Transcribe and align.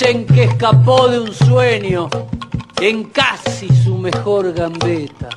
Dicen 0.00 0.24
que 0.24 0.44
escapó 0.44 1.08
de 1.08 1.20
un 1.20 1.34
sueño 1.34 2.08
en 2.80 3.04
casi 3.10 3.68
su 3.68 3.98
mejor 3.98 4.54
gambeta. 4.54 5.28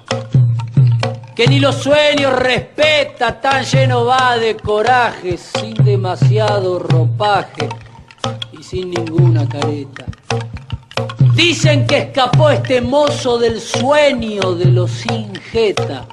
Que 1.36 1.47
ni 1.47 1.59
los 1.59 1.75
sueños 1.75 2.31
respeta, 2.39 3.42
tan 3.42 3.66
lleno 3.66 4.05
va 4.05 4.38
de 4.38 4.55
coraje, 4.55 5.38
sin 5.38 5.73
demasiado 5.83 6.80
ropaje 6.80 7.67
y 8.58 8.64
sin 8.64 8.92
ninguna 8.92 9.50
careta. 9.50 10.05
Dicen 11.36 11.86
que 11.86 11.98
escapó 11.98 12.50
este 12.50 12.80
mozo 12.80 13.38
del 13.38 13.59
sueño 13.59 14.55
de 14.55 14.67
los 14.67 14.92
sin 14.92 15.36
jeta, 15.36 16.05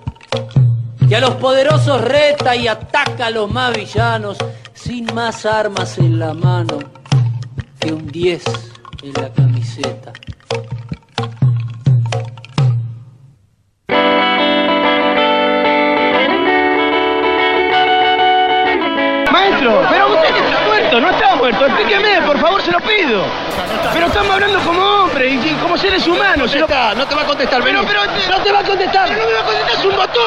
que 1.08 1.14
a 1.14 1.20
los 1.20 1.36
poderosos 1.36 2.00
reta 2.00 2.56
y 2.56 2.66
ataca 2.66 3.26
a 3.26 3.30
los 3.30 3.48
más 3.48 3.76
villanos, 3.76 4.38
sin 4.74 5.06
más 5.14 5.46
armas 5.46 5.98
en 5.98 6.18
la 6.18 6.34
mano 6.34 6.99
que 7.80 7.92
un 7.92 8.06
10 8.06 8.44
en 9.02 9.12
la 9.14 9.32
camiseta. 9.32 10.12
Maestro, 19.32 19.82
pero 19.88 20.08
usted 20.08 20.34
que 20.34 20.40
está 20.40 20.60
muerto, 20.66 21.00
no 21.00 21.10
está 21.10 21.36
muerto. 21.36 21.66
Explíqueme, 21.66 22.22
por 22.26 22.38
favor, 22.38 22.62
se 22.62 22.72
lo 22.72 22.80
pido. 22.80 23.24
Pero 23.92 24.06
estamos 24.06 24.30
hablando 24.30 24.60
como 24.60 24.82
hombres 24.82 25.44
y 25.44 25.54
como 25.54 25.76
seres 25.78 26.06
humanos. 26.06 26.54
No, 26.54 26.94
no 26.94 27.06
te 27.06 27.14
va 27.14 27.22
a 27.22 27.26
contestar, 27.26 27.62
pero, 27.62 27.82
pero 27.86 28.00
no 28.04 28.42
te 28.44 28.52
va 28.52 28.58
a 28.60 28.64
contestar. 28.64 29.10
No 29.10 29.26
me 29.26 29.32
va 29.32 29.40
a 29.40 29.44
contestar, 29.44 29.78
es 29.78 29.84
un 29.84 29.96
motor. 29.96 30.20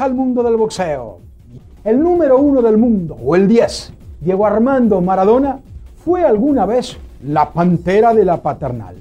Al 0.00 0.14
mundo 0.14 0.44
del 0.44 0.56
boxeo. 0.56 1.18
El 1.82 2.00
número 2.00 2.38
uno 2.38 2.62
del 2.62 2.78
mundo, 2.78 3.16
o 3.20 3.34
el 3.34 3.48
10, 3.48 3.92
Diego 4.20 4.46
Armando 4.46 5.00
Maradona, 5.00 5.58
fue 6.04 6.24
alguna 6.24 6.66
vez 6.66 6.96
la 7.24 7.50
pantera 7.50 8.14
de 8.14 8.24
la 8.24 8.36
paternal. 8.36 8.94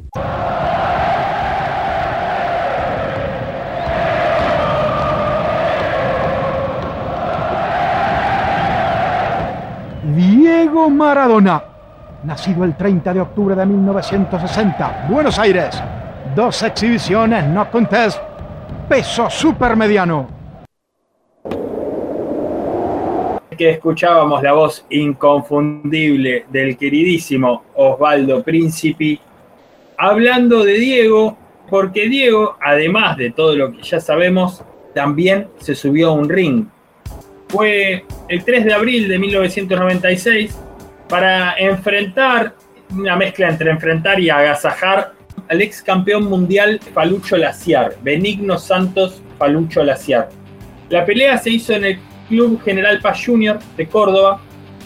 Diego 10.16 10.90
Maradona, 10.90 11.64
nacido 12.24 12.64
el 12.64 12.76
30 12.76 13.14
de 13.14 13.22
octubre 13.22 13.56
de 13.56 13.66
1960, 13.68 15.08
Buenos 15.12 15.38
Aires. 15.38 15.80
Dos 16.36 16.64
exhibiciones, 16.64 17.46
no 17.46 17.70
contest, 17.70 18.20
peso 18.90 19.30
supermediano. 19.30 20.37
Que 23.58 23.72
escuchábamos 23.72 24.42
la 24.44 24.54
voz 24.54 24.86
inconfundible 24.90 26.46
del 26.50 26.78
queridísimo 26.78 27.64
Osvaldo 27.76 28.44
Príncipe 28.44 29.20
hablando 29.98 30.64
de 30.64 30.74
Diego, 30.74 31.38
porque 31.70 32.08
Diego, 32.08 32.56
además 32.62 33.18
de 33.18 33.32
todo 33.32 33.56
lo 33.56 33.72
que 33.72 33.82
ya 33.82 34.00
sabemos, 34.00 34.64
también 34.94 35.48
se 35.60 35.76
subió 35.76 36.10
a 36.10 36.14
un 36.14 36.30
ring. 36.30 36.66
Fue 37.50 38.06
el 38.30 38.44
3 38.44 38.66
de 38.66 38.74
abril 38.74 39.08
de 39.08 39.20
1996 39.20 40.58
para 41.10 41.56
enfrentar, 41.58 42.54
una 42.92 43.16
mezcla 43.16 43.50
entre 43.50 43.72
enfrentar 43.72 44.20
y 44.20 44.30
agasajar 44.30 45.14
al 45.50 45.62
ex 45.62 45.82
campeón 45.82 46.26
mundial 46.26 46.80
Falucho 46.94 47.38
Laciar, 47.38 47.96
Benigno 48.02 48.58
Santos 48.58 49.22
Falucho 49.38 49.84
Laciar. 49.84 50.30
La 50.90 51.06
pelea 51.06 51.38
se 51.38 51.50
hizo 51.52 51.74
en 51.74 51.86
el 51.86 52.00
Club 52.28 52.62
General 52.64 53.00
Paz 53.00 53.24
Junior 53.26 53.60
de 53.76 53.88
Córdoba, 53.88 54.42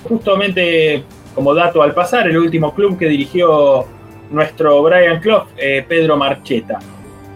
justamente 0.07 1.03
como 1.35 1.53
dato 1.53 1.81
al 1.81 1.93
pasar, 1.93 2.27
el 2.27 2.37
último 2.37 2.73
club 2.73 2.97
que 2.97 3.07
dirigió 3.07 3.85
nuestro 4.29 4.81
Brian 4.83 5.19
Clough, 5.19 5.47
eh, 5.57 5.85
Pedro 5.87 6.17
Marcheta. 6.17 6.79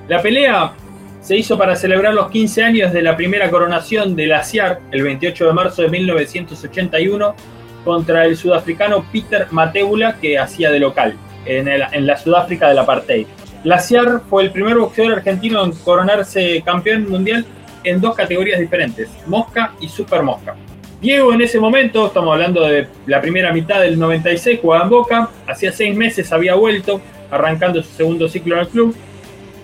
La 0.08 0.22
pelea 0.22 0.74
se 1.22 1.36
hizo 1.36 1.58
para 1.58 1.76
celebrar 1.76 2.14
los 2.14 2.30
15 2.30 2.64
años 2.64 2.94
de 2.94 3.02
la 3.02 3.18
primera 3.18 3.50
coronación 3.50 4.16
de 4.16 4.28
la 4.28 4.44
CIAR, 4.44 4.80
el 4.92 5.02
28 5.02 5.48
de 5.48 5.54
marzo 5.54 5.82
de 5.82 5.90
1981, 5.90 7.36
contra 7.84 8.26
el 8.26 8.38
sudafricano 8.38 9.06
Peter 9.12 9.48
Mateula, 9.52 10.18
que 10.20 10.38
hacía 10.38 10.72
de 10.72 10.80
local 10.80 11.16
en, 11.46 12.06
la 12.08 12.18
Sudáfrica 12.18 12.68
del 12.70 12.80
apartheid. 12.80 13.28
La 13.64 13.80
CIAR 13.80 14.22
fue 14.30 14.44
el 14.44 14.52
primer 14.52 14.78
boxeador 14.78 15.14
argentino 15.14 15.64
en 15.64 15.72
coronarse 15.72 16.62
campeón 16.64 17.10
mundial 17.10 17.46
en 17.86 18.02
dos 18.02 18.16
categorías 18.16 18.60
diferentes, 18.60 19.10
mosca 19.28 19.74
y 19.80 19.88
super 19.88 20.24
mosca. 20.24 20.56
Diego 21.02 21.34
en 21.34 21.42
ese 21.42 21.60
momento, 21.60 22.08
estamos 22.08 22.34
hablando 22.34 22.64
de 22.66 22.88
la 23.06 23.22
primera 23.22 23.54
mitad 23.54 23.82
del 23.82 24.00
96, 24.00 24.60
jugaba 24.62 24.86
en 24.86 24.90
Boca, 24.90 25.30
hacía 25.46 25.72
seis 25.72 25.96
meses 25.96 26.32
había 26.32 26.56
vuelto, 26.56 27.00
arrancando 27.30 27.84
su 27.84 27.90
segundo 27.94 28.28
ciclo 28.28 28.56
en 28.56 28.62
el 28.62 28.68
club. 28.68 28.96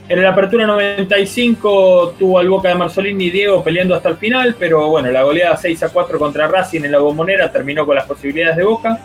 En 0.10 0.22
la 0.22 0.30
apertura 0.30 0.68
95 0.68 2.16
tuvo 2.20 2.38
al 2.38 2.50
Boca 2.50 2.70
de 2.70 2.76
Marzolini 2.76 3.26
y 3.26 3.32
Diego 3.32 3.64
peleando 3.64 3.96
hasta 3.96 4.10
el 4.10 4.18
final, 4.18 4.56
pero 4.60 4.90
bueno, 4.90 5.10
la 5.10 5.24
goleada 5.24 5.56
6 5.56 5.84
a 5.84 5.90
4 5.90 6.20
contra 6.20 6.48
Racing 6.48 6.82
en 6.84 6.92
la 6.92 7.00
bombonera 7.00 7.52
terminó 7.52 7.86
con 7.86 7.96
las 7.96 8.06
posibilidades 8.06 8.58
de 8.58 8.64
Boca. 8.64 9.00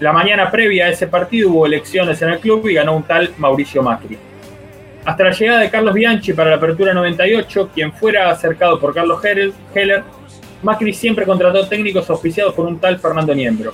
La 0.00 0.12
mañana 0.12 0.50
previa 0.50 0.86
a 0.86 0.90
ese 0.90 1.08
partido 1.08 1.50
hubo 1.50 1.66
elecciones 1.66 2.22
en 2.22 2.30
el 2.30 2.38
club 2.38 2.68
y 2.68 2.74
ganó 2.74 2.96
un 2.96 3.02
tal 3.02 3.30
Mauricio 3.36 3.82
Macri. 3.82 4.16
Hasta 5.04 5.24
la 5.24 5.32
llegada 5.32 5.60
de 5.60 5.70
Carlos 5.70 5.92
Bianchi 5.92 6.32
para 6.32 6.50
la 6.50 6.56
apertura 6.56 6.94
98, 6.94 7.70
quien 7.74 7.92
fuera 7.92 8.30
acercado 8.30 8.80
por 8.80 8.94
Carlos 8.94 9.22
Heller, 9.22 10.02
Macri 10.62 10.94
siempre 10.94 11.26
contrató 11.26 11.68
técnicos 11.68 12.08
auspiciados 12.08 12.54
por 12.54 12.64
un 12.66 12.78
tal 12.78 12.98
Fernando 12.98 13.34
Niembro. 13.34 13.72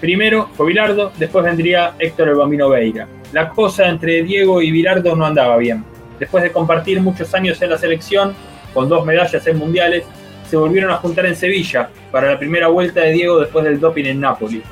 Primero 0.00 0.48
fue 0.56 0.66
Bilardo, 0.66 1.12
después 1.16 1.44
vendría 1.44 1.94
Héctor 2.00 2.30
el 2.30 2.34
Bambino 2.34 2.68
Veira. 2.68 3.06
La 3.32 3.48
cosa 3.50 3.88
entre 3.88 4.24
Diego 4.24 4.60
y 4.60 4.72
Bilardo 4.72 5.14
no 5.14 5.24
andaba 5.24 5.56
bien. 5.56 5.84
Después 6.18 6.42
de 6.42 6.50
compartir 6.50 7.00
muchos 7.00 7.32
años 7.32 7.62
en 7.62 7.70
la 7.70 7.78
selección, 7.78 8.34
con 8.74 8.88
dos 8.88 9.06
medallas 9.06 9.46
en 9.46 9.58
mundiales, 9.58 10.02
se 10.48 10.56
volvieron 10.56 10.90
a 10.90 10.96
juntar 10.96 11.26
en 11.26 11.36
Sevilla 11.36 11.90
para 12.10 12.32
la 12.32 12.38
primera 12.40 12.66
vuelta 12.66 13.02
de 13.02 13.12
Diego 13.12 13.38
después 13.38 13.64
del 13.64 13.78
doping 13.78 14.04
en 14.04 14.20
Nápoles. 14.20 14.62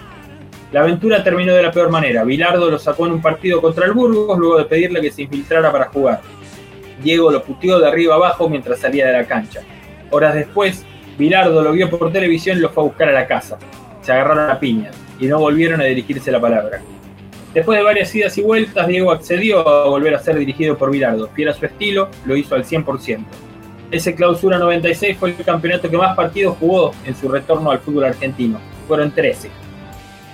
La 0.74 0.80
aventura 0.80 1.22
terminó 1.22 1.54
de 1.54 1.62
la 1.62 1.70
peor 1.70 1.88
manera. 1.88 2.24
Bilardo 2.24 2.68
lo 2.68 2.80
sacó 2.80 3.06
en 3.06 3.12
un 3.12 3.22
partido 3.22 3.60
contra 3.60 3.86
el 3.86 3.92
Burgos 3.92 4.36
luego 4.36 4.58
de 4.58 4.64
pedirle 4.64 5.00
que 5.00 5.12
se 5.12 5.22
infiltrara 5.22 5.70
para 5.70 5.84
jugar. 5.84 6.20
Diego 7.00 7.30
lo 7.30 7.44
puteó 7.44 7.78
de 7.78 7.86
arriba 7.86 8.16
abajo 8.16 8.48
mientras 8.48 8.80
salía 8.80 9.06
de 9.06 9.12
la 9.12 9.24
cancha. 9.24 9.60
Horas 10.10 10.34
después, 10.34 10.84
Bilardo 11.16 11.62
lo 11.62 11.70
vio 11.70 11.88
por 11.88 12.10
televisión 12.10 12.58
y 12.58 12.60
lo 12.60 12.70
fue 12.70 12.82
a 12.82 12.86
buscar 12.86 13.08
a 13.08 13.12
la 13.12 13.28
casa. 13.28 13.56
Se 14.02 14.10
agarraron 14.10 14.50
a 14.50 14.58
piña 14.58 14.90
y 15.20 15.26
no 15.26 15.38
volvieron 15.38 15.80
a 15.80 15.84
dirigirse 15.84 16.32
la 16.32 16.40
palabra. 16.40 16.82
Después 17.54 17.78
de 17.78 17.84
varias 17.84 18.12
idas 18.12 18.36
y 18.36 18.42
vueltas, 18.42 18.88
Diego 18.88 19.12
accedió 19.12 19.68
a 19.68 19.88
volver 19.88 20.16
a 20.16 20.18
ser 20.18 20.36
dirigido 20.36 20.76
por 20.76 20.90
Bilardo. 20.90 21.28
Fiel 21.28 21.50
a 21.50 21.54
su 21.54 21.66
estilo, 21.66 22.08
lo 22.26 22.36
hizo 22.36 22.56
al 22.56 22.64
100%. 22.64 23.20
Ese 23.92 24.16
clausura 24.16 24.58
96 24.58 25.18
fue 25.18 25.36
el 25.38 25.44
campeonato 25.44 25.88
que 25.88 25.96
más 25.96 26.16
partidos 26.16 26.56
jugó 26.58 26.90
en 27.06 27.14
su 27.14 27.28
retorno 27.28 27.70
al 27.70 27.78
fútbol 27.78 28.06
argentino. 28.06 28.58
Fueron 28.88 29.12
13. 29.12 29.62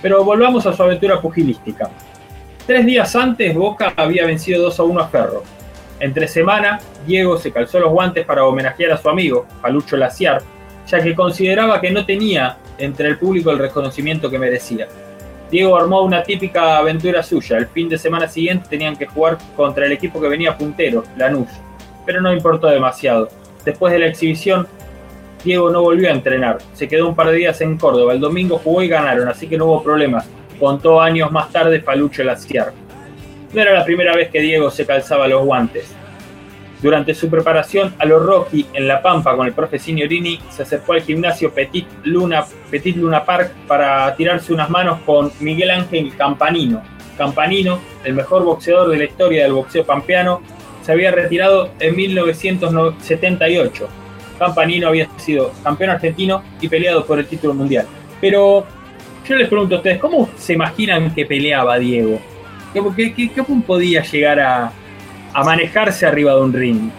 Pero 0.01 0.23
volvamos 0.23 0.65
a 0.65 0.73
su 0.73 0.81
aventura 0.83 1.21
pugilística. 1.21 1.89
Tres 2.65 2.85
días 2.85 3.15
antes, 3.15 3.55
Boca 3.55 3.93
había 3.95 4.25
vencido 4.25 4.63
2 4.63 4.79
a 4.79 4.83
1 4.83 5.01
a 5.01 5.07
Ferro. 5.07 5.43
Entre 5.99 6.27
semana, 6.27 6.79
Diego 7.05 7.37
se 7.37 7.51
calzó 7.51 7.79
los 7.79 7.91
guantes 7.91 8.25
para 8.25 8.45
homenajear 8.45 8.91
a 8.91 8.97
su 8.97 9.09
amigo, 9.09 9.45
Palucho 9.61 9.97
Laciar, 9.97 10.41
ya 10.87 11.01
que 11.01 11.13
consideraba 11.15 11.79
que 11.79 11.91
no 11.91 12.05
tenía 12.05 12.57
entre 12.77 13.07
el 13.07 13.17
público 13.17 13.51
el 13.51 13.59
reconocimiento 13.59 14.29
que 14.29 14.39
merecía. 14.39 14.87
Diego 15.51 15.75
armó 15.75 16.01
una 16.01 16.23
típica 16.23 16.77
aventura 16.77 17.21
suya. 17.21 17.57
El 17.57 17.67
fin 17.67 17.89
de 17.89 17.97
semana 17.97 18.27
siguiente 18.27 18.69
tenían 18.69 18.95
que 18.95 19.05
jugar 19.05 19.37
contra 19.55 19.85
el 19.85 19.91
equipo 19.91 20.21
que 20.21 20.29
venía 20.29 20.57
puntero, 20.57 21.03
Lanús, 21.17 21.49
pero 22.05 22.21
no 22.21 22.33
importó 22.33 22.67
demasiado. 22.67 23.29
Después 23.65 23.91
de 23.93 23.99
la 23.99 24.07
exhibición, 24.07 24.67
Diego 25.43 25.69
no 25.69 25.81
volvió 25.81 26.09
a 26.09 26.13
entrenar. 26.13 26.59
Se 26.73 26.87
quedó 26.87 27.07
un 27.07 27.15
par 27.15 27.27
de 27.27 27.37
días 27.37 27.59
en 27.61 27.77
Córdoba. 27.77 28.13
El 28.13 28.19
domingo 28.19 28.59
jugó 28.63 28.83
y 28.83 28.87
ganaron, 28.87 29.27
así 29.27 29.47
que 29.47 29.57
no 29.57 29.65
hubo 29.65 29.83
problemas. 29.83 30.29
Contó 30.59 31.01
años 31.01 31.31
más 31.31 31.51
tarde 31.51 31.79
Palucho 31.79 32.23
Laciar. 32.23 32.73
No 33.53 33.61
era 33.61 33.73
la 33.73 33.83
primera 33.83 34.15
vez 34.15 34.29
que 34.29 34.39
Diego 34.39 34.69
se 34.69 34.85
calzaba 34.85 35.27
los 35.27 35.43
guantes. 35.43 35.93
Durante 36.81 37.13
su 37.13 37.29
preparación 37.29 37.93
a 37.99 38.05
los 38.05 38.25
Rocky 38.25 38.65
en 38.73 38.87
La 38.87 39.03
Pampa 39.03 39.35
con 39.35 39.45
el 39.45 39.53
profe 39.53 39.77
Signorini, 39.77 40.39
se 40.49 40.63
acercó 40.63 40.93
al 40.93 41.01
gimnasio 41.01 41.53
Petit 41.53 41.85
Luna, 42.03 42.43
Petit 42.71 42.95
Luna 42.95 43.23
Park 43.23 43.51
para 43.67 44.15
tirarse 44.15 44.51
unas 44.51 44.69
manos 44.69 44.99
con 45.05 45.31
Miguel 45.39 45.69
Ángel 45.69 46.11
Campanino. 46.17 46.81
Campanino, 47.17 47.79
el 48.03 48.15
mejor 48.15 48.43
boxeador 48.43 48.89
de 48.89 48.97
la 48.97 49.03
historia 49.03 49.43
del 49.43 49.53
boxeo 49.53 49.85
pampeano, 49.85 50.41
se 50.81 50.91
había 50.91 51.11
retirado 51.11 51.69
en 51.79 51.95
1978. 51.95 54.00
Campanino 54.41 54.87
había 54.87 55.07
sido 55.17 55.51
campeón 55.63 55.91
argentino 55.91 56.41
y 56.59 56.67
peleado 56.67 57.05
por 57.05 57.19
el 57.19 57.27
título 57.27 57.53
mundial. 57.53 57.85
Pero 58.19 58.65
yo 59.23 59.35
les 59.35 59.47
pregunto 59.47 59.75
a 59.75 59.77
ustedes, 59.77 59.99
¿cómo 59.99 60.27
se 60.35 60.53
imaginan 60.53 61.13
que 61.13 61.27
peleaba 61.27 61.77
Diego? 61.77 62.19
¿Qué, 62.73 63.13
qué, 63.15 63.31
qué 63.31 63.43
podía 63.43 64.01
llegar 64.01 64.39
a, 64.39 64.71
a 65.31 65.43
manejarse 65.43 66.07
arriba 66.07 66.33
de 66.33 66.41
un 66.41 66.53
ring? 66.53 66.89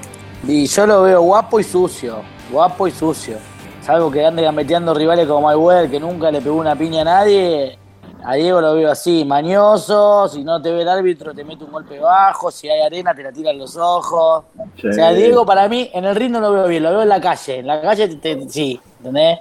Y 0.47 0.67
yo 0.67 0.87
lo 0.87 1.03
veo 1.03 1.21
guapo 1.21 1.59
y 1.59 1.65
sucio, 1.65 2.23
guapo 2.49 2.87
y 2.87 2.93
sucio. 2.93 3.39
Salvo 3.81 4.09
que 4.09 4.25
ande 4.25 4.43
gambeteando 4.43 4.95
rivales 4.95 5.27
como 5.27 5.49
Mayweather, 5.49 5.91
que 5.91 5.99
nunca 5.99 6.31
le 6.31 6.41
pegó 6.41 6.55
una 6.55 6.77
piña 6.77 7.01
a 7.01 7.05
nadie. 7.05 7.77
A 8.25 8.35
Diego 8.35 8.61
lo 8.61 8.75
veo 8.75 8.91
así, 8.91 9.25
mañoso, 9.25 10.29
si 10.29 10.45
no 10.45 10.63
te 10.63 10.71
ve 10.71 10.83
el 10.83 10.89
árbitro 10.89 11.35
te 11.35 11.45
mete 11.45 11.65
un 11.65 11.73
golpe 11.73 11.99
bajo, 11.99 12.51
si 12.51 12.69
hay 12.69 12.81
arena 12.81 13.15
te 13.15 13.23
la 13.23 13.33
tiran 13.33 13.59
los 13.59 13.77
ojos. 13.77 14.45
O 14.57 14.93
sea, 14.93 15.13
Diego 15.13 15.45
para 15.45 15.69
mí 15.69 15.91
en 15.93 16.05
el 16.05 16.15
ring 16.15 16.31
no 16.31 16.41
lo 16.41 16.53
veo 16.53 16.69
bien, 16.69 16.85
lo 16.85 16.91
veo 16.91 17.03
en 17.03 17.09
la 17.09 17.21
calle. 17.21 17.59
En 17.59 17.67
la 17.67 17.81
calle 17.81 18.19
sí, 18.49 18.81
¿entendés? 18.99 19.39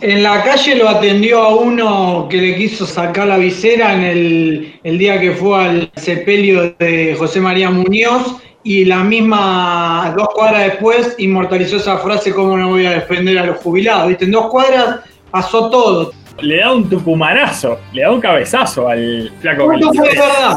En 0.00 0.22
la 0.22 0.42
calle 0.42 0.76
lo 0.76 0.88
atendió 0.88 1.42
a 1.42 1.54
uno 1.54 2.26
que 2.28 2.38
le 2.38 2.56
quiso 2.56 2.86
sacar 2.86 3.26
la 3.26 3.36
visera 3.36 3.92
en 3.94 4.02
el, 4.02 4.80
el 4.82 4.98
día 4.98 5.20
que 5.20 5.32
fue 5.32 5.62
al 5.62 5.90
sepelio 5.94 6.74
de 6.78 7.14
José 7.18 7.40
María 7.40 7.70
Muñoz 7.70 8.36
y 8.62 8.84
la 8.86 9.04
misma 9.04 10.12
dos 10.16 10.28
cuadras 10.34 10.64
después 10.64 11.14
inmortalizó 11.18 11.76
esa 11.76 11.98
frase 11.98 12.34
cómo 12.34 12.56
no 12.56 12.70
voy 12.70 12.86
a 12.86 12.92
defender 12.92 13.38
a 13.38 13.46
los 13.46 13.58
jubilados. 13.58 14.08
¿Viste? 14.08 14.24
En 14.24 14.32
dos 14.32 14.48
cuadras 14.48 15.00
pasó 15.30 15.70
todo. 15.70 16.12
Le 16.42 16.58
da 16.58 16.72
un 16.72 16.88
tucumanazo, 16.88 17.80
le 17.92 18.02
da 18.02 18.10
un 18.10 18.20
cabezazo 18.20 18.88
al 18.88 19.30
flaco. 19.40 19.72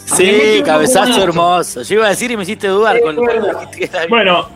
Sí, 0.06 0.62
cabezazo 0.66 1.24
hermoso. 1.24 1.82
Yo 1.84 1.96
iba 1.96 2.08
a 2.08 2.10
decir 2.10 2.32
y 2.32 2.38
me 2.38 2.44
hiciste 2.44 2.68
dudar 2.68 3.00
con, 3.02 3.16
con 3.16 3.28
Bueno, 4.10 4.48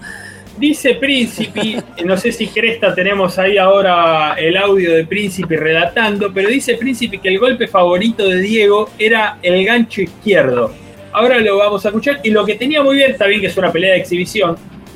Dice 0.58 0.96
Príncipe, 0.96 1.84
no 2.06 2.18
sé 2.18 2.32
si 2.32 2.48
Cresta 2.48 2.94
tenemos 2.96 3.38
ahí 3.38 3.58
ahora 3.58 4.34
el 4.34 4.58
audio 4.58 4.92
de 4.92 5.06
Príncipe 5.06 5.56
relatando, 5.56 6.32
pero 6.34 6.50
dice 6.50 6.76
Príncipe 6.76 7.20
que 7.20 7.30
el 7.30 7.38
golpe 7.38 7.68
favorito 7.68 8.28
de 8.28 8.42
Diego 8.42 8.90
era 8.98 9.38
el 9.44 9.64
gancho 9.64 10.02
izquierdo. 10.02 10.74
Ahora 11.12 11.40
lo 11.40 11.58
vamos 11.58 11.86
a 11.86 11.90
escuchar 11.90 12.22
y 12.24 12.32
lo 12.32 12.44
que 12.44 12.56
tenía 12.56 12.82
muy 12.82 12.96
bien, 12.96 13.12
está 13.12 13.28
bien 13.28 13.40
que 13.40 13.48
es 13.48 13.58
una 13.58 13.72
pelea 13.72 13.94
de 13.94 14.00
exhibición, 14.00 14.56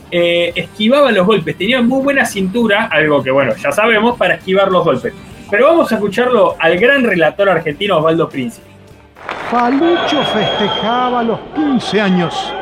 eh, 0.10 0.52
esquivaba 0.56 1.12
los 1.12 1.28
golpes, 1.28 1.56
tenía 1.56 1.82
muy 1.82 2.04
buena 2.04 2.26
cintura, 2.26 2.88
algo 2.88 3.24
que 3.24 3.30
bueno, 3.30 3.54
ya 3.56 3.72
sabemos, 3.72 4.18
para 4.18 4.36
esquivar 4.36 4.72
los 4.72 4.84
golpes. 4.84 5.14
Pero 5.52 5.68
vamos 5.68 5.92
a 5.92 5.96
escucharlo 5.96 6.56
al 6.58 6.80
gran 6.80 7.04
relator 7.04 7.50
argentino 7.50 7.98
Osvaldo 7.98 8.30
Príncipe. 8.30 8.68
Palucho 9.52 10.24
festejaba 10.24 11.22
los 11.24 11.40
15 11.54 12.00
años 12.00 12.54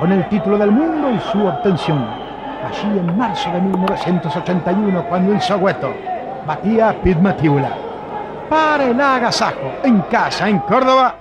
con 0.00 0.10
el 0.10 0.28
título 0.28 0.58
del 0.58 0.72
mundo 0.72 1.08
y 1.12 1.20
su 1.30 1.46
obtención 1.46 2.04
allí 2.66 2.98
en 2.98 3.16
marzo 3.16 3.48
de 3.52 3.60
1981 3.60 5.04
cuando 5.08 5.32
el 5.32 5.40
Soweto 5.40 5.94
batía 6.44 6.90
a 6.90 6.96
Para 8.48 8.84
el 8.86 9.00
agasajo, 9.00 9.74
en 9.84 10.00
casa, 10.02 10.48
en 10.48 10.58
Córdoba, 10.58 11.14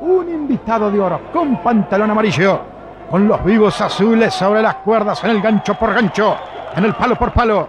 un 0.00 0.28
invitado 0.28 0.90
de 0.90 0.98
oro 0.98 1.20
con 1.32 1.62
pantalón 1.62 2.10
amarillo, 2.10 2.60
con 3.08 3.28
los 3.28 3.44
vivos 3.44 3.80
azules 3.80 4.34
sobre 4.34 4.62
las 4.62 4.74
cuerdas 4.76 5.22
en 5.22 5.30
el 5.30 5.40
gancho 5.40 5.74
por 5.74 5.94
gancho, 5.94 6.36
en 6.74 6.84
el 6.86 6.94
palo 6.94 7.14
por 7.14 7.32
palo. 7.32 7.68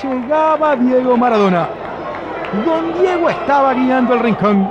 Llegaba 0.00 0.76
Diego 0.76 1.16
Maradona. 1.16 1.87
Don 2.64 2.94
Diego 2.98 3.28
estaba 3.28 3.74
guiando 3.74 4.14
el 4.14 4.20
rincón 4.20 4.70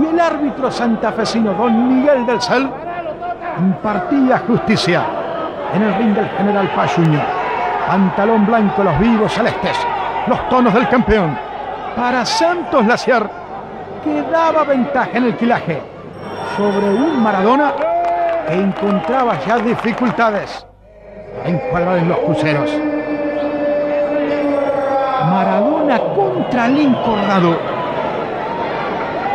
y 0.00 0.06
el 0.06 0.20
árbitro 0.20 0.70
santafesino 0.70 1.52
Don 1.54 1.88
Miguel 1.88 2.24
del 2.24 2.40
Cel 2.40 2.70
impartía 3.58 4.38
justicia 4.46 5.04
en 5.74 5.82
el 5.82 5.94
ring 5.96 6.14
del 6.14 6.28
general 6.30 6.68
Payuño. 6.68 7.20
Pantalón 7.86 8.46
blanco, 8.46 8.84
los 8.84 8.98
vivos 8.98 9.32
celestes, 9.32 9.76
los 10.28 10.48
tonos 10.48 10.72
del 10.72 10.88
campeón. 10.88 11.36
Para 11.96 12.24
Santos 12.24 12.86
Laciar, 12.86 13.28
que 14.02 14.22
daba 14.30 14.64
ventaja 14.64 15.10
en 15.14 15.24
el 15.24 15.36
quilaje 15.36 15.80
sobre 16.56 16.88
un 16.88 17.22
Maradona 17.22 17.72
que 18.46 18.54
encontraba 18.54 19.38
ya 19.46 19.58
dificultades 19.58 20.64
en 21.44 21.56
encuadrar 21.56 21.98
en 21.98 22.08
los 22.08 22.18
cruceros. 22.18 22.70
Maradona 25.34 25.98
contra 25.98 26.66
el 26.66 26.78
encordado. 26.78 27.58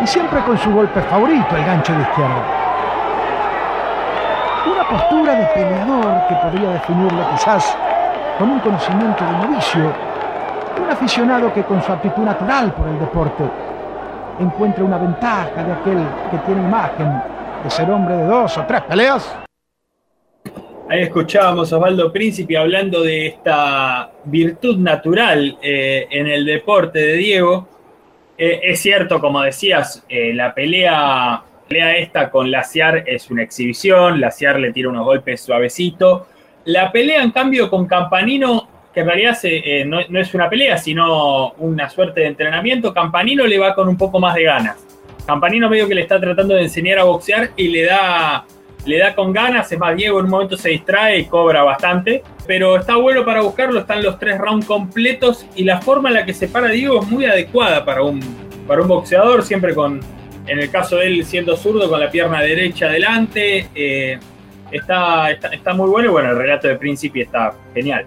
Y 0.01 0.07
siempre 0.07 0.39
con 0.41 0.57
su 0.57 0.71
golpe 0.71 1.01
favorito, 1.01 1.55
el 1.55 1.65
gancho 1.65 1.93
de 1.93 2.01
izquierda 2.01 2.59
postura 4.89 5.35
de 5.35 5.45
peleador 5.47 6.27
que 6.27 6.35
podría 6.35 6.69
definirlo 6.71 7.29
quizás 7.31 7.77
con 8.37 8.49
un 8.49 8.59
conocimiento 8.59 9.23
de 9.23 9.31
novicio, 9.33 9.93
un 10.83 10.89
aficionado 10.89 11.53
que 11.53 11.63
con 11.63 11.81
su 11.81 11.91
actitud 11.91 12.23
natural 12.23 12.73
por 12.73 12.87
el 12.87 12.99
deporte 12.99 13.43
encuentra 14.39 14.83
una 14.83 14.97
ventaja 14.97 15.63
de 15.63 15.73
aquel 15.73 16.07
que 16.31 16.37
tiene 16.39 16.61
imagen 16.63 17.21
de 17.63 17.69
ser 17.69 17.91
hombre 17.91 18.15
de 18.17 18.25
dos 18.25 18.57
o 18.57 18.63
tres 18.63 18.81
peleas. 18.81 19.48
Ahí 20.89 21.01
escuchábamos 21.01 21.71
a 21.71 21.77
Osvaldo 21.77 22.11
Príncipe 22.11 22.57
hablando 22.57 23.03
de 23.03 23.27
esta 23.27 24.11
virtud 24.25 24.77
natural 24.77 25.57
eh, 25.61 26.07
en 26.09 26.25
el 26.25 26.45
deporte 26.45 26.97
de 26.97 27.13
Diego. 27.13 27.67
Eh, 28.35 28.59
es 28.63 28.79
cierto, 28.79 29.19
como 29.19 29.41
decías, 29.41 30.03
eh, 30.09 30.33
la 30.33 30.53
pelea 30.53 31.43
pelea 31.69 31.95
esta 31.97 32.31
con 32.31 32.49
Laciar 32.49 33.03
es 33.05 33.29
una 33.29 33.43
exhibición, 33.43 34.19
Laciar 34.19 34.59
le 34.59 34.73
tira 34.73 34.89
unos 34.89 35.05
golpes 35.05 35.41
suavecito. 35.41 36.27
La 36.65 36.91
pelea, 36.91 37.21
en 37.21 37.31
cambio, 37.31 37.69
con 37.69 37.85
Campanino, 37.85 38.67
que 38.93 39.01
en 39.01 39.05
realidad 39.05 39.37
eh, 39.43 39.85
no, 39.85 39.99
es 39.99 40.33
una 40.33 40.49
pelea, 40.49 40.77
sino 40.77 41.51
una 41.59 41.89
suerte 41.89 42.21
de 42.21 42.27
entrenamiento, 42.27 42.93
Campanino 42.93 43.45
le 43.45 43.59
va 43.59 43.75
con 43.75 43.87
un 43.87 43.97
poco 43.97 44.19
más 44.19 44.35
de 44.35 44.43
ganas. 44.43 44.77
Campanino 45.25 45.69
medio 45.69 45.87
que 45.87 45.93
le 45.93 46.01
está 46.01 46.19
tratando 46.19 46.55
de 46.55 46.63
enseñar 46.63 46.97
a 46.97 47.03
boxear 47.03 47.51
y 47.55 47.67
le 47.67 47.85
da, 47.85 48.45
le 48.85 48.97
da 48.97 49.15
con 49.15 49.33
ganas, 49.33 49.71
es 49.71 49.79
más, 49.79 49.95
Diego 49.95 50.19
en 50.19 50.25
un 50.25 50.31
momento 50.31 50.57
se 50.57 50.69
distrae 50.69 51.19
y 51.19 51.25
cobra 51.25 51.63
bastante, 51.63 52.23
pero 52.47 52.77
está 52.77 52.95
bueno 52.95 53.25
para 53.25 53.41
buscarlo, 53.41 53.79
están 53.79 54.03
los 54.03 54.17
tres 54.17 54.37
rounds 54.37 54.65
completos 54.65 55.45
y 55.55 55.63
la 55.63 55.81
forma 55.81 56.09
en 56.09 56.15
la 56.15 56.25
que 56.25 56.33
se 56.33 56.47
para 56.47 56.69
Diego 56.69 57.01
es 57.01 57.07
muy 57.07 57.25
adecuada 57.25 57.83
para 57.85 58.03
un, 58.03 58.19
para 58.67 58.81
un 58.81 58.87
boxeador, 58.87 59.43
siempre 59.43 59.75
con, 59.75 59.99
en 60.47 60.59
el 60.59 60.69
caso 60.71 60.97
de 60.97 61.07
él 61.07 61.25
siendo 61.25 61.55
zurdo 61.55 61.89
con 61.89 61.99
la 61.99 62.09
pierna 62.09 62.41
derecha 62.41 62.87
adelante, 62.87 63.67
eh, 63.75 64.17
está, 64.71 65.31
está, 65.31 65.73
muy 65.73 65.89
bueno 65.89 66.09
y 66.09 66.11
bueno, 66.11 66.31
el 66.31 66.37
relato 66.37 66.67
de 66.67 66.75
Príncipe 66.75 67.21
está 67.21 67.53
genial. 67.73 68.05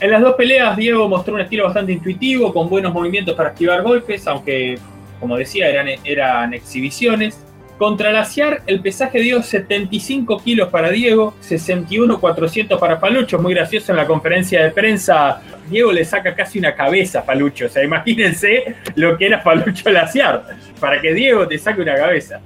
En 0.00 0.10
las 0.10 0.20
dos 0.20 0.34
peleas 0.34 0.76
Diego 0.76 1.08
mostró 1.08 1.34
un 1.34 1.40
estilo 1.40 1.64
bastante 1.64 1.92
intuitivo, 1.92 2.52
con 2.52 2.68
buenos 2.68 2.92
movimientos 2.92 3.34
para 3.34 3.50
esquivar 3.50 3.82
golpes, 3.82 4.26
aunque 4.26 4.78
como 5.20 5.36
decía 5.36 5.68
eran, 5.68 5.88
eran 6.04 6.54
exhibiciones. 6.54 7.42
Contra 7.78 8.10
la 8.10 8.24
CIAR, 8.24 8.62
el 8.66 8.80
pesaje 8.80 9.20
dio 9.20 9.42
75 9.42 10.42
kilos 10.42 10.70
para 10.70 10.88
Diego, 10.88 11.34
61,400 11.40 12.80
para 12.80 12.98
Palucho. 12.98 13.38
Muy 13.38 13.52
gracioso 13.52 13.92
en 13.92 13.98
la 13.98 14.06
conferencia 14.06 14.64
de 14.64 14.70
prensa. 14.70 15.42
Diego 15.68 15.92
le 15.92 16.06
saca 16.06 16.34
casi 16.34 16.58
una 16.58 16.74
cabeza 16.74 17.20
a 17.20 17.24
Palucho. 17.24 17.66
O 17.66 17.68
sea, 17.68 17.84
imagínense 17.84 18.76
lo 18.94 19.18
que 19.18 19.26
era 19.26 19.42
Palucho 19.42 19.90
Laciar, 19.90 20.44
para 20.80 21.02
que 21.02 21.12
Diego 21.12 21.46
te 21.46 21.58
saque 21.58 21.82
una 21.82 21.96
cabeza. 21.96 22.40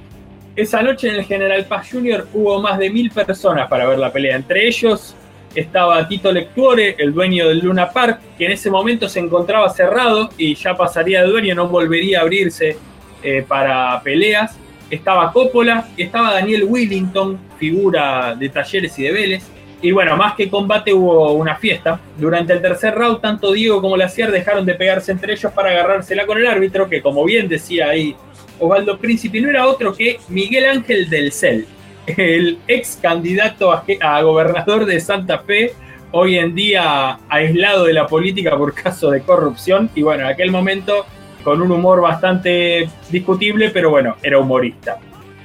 Esa 0.57 0.83
noche 0.83 1.09
en 1.09 1.15
el 1.15 1.25
General 1.25 1.65
Paz 1.65 1.89
Junior 1.93 2.27
hubo 2.35 2.61
más 2.61 2.77
de 2.81 2.91
mil 2.91 3.13
personas 3.13 3.69
para 3.69 3.87
ver 3.87 4.01
la 4.01 4.13
pelea. 4.13 4.35
Entre 4.35 4.67
ellos, 4.67 5.15
estaba 5.55 6.09
Tito 6.09 6.33
Lectuore, 6.33 6.97
el 6.99 7.15
dueño 7.15 7.49
del 7.49 7.61
Luna 7.61 7.91
Park, 7.91 8.19
que 8.37 8.47
en 8.47 8.53
ese 8.53 8.69
momento 8.69 9.09
se 9.09 9.21
encontraba 9.21 9.71
cerrado 9.71 10.31
y 10.37 10.57
ya 10.57 10.77
pasaría 10.77 11.23
de 11.23 11.29
dueño, 11.29 11.55
no 11.55 11.69
volvería 11.69 12.19
a 12.19 12.23
abrirse 12.23 12.77
eh, 13.23 13.45
para 13.47 14.01
peleas. 14.03 14.59
Estaba 14.91 15.33
Coppola, 15.33 15.89
estaba 15.97 16.35
Daniel 16.35 16.65
Willington, 16.65 17.39
figura 17.59 18.35
de 18.35 18.49
Talleres 18.49 18.99
y 18.99 19.05
de 19.05 19.13
Vélez. 19.13 19.45
Y 19.83 19.93
bueno, 19.93 20.17
más 20.17 20.35
que 20.35 20.51
combate 20.51 20.93
hubo 20.93 21.33
una 21.33 21.57
fiesta. 21.57 21.99
Durante 22.19 22.53
el 22.53 22.61
tercer 22.61 22.95
round, 22.95 23.21
tanto 23.21 23.53
Diego 23.53 23.81
como 23.81 23.97
Laciar 23.97 24.31
dejaron 24.31 24.67
de 24.67 24.75
pegarse 24.75 25.13
entre 25.13 25.33
ellos 25.33 25.53
para 25.53 25.71
agarrársela 25.71 26.27
con 26.27 26.37
el 26.39 26.47
árbitro, 26.47 26.89
que 26.89 27.01
como 27.01 27.25
bien 27.25 27.49
decía 27.49 27.89
ahí 27.89 28.15
Osvaldo 28.59 28.99
Príncipe, 28.99 29.41
no 29.41 29.49
era 29.49 29.67
otro 29.67 29.95
que 29.95 30.21
Miguel 30.29 30.67
Ángel 30.67 31.09
del 31.09 31.33
Cel, 31.33 31.67
el 32.07 32.59
ex 32.69 32.99
candidato 33.01 33.73
a, 33.73 34.23
gobernador 34.23 34.85
de 34.85 35.01
Santa 35.01 35.39
Fe, 35.39 35.73
hoy 36.13 36.37
en 36.37 36.55
día 36.55 37.19
aislado 37.29 37.85
de 37.85 37.95
la 37.95 38.07
política 38.07 38.57
por 38.57 38.75
caso 38.75 39.11
de 39.11 39.23
corrupción, 39.23 39.91
y 39.95 40.03
bueno, 40.03 40.25
en 40.25 40.31
aquel 40.31 40.51
momento 40.51 41.07
con 41.43 41.63
un 41.63 41.71
humor 41.71 42.01
bastante 42.01 42.89
discutible, 43.11 43.71
pero 43.71 43.91
bueno, 43.91 44.17
era 44.23 44.39
humorista. 44.39 44.99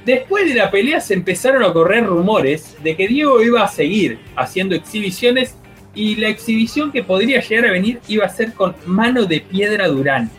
Después 0.04 0.46
de 0.46 0.54
la 0.54 0.70
pelea 0.70 1.00
se 1.00 1.14
empezaron 1.14 1.64
a 1.64 1.72
correr 1.72 2.06
rumores 2.06 2.76
de 2.82 2.96
que 2.96 3.08
Diego 3.08 3.42
iba 3.42 3.62
a 3.62 3.68
seguir 3.68 4.18
haciendo 4.36 4.74
exhibiciones 4.74 5.56
y 5.94 6.16
la 6.16 6.28
exhibición 6.28 6.92
que 6.92 7.02
podría 7.02 7.40
llegar 7.40 7.66
a 7.66 7.72
venir 7.72 8.00
iba 8.06 8.24
a 8.24 8.28
ser 8.28 8.52
con 8.52 8.74
Mano 8.86 9.24
de 9.24 9.40
Piedra 9.40 9.88
Durán 9.88 10.30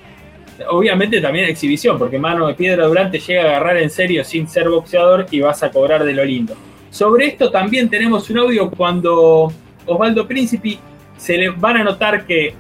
obviamente 0.70 1.22
también 1.22 1.46
exhibición, 1.46 1.98
porque 1.98 2.18
mano 2.18 2.48
de 2.48 2.54
piedra 2.54 2.86
durante 2.86 3.20
llega 3.20 3.44
a 3.44 3.46
agarrar 3.48 3.78
en 3.78 3.90
serio 3.90 4.24
sin 4.24 4.48
ser 4.48 4.70
boxeador 4.70 5.28
y 5.32 5.40
vas 5.40 5.64
a 5.64 5.72
cobrar 5.72 6.04
de 6.04 6.14
lo 6.14 6.26
lindo. 6.26 6.56
Sobre 6.90 7.28
esto 7.28 7.52
también 7.52 7.90
tenemos 7.90 8.30
un 8.30 8.40
audio 8.40 8.70
cuando 8.72 9.52
Osvaldo 9.86 10.28
Príncipe 10.28 10.80
se 11.18 11.38
le 11.38 11.50
van 11.50 11.78
a 11.78 11.84
notar 11.84 12.26
que 12.26 12.54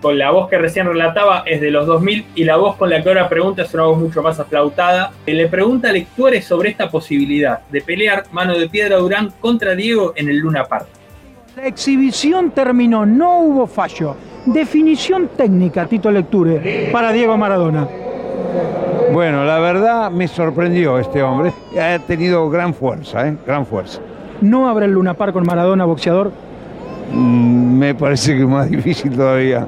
con 0.00 0.18
la 0.18 0.30
voz 0.30 0.48
que 0.48 0.58
recién 0.58 0.86
relataba 0.86 1.42
es 1.46 1.60
de 1.60 1.70
los 1.70 1.86
2000 1.86 2.26
y 2.34 2.44
la 2.44 2.56
voz 2.56 2.76
con 2.76 2.90
la 2.90 3.02
que 3.02 3.08
ahora 3.08 3.28
pregunta 3.28 3.62
es 3.62 3.74
una 3.74 3.84
voz 3.84 3.98
mucho 3.98 4.22
más 4.22 4.40
aflautada. 4.40 5.12
Le 5.26 5.48
pregunta 5.48 5.90
a 5.90 5.92
lectores 5.92 6.44
sobre 6.44 6.70
esta 6.70 6.90
posibilidad 6.90 7.60
de 7.70 7.80
pelear 7.80 8.24
mano 8.32 8.58
de 8.58 8.68
piedra 8.68 8.96
Durán 8.96 9.32
contra 9.40 9.74
Diego 9.74 10.12
en 10.16 10.28
el 10.28 10.38
Luna 10.38 10.64
Park. 10.64 10.86
La 11.56 11.66
exhibición 11.66 12.52
terminó, 12.52 13.04
no 13.04 13.40
hubo 13.40 13.66
fallo. 13.66 14.16
Definición 14.46 15.28
técnica, 15.36 15.86
Tito 15.86 16.10
Lecture, 16.10 16.88
para 16.92 17.12
Diego 17.12 17.36
Maradona. 17.36 17.86
Bueno, 19.12 19.44
la 19.44 19.58
verdad 19.58 20.10
me 20.10 20.28
sorprendió 20.28 20.98
este 20.98 21.22
hombre. 21.22 21.52
Ha 21.78 21.98
tenido 21.98 22.48
gran 22.48 22.72
fuerza, 22.72 23.28
¿eh? 23.28 23.36
gran 23.46 23.66
fuerza. 23.66 24.00
¿No 24.40 24.68
habrá 24.68 24.86
el 24.86 24.92
Luna 24.92 25.14
Par 25.14 25.32
con 25.32 25.44
Maradona, 25.44 25.84
boxeador? 25.84 26.32
Mm, 27.12 27.78
me 27.78 27.94
parece 27.94 28.34
que 28.36 28.42
es 28.42 28.48
más 28.48 28.70
difícil 28.70 29.14
todavía. 29.14 29.66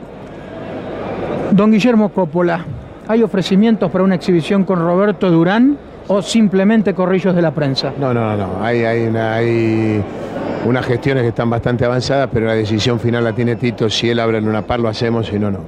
Don 1.52 1.71
Guillermo 1.71 2.09
Coppola, 2.09 2.64
¿hay 3.09 3.23
ofrecimientos 3.23 3.90
para 3.90 4.02
una 4.04 4.14
exhibición 4.14 4.64
con 4.64 4.80
Roberto 4.80 5.30
Durán 5.30 5.76
o 6.09 6.23
simplemente 6.23 6.94
corrillos 6.94 7.35
de 7.35 7.42
la 7.42 7.50
prensa? 7.50 7.92
No, 7.99 8.14
no, 8.14 8.35
no. 8.35 8.64
Hay, 8.64 8.85
hay, 8.85 9.06
una, 9.06 9.35
hay 9.35 10.02
unas 10.64 10.87
gestiones 10.87 11.23
que 11.23 11.28
están 11.28 11.50
bastante 11.50 11.85
avanzadas, 11.85 12.30
pero 12.32 12.47
la 12.47 12.54
decisión 12.54 12.99
final 12.99 13.25
la 13.25 13.35
tiene 13.35 13.56
Tito. 13.56 13.90
Si 13.90 14.09
él 14.09 14.21
abre 14.21 14.38
el 14.38 14.47
Luna 14.47 14.62
Park, 14.62 14.82
lo 14.82 14.88
hacemos, 14.88 15.26
si 15.26 15.38
no, 15.38 15.50
no. 15.50 15.61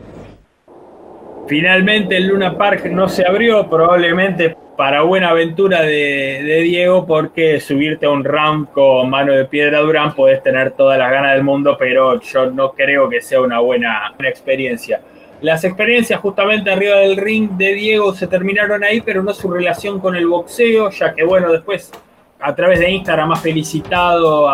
Finalmente 1.47 2.17
el 2.17 2.29
Luna 2.29 2.57
Park 2.57 2.87
no 2.87 3.07
se 3.07 3.27
abrió, 3.27 3.69
probablemente 3.69 4.57
para 4.79 5.03
buena 5.03 5.29
aventura 5.29 5.83
de, 5.83 6.61
Diego, 6.63 7.07
porque 7.07 7.61
subirte 7.61 8.07
a 8.07 8.11
un 8.11 8.25
ramp 8.25 8.73
con 8.73 9.11
mano 9.11 9.35
de 9.35 9.45
piedra 9.45 9.81
Durán 9.81 10.15
podés 10.15 10.43
tener 10.43 10.71
todas 10.71 10.99
las 10.99 11.11
ganas 11.11 11.35
del 11.35 11.45
mundo, 11.45 11.77
pero 11.79 12.19
yo 12.23 12.51
no 12.51 12.73
creo 12.73 13.11
que 13.11 13.21
sea 13.21 13.43
una 13.43 13.61
buena 13.61 14.15
experiencia. 14.21 15.01
Las 15.41 15.65
experiencias 15.65 16.21
justamente 16.21 16.71
arriba 16.71 16.97
del 16.97 17.17
ring 17.17 17.51
de 17.51 17.75
Diego 17.75 18.15
se 18.15 18.27
terminaron 18.27 18.83
ahí, 18.83 19.01
pero 19.01 19.23
no 19.23 19.35
su 19.35 19.51
relación 19.51 20.01
con 20.01 20.17
el 20.17 20.27
boxeo, 20.27 20.91
ya 20.91 21.15
que 21.15 21.25
bueno, 21.25 21.53
después 21.53 21.91
a 22.41 22.55
través 22.55 22.79
de 22.79 22.91
Instagram 22.91 23.33
ha 23.33 23.37
felicitado 23.37 24.53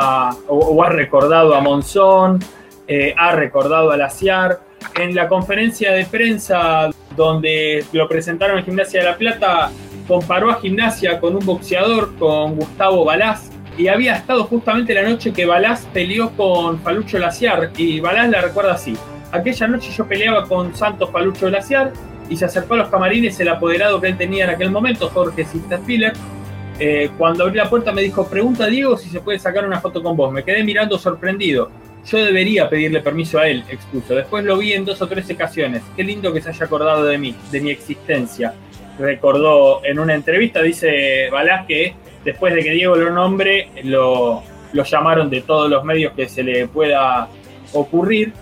o, 0.49 0.82
ha 0.84 0.88
recordado 0.88 1.54
a 1.54 1.60
Monzón, 1.60 2.38
eh, 2.87 3.14
ha 3.16 3.32
recordado 3.32 3.90
a 3.90 3.96
Laciar. 3.96 4.60
En 4.99 5.14
la 5.14 5.28
conferencia 5.28 5.92
de 5.92 6.06
prensa 6.06 6.90
donde 7.16 7.84
lo 7.92 8.08
presentaron 8.08 8.58
en 8.58 8.64
Gimnasia 8.64 9.00
de 9.00 9.06
la 9.06 9.16
Plata, 9.16 9.70
comparó 10.08 10.50
a 10.50 10.54
Gimnasia 10.60 11.20
con 11.20 11.37
un 11.37 11.44
boxeador, 11.44 12.16
con 12.16 12.56
Gustavo 12.56 13.04
Balás, 13.04 13.50
y 13.76 13.88
había 13.88 14.16
estado 14.16 14.44
justamente 14.44 14.94
la 14.94 15.02
noche 15.02 15.32
que 15.32 15.46
Balás 15.46 15.87
peleó 15.92 16.30
con 16.37 16.78
Palucho 16.78 17.18
Laciar, 17.18 17.70
y 17.76 18.00
Balás 18.00 18.30
la 18.30 18.40
recuerda 18.40 18.75
así. 18.75 18.96
Aquella 19.32 19.68
noche 19.68 19.90
yo 19.92 20.06
peleaba 20.06 20.46
con 20.46 20.75
Santos 20.75 21.10
Palucho 21.10 21.49
Laciar, 21.49 21.92
y 22.30 22.37
se 22.37 22.44
acercó 22.44 22.75
a 22.75 22.78
los 22.78 22.88
camarines 22.88 23.38
el 23.40 23.49
apoderado 23.49 24.00
que 24.00 24.06
él 24.06 24.16
tenía 24.16 24.44
en 24.44 24.50
aquel 24.50 24.70
momento, 24.70 25.10
Jorge 25.10 25.44
Spiller, 25.44 26.12
eh, 26.78 27.10
cuando 27.18 27.44
abrí 27.44 27.56
la 27.56 27.68
puerta 27.68 27.92
me 27.92 28.00
dijo, 28.00 28.26
pregunta 28.26 28.64
a 28.64 28.66
Diego 28.68 28.96
si 28.96 29.10
se 29.10 29.20
puede 29.20 29.38
sacar 29.38 29.66
una 29.66 29.80
foto 29.80 30.02
con 30.02 30.16
vos. 30.16 30.32
Me 30.32 30.44
quedé 30.44 30.64
mirando 30.64 30.96
sorprendido. 30.96 31.70
Yo 32.06 32.25
debería 32.25 32.70
pedirle 32.70 33.00
permiso 33.00 33.38
a 33.38 33.49
él, 33.49 33.64
expuso. 33.68 34.14
Después 34.14 34.44
lo 34.44 34.56
vi 34.56 34.72
en 34.72 34.87
dos 34.87 35.02
o 35.02 35.06
tres 35.06 35.28
ocasiones. 35.30 35.82
Qué 35.94 36.04
lindo 36.04 36.32
que 36.32 36.40
se 36.40 36.49
haya 36.49 36.64
acordado 36.64 37.04
de 37.04 37.18
mí, 37.18 37.34
de 37.50 37.60
mi 37.60 37.70
existencia. 37.70 38.54
Recordó 38.99 39.84
en 39.84 39.99
una 39.99 40.14
entrevista, 40.14 40.62
dice 40.62 41.28
Balás, 41.30 41.66
que 41.66 41.94
después 42.25 42.54
de 42.54 42.62
que 42.62 42.70
Diego 42.70 42.96
lo 42.96 43.10
nombre, 43.10 43.68
lo 43.82 44.42
llamaron 44.72 45.28
de 45.28 45.42
todos 45.42 45.68
los 45.68 45.84
medios 45.84 46.14
que 46.14 46.28
se 46.28 46.42
le 46.42 46.66
pueda 46.68 47.28
ocurrir 47.75 48.32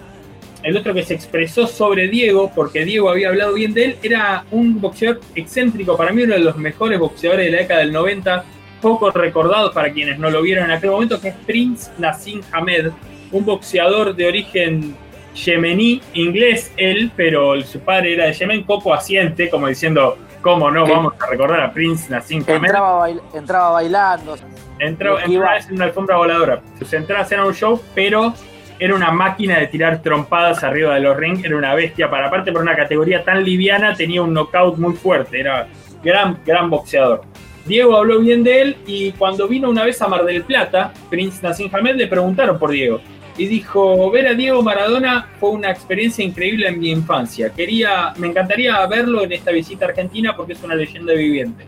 el 0.63 0.77
otro 0.77 0.95
que 0.95 1.03
se 1.03 1.15
expresó 1.15 1.67
sobre 1.67 2.09
Diego, 2.09 2.51
porque 2.55 2.85
Diego 2.85 3.11
había 3.11 3.29
hablado 3.29 3.55
bien 3.55 3.75
de 3.75 3.85
él, 3.85 3.97
era 4.03 4.45
un 4.51 4.81
boxeador 4.81 5.21
excéntrico, 5.35 5.97
para 5.97 6.13
mí 6.13 6.23
uno 6.23 6.35
de 6.35 6.41
los 6.41 6.57
mejores 6.57 6.99
boxeadores 6.99 7.47
de 7.47 7.53
la 7.53 7.59
década 7.59 7.81
del 7.81 7.93
90, 7.93 8.45
poco 8.81 9.11
recordado 9.11 9.73
para 9.73 9.93
quienes 9.93 10.19
no 10.19 10.31
lo 10.31 10.43
vieron 10.43 10.67
en 10.67 10.73
aquel 10.73 10.91
momento, 10.91 11.21
que 11.21 11.29
es 11.29 11.35
Prince 11.47 11.91
Nassim 11.99 12.41
Hamed, 12.53 12.91
un 13.33 13.45
boxeador 13.45 14.15
de 14.15 14.27
origen 14.27 14.97
yemení, 15.35 16.01
inglés 16.15 16.73
él, 16.77 17.11
pero 17.17 17.61
su 17.63 17.81
padre 17.81 18.15
era 18.15 18.27
de 18.27 18.33
Yemen, 18.33 18.65
poco 18.65 18.93
asiente, 18.93 19.49
como 19.51 19.69
diciendo, 19.69 20.19
¿cómo 20.43 20.71
no 20.71 20.87
vamos 20.87 21.15
a 21.21 21.27
recordar 21.27 21.61
a 21.61 21.73
Prince 21.73 22.11
Nassim 22.11 22.43
Hamed? 22.49 22.65
Entraba, 22.65 23.11
entraba 23.35 23.71
bailando. 23.71 24.37
Entró, 24.79 25.19
en 25.21 25.37
una 25.73 25.85
alfombra 25.85 26.17
voladora. 26.17 26.63
Sus 26.79 26.93
entradas 26.93 27.31
eran 27.33 27.47
un 27.47 27.55
show, 27.55 27.83
pero 27.95 28.33
era 28.79 28.95
una 28.95 29.11
máquina 29.11 29.59
de 29.59 29.67
tirar 29.67 30.03
trompadas 30.03 30.63
arriba 30.63 30.95
de 30.95 31.01
los 31.01 31.17
rings, 31.17 31.45
era 31.45 31.57
una 31.57 31.75
bestia. 31.75 32.09
Para 32.09 32.29
aparte, 32.29 32.53
por 32.53 32.63
una 32.63 32.77
categoría 32.77 33.25
tan 33.25 33.45
liviana, 33.45 33.95
tenía 33.95 34.23
un 34.23 34.33
knockout 34.33 34.79
muy 34.79 34.95
fuerte, 34.95 35.41
era 35.41 35.69
gran, 36.03 36.39
gran 36.45 36.71
boxeador. 36.71 37.23
Diego 37.67 37.97
habló 37.97 38.21
bien 38.21 38.43
de 38.45 38.63
él 38.63 38.77
y 38.87 39.13
cuando 39.13 39.47
vino 39.47 39.69
una 39.69 39.85
vez 39.85 40.01
a 40.01 40.09
Mar 40.09 40.25
del 40.25 40.43
Plata, 40.43 40.93
Prince 41.11 41.41
Nassim 41.43 41.69
Hamed 41.73 41.97
le 41.97 42.07
preguntaron 42.07 42.59
por 42.59 42.71
Diego. 42.71 43.01
Y 43.37 43.47
dijo, 43.47 44.11
ver 44.11 44.27
a 44.27 44.35
Diego 44.35 44.63
Maradona 44.63 45.29
fue 45.39 45.51
una 45.51 45.71
experiencia 45.71 46.25
increíble 46.25 46.67
en 46.67 46.81
mi 46.81 46.91
infancia. 46.91 47.51
Quería, 47.51 48.15
me 48.17 48.29
encantaría 48.29 48.85
verlo 48.87 49.23
en 49.23 49.33
esta 49.33 49.53
visita 49.53 49.85
a 49.85 49.89
Argentina 49.89 50.35
porque 50.35 50.55
es 50.55 50.63
una 50.63 50.75
leyenda 50.75 51.13
viviente. 51.13 51.67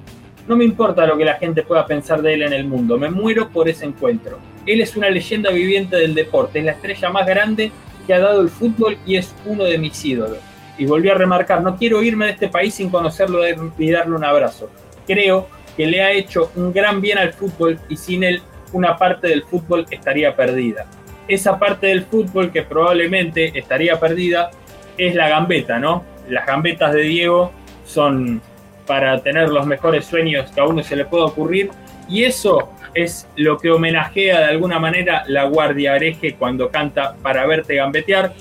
No 0.49 0.57
me 0.57 0.65
importa 0.65 1.07
lo 1.07 1.17
que 1.17 1.25
la 1.25 1.35
gente 1.35 1.63
pueda 1.63 1.87
pensar 1.87 2.23
de 2.23 2.35
él 2.35 2.43
en 2.43 2.55
el 2.55 2.65
mundo, 2.65 2.99
me 2.99 3.11
muero 3.11 3.51
por 3.51 3.69
ese 3.69 3.85
encuentro. 3.85 4.39
Él 4.67 4.81
es 4.81 4.97
una 4.97 5.11
leyenda 5.11 5.51
viviente 5.51 5.97
del 5.97 6.15
deporte, 6.15 6.59
es 6.59 6.65
la 6.65 6.73
estrella 6.73 7.11
más 7.11 7.27
grande 7.27 7.73
que 8.07 8.15
ha 8.15 8.19
dado 8.19 8.41
el 8.41 8.49
fútbol 8.49 8.99
y 9.07 9.17
es 9.17 9.35
uno 9.45 9.65
de 9.65 9.79
mis 9.79 10.05
ídolos. 10.05 10.39
Y 10.79 10.87
volví 10.87 11.09
a 11.09 11.15
remarcar, 11.15 11.63
no 11.63 11.77
quiero 11.77 12.03
irme 12.03 12.27
de 12.27 12.33
este 12.33 12.49
país 12.49 12.75
sin 12.75 12.91
conocerlo 12.91 13.41
y 13.79 13.91
darle 13.91 14.15
un 14.15 14.25
abrazo. 14.25 14.71
Creo 15.07 15.49
que 15.77 15.87
le 15.87 16.03
ha 16.03 16.11
hecho 16.13 16.51
un 16.57 16.73
gran 16.73 17.01
bien 17.01 17.19
al 17.19 17.33
fútbol 17.33 17.79
y 17.89 17.97
sin 17.97 18.25
él 18.25 18.43
una 18.73 18.97
parte 18.97 19.29
del 19.29 19.43
fútbol 19.43 19.87
estaría 19.91 20.35
perdida. 20.35 20.87
Esa 21.29 21.59
parte 21.59 21.89
del 21.89 22.05
fútbol 22.05 22.51
que 22.51 22.63
probablemente 22.63 23.59
estaría 23.59 23.99
perdida 23.99 24.51
es 24.97 25.15
la 25.15 25.29
gambeta, 25.29 25.79
¿no? 25.79 26.05
Las 26.29 26.47
gambetas 26.47 26.93
de 26.93 27.03
Diego 27.03 27.53
son 27.85 28.41
para 28.87 29.23
tener 29.23 29.49
los 29.49 29.67
mejores 29.67 30.05
sueños 30.07 30.51
que 30.51 30.61
a 30.61 30.65
uno 30.65 30.83
se 30.83 30.97
le 30.97 31.05
pueda 31.05 31.25
ocurrir 31.25 31.71
y 32.09 32.25
eso 32.25 32.71
es 32.95 33.27
lo 33.37 33.59
que 33.59 33.71
homenajea 33.71 34.41
de 34.41 34.45
alguna 34.47 34.79
manera 34.79 35.25
la 35.27 35.45
Guardia 35.45 35.95
Areje 35.95 36.35
cuando 36.35 36.71
canta 36.71 37.15
Para 37.23 37.47
verte 37.47 37.77
gambetear. 37.77 38.33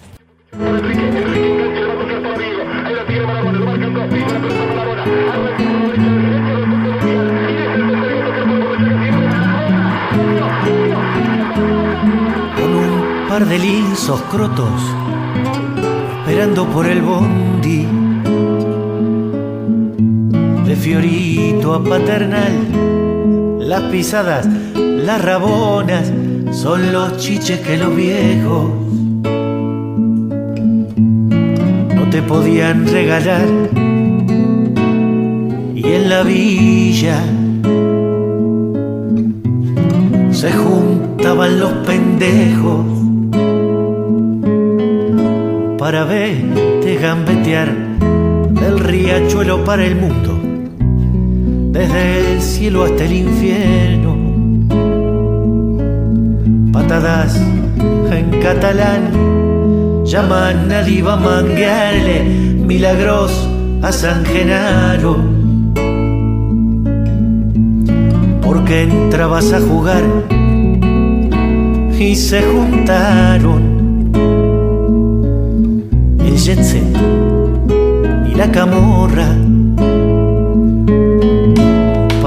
Con 12.56 12.76
un 12.76 13.28
par 13.28 13.46
de 13.46 13.60
lisos 13.60 14.22
crotos, 14.24 14.96
esperando 16.20 16.66
por 16.68 16.88
el 16.88 17.02
bondi, 17.02 17.88
de 20.66 20.76
Fiorito 20.76 21.74
a 21.74 21.84
Paternal 21.84 22.89
las 23.70 23.84
pisadas, 23.84 24.48
las 24.76 25.24
rabonas, 25.24 26.12
son 26.52 26.92
los 26.92 27.18
chiches 27.18 27.60
que 27.60 27.78
los 27.78 27.96
viejos 27.96 28.72
no 31.96 32.10
te 32.10 32.24
podían 32.24 32.88
regalar. 32.88 33.46
Y 35.76 35.84
en 35.86 36.10
la 36.10 36.24
villa 36.24 37.22
se 40.32 40.52
juntaban 40.52 41.60
los 41.60 41.72
pendejos 41.86 42.86
para 45.78 46.06
verte 46.06 46.96
gambetear 47.00 47.72
del 48.50 48.80
riachuelo 48.80 49.64
para 49.64 49.86
el 49.86 49.96
mundo, 49.96 50.39
desde 51.72 52.34
el 52.34 52.42
cielo 52.42 52.84
hasta 52.84 53.06
el 53.06 53.14
infierno. 53.14 54.18
Patadas 56.74 57.36
en 58.12 58.40
catalán 58.42 60.04
llaman 60.06 60.72
a 60.72 60.82
Diva 60.82 61.16
manguearle 61.16 62.24
milagros 62.24 63.48
a 63.82 63.92
San 63.92 64.26
Genaro. 64.26 65.18
Porque 68.42 68.84
entrabas 68.84 69.54
a 69.54 69.60
jugar 69.60 70.04
y 72.00 72.16
se 72.16 72.42
juntaron 72.42 74.12
el 76.26 76.36
jet 76.36 76.64
set 76.64 76.98
y 78.32 78.36
la 78.36 78.50
camorra 78.52 79.39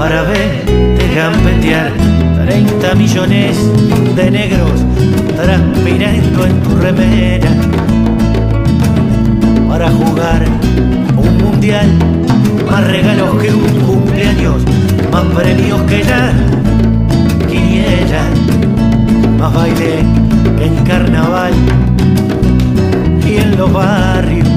para 0.03 0.23
verte 0.23 1.15
gambetear 1.15 1.93
30 2.45 2.95
millones 2.95 3.55
de 4.17 4.31
negros 4.31 4.83
transpirando 5.33 6.45
en 6.45 6.61
tu 6.61 6.75
remera. 6.75 7.49
Para 9.69 9.89
jugar 9.91 10.43
un 11.15 11.37
mundial 11.37 11.87
más 12.69 12.85
regalos 12.85 13.41
que 13.41 13.49
un 13.53 13.79
cumpleaños 13.87 14.61
más 15.09 15.23
premios 15.37 15.81
que 15.83 16.03
la 16.03 16.33
quiniela 17.47 18.23
más 19.39 19.53
baile 19.53 20.03
que 20.57 20.65
en 20.65 20.75
carnaval 20.83 21.53
y 23.25 23.37
en 23.37 23.57
los 23.57 23.71
barrios. 23.71 24.49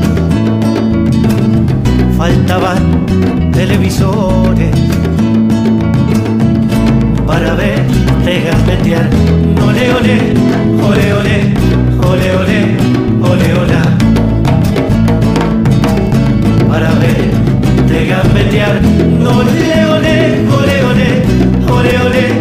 Faltaban 2.19 3.07
televisores 3.53 4.75
para 7.27 7.55
verte 7.55 8.41
gambetear. 8.45 9.09
Ole, 9.67 9.95
ole, 9.95 10.17
ole, 10.89 11.13
ole, 11.13 11.37
ole, 12.09 12.37
ole, 12.37 12.59
ole, 13.23 13.49
ole. 13.61 13.81
Para 16.69 16.91
verte 17.01 18.07
gambetear. 18.07 18.77
Ole, 19.21 19.87
ole, 19.95 20.17
ole, 20.57 20.85
ole, 20.85 21.09
ole, 21.69 21.99
ole, 22.07 22.36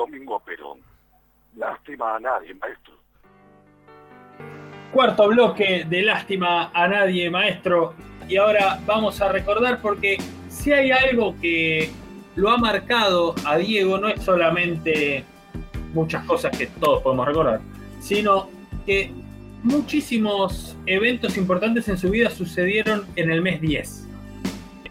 Domingo 0.00 0.40
Perón. 0.40 0.80
Lástima 1.56 2.16
a 2.16 2.20
nadie, 2.20 2.54
maestro. 2.54 2.94
Cuarto 4.92 5.28
bloque 5.28 5.84
de 5.86 6.02
Lástima 6.02 6.70
a 6.72 6.88
Nadie, 6.88 7.28
maestro. 7.28 7.92
Y 8.26 8.38
ahora 8.38 8.80
vamos 8.86 9.20
a 9.20 9.30
recordar 9.30 9.82
porque 9.82 10.16
si 10.48 10.72
hay 10.72 10.90
algo 10.90 11.34
que 11.38 11.90
lo 12.34 12.48
ha 12.48 12.56
marcado 12.56 13.34
a 13.44 13.58
Diego, 13.58 13.98
no 13.98 14.08
es 14.08 14.22
solamente 14.22 15.22
muchas 15.92 16.24
cosas 16.24 16.56
que 16.56 16.66
todos 16.66 17.02
podemos 17.02 17.26
recordar, 17.26 17.60
sino 17.98 18.48
que 18.86 19.12
muchísimos 19.62 20.78
eventos 20.86 21.36
importantes 21.36 21.88
en 21.88 21.98
su 21.98 22.08
vida 22.08 22.30
sucedieron 22.30 23.04
en 23.16 23.30
el 23.30 23.42
mes 23.42 23.60
10. 23.60 24.08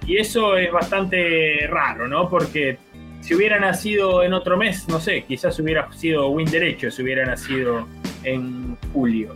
Y 0.05 0.17
eso 0.17 0.55
es 0.55 0.71
bastante 0.71 1.65
raro, 1.67 2.07
¿no? 2.07 2.29
Porque 2.29 2.77
si 3.21 3.35
hubiera 3.35 3.59
nacido 3.59 4.23
en 4.23 4.33
otro 4.33 4.57
mes, 4.57 4.87
no 4.87 4.99
sé, 4.99 5.23
quizás 5.27 5.59
hubiera 5.59 5.91
sido 5.93 6.29
Win 6.29 6.49
Derecho 6.49 6.89
si 6.91 7.03
hubiera 7.03 7.25
nacido 7.25 7.87
en 8.23 8.77
julio. 8.93 9.35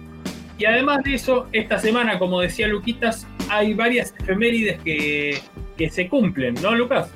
Y 0.58 0.65
además 0.65 1.04
de 1.04 1.15
eso, 1.15 1.48
esta 1.52 1.78
semana, 1.80 2.19
como 2.19 2.39
decía 2.41 2.67
Luquitas, 2.67 3.28
hay 3.50 3.74
varias 3.74 4.13
efemérides 4.19 4.82
que, 4.82 5.39
que 5.78 5.89
se 5.89 6.08
cumplen, 6.08 6.56
¿no, 6.62 6.76
Lucas? 6.76 7.10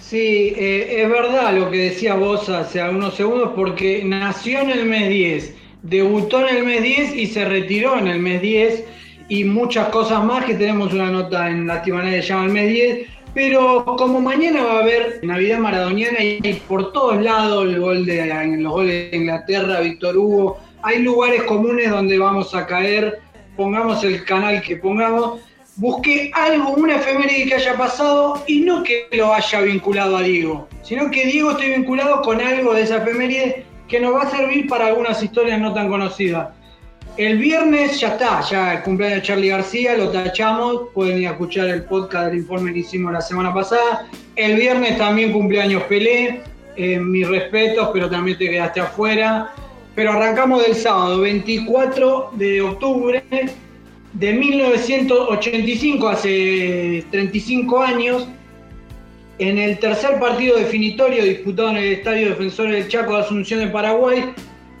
Sí, 0.00 0.54
eh, 0.56 1.02
es 1.02 1.08
verdad 1.10 1.54
lo 1.54 1.70
que 1.70 1.78
decía 1.90 2.14
vos 2.14 2.48
hace 2.48 2.80
algunos 2.80 3.14
segundos, 3.14 3.52
porque 3.54 4.02
nació 4.04 4.60
en 4.62 4.70
el 4.70 4.86
mes 4.86 5.08
10, 5.08 5.54
debutó 5.82 6.46
en 6.48 6.56
el 6.56 6.64
mes 6.64 6.82
10 6.82 7.14
y 7.14 7.26
se 7.26 7.44
retiró 7.44 7.98
en 7.98 8.08
el 8.08 8.18
mes 8.18 8.40
10, 8.40 8.84
y 9.28 9.44
muchas 9.44 9.88
cosas 9.88 10.24
más 10.24 10.44
que 10.44 10.54
tenemos 10.54 10.92
una 10.94 11.10
nota 11.10 11.50
en 11.50 11.66
Lastimana 11.66 12.10
que 12.10 12.22
se 12.22 12.28
llama 12.28 12.46
el 12.46 12.52
mes 12.52 12.68
10. 12.68 13.08
Pero 13.34 13.84
como 13.96 14.20
mañana 14.20 14.64
va 14.64 14.78
a 14.78 14.82
haber 14.82 15.20
Navidad 15.22 15.58
Maradoniana 15.58 16.22
y 16.22 16.60
por 16.66 16.92
todos 16.92 17.22
lados 17.22 17.66
el 17.66 17.78
gol 17.78 18.06
de, 18.06 18.26
los 18.58 18.72
goles 18.72 19.10
de 19.10 19.16
Inglaterra, 19.16 19.80
Víctor 19.80 20.16
Hugo, 20.16 20.58
hay 20.82 21.02
lugares 21.02 21.42
comunes 21.44 21.90
donde 21.90 22.18
vamos 22.18 22.54
a 22.54 22.66
caer, 22.66 23.20
pongamos 23.56 24.02
el 24.04 24.24
canal 24.24 24.62
que 24.62 24.76
pongamos, 24.76 25.40
busqué 25.76 26.30
algo, 26.34 26.70
una 26.70 26.96
efeméride 26.96 27.46
que 27.46 27.54
haya 27.54 27.76
pasado 27.76 28.42
y 28.46 28.60
no 28.60 28.82
que 28.82 29.06
lo 29.12 29.32
haya 29.32 29.60
vinculado 29.60 30.16
a 30.16 30.22
Diego, 30.22 30.68
sino 30.82 31.10
que 31.10 31.26
Diego 31.26 31.52
esté 31.52 31.76
vinculado 31.76 32.22
con 32.22 32.40
algo 32.40 32.74
de 32.74 32.82
esa 32.82 32.98
efeméride 32.98 33.64
que 33.88 34.00
nos 34.00 34.14
va 34.14 34.22
a 34.22 34.30
servir 34.30 34.68
para 34.68 34.86
algunas 34.86 35.22
historias 35.22 35.60
no 35.60 35.72
tan 35.72 35.88
conocidas. 35.88 36.48
El 37.18 37.38
viernes 37.38 37.98
ya 37.98 38.10
está, 38.10 38.40
ya 38.48 38.74
el 38.74 38.82
cumpleaños 38.82 39.22
de 39.22 39.26
Charlie 39.26 39.48
García, 39.48 39.96
lo 39.96 40.08
tachamos, 40.10 40.90
pueden 40.94 41.18
ir 41.18 41.26
a 41.26 41.32
escuchar 41.32 41.68
el 41.68 41.82
podcast 41.82 42.26
del 42.26 42.38
informe 42.38 42.72
que 42.72 42.78
hicimos 42.78 43.12
la 43.12 43.20
semana 43.20 43.52
pasada. 43.52 44.06
El 44.36 44.54
viernes 44.54 44.96
también 44.98 45.32
cumpleaños 45.32 45.82
Pelé, 45.82 46.42
eh, 46.76 47.00
mis 47.00 47.26
respetos, 47.26 47.90
pero 47.92 48.08
también 48.08 48.38
te 48.38 48.48
quedaste 48.48 48.78
afuera. 48.78 49.52
Pero 49.96 50.12
arrancamos 50.12 50.62
del 50.62 50.76
sábado, 50.76 51.18
24 51.22 52.30
de 52.34 52.62
octubre 52.62 53.24
de 54.12 54.32
1985, 54.32 56.08
hace 56.08 57.04
35 57.10 57.82
años, 57.82 58.28
en 59.40 59.58
el 59.58 59.76
tercer 59.80 60.20
partido 60.20 60.56
definitorio 60.56 61.24
disputado 61.24 61.70
en 61.70 61.78
el 61.78 61.92
Estadio 61.94 62.28
Defensores 62.28 62.74
del 62.74 62.86
Chaco 62.86 63.16
de 63.16 63.22
Asunción 63.22 63.58
de 63.58 63.66
Paraguay, 63.66 64.22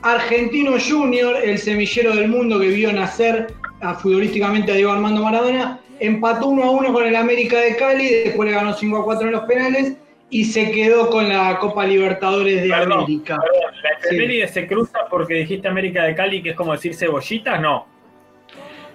Argentino 0.02 0.72
Junior, 0.78 1.36
el 1.42 1.58
semillero 1.58 2.14
del 2.14 2.28
mundo 2.28 2.60
que 2.60 2.68
vio 2.68 2.92
nacer 2.92 3.48
a, 3.80 3.94
futbolísticamente 3.94 4.72
a 4.72 4.74
Diego 4.76 4.92
Armando 4.92 5.22
Maradona, 5.22 5.80
empató 6.00 6.48
1 6.48 6.62
a 6.62 6.70
1 6.70 6.92
con 6.92 7.06
el 7.06 7.16
América 7.16 7.58
de 7.60 7.76
Cali, 7.76 8.08
después 8.08 8.48
le 8.48 8.54
ganó 8.54 8.72
5 8.72 8.96
a 8.96 9.04
4 9.04 9.26
en 9.26 9.32
los 9.32 9.44
penales 9.44 9.96
y 10.30 10.44
se 10.44 10.70
quedó 10.70 11.10
con 11.10 11.28
la 11.28 11.58
Copa 11.58 11.86
Libertadores 11.86 12.62
de 12.62 12.68
Perdón, 12.68 12.92
América. 12.92 13.38
perdón, 13.40 13.74
¿La 13.82 13.90
efeméride 14.08 14.48
se 14.48 14.66
cruza 14.66 14.98
porque 15.10 15.34
dijiste 15.34 15.68
América 15.68 16.04
de 16.04 16.14
Cali, 16.14 16.42
que 16.42 16.50
es 16.50 16.56
como 16.56 16.72
decir 16.72 16.94
cebollitas? 16.94 17.60
No. 17.60 17.86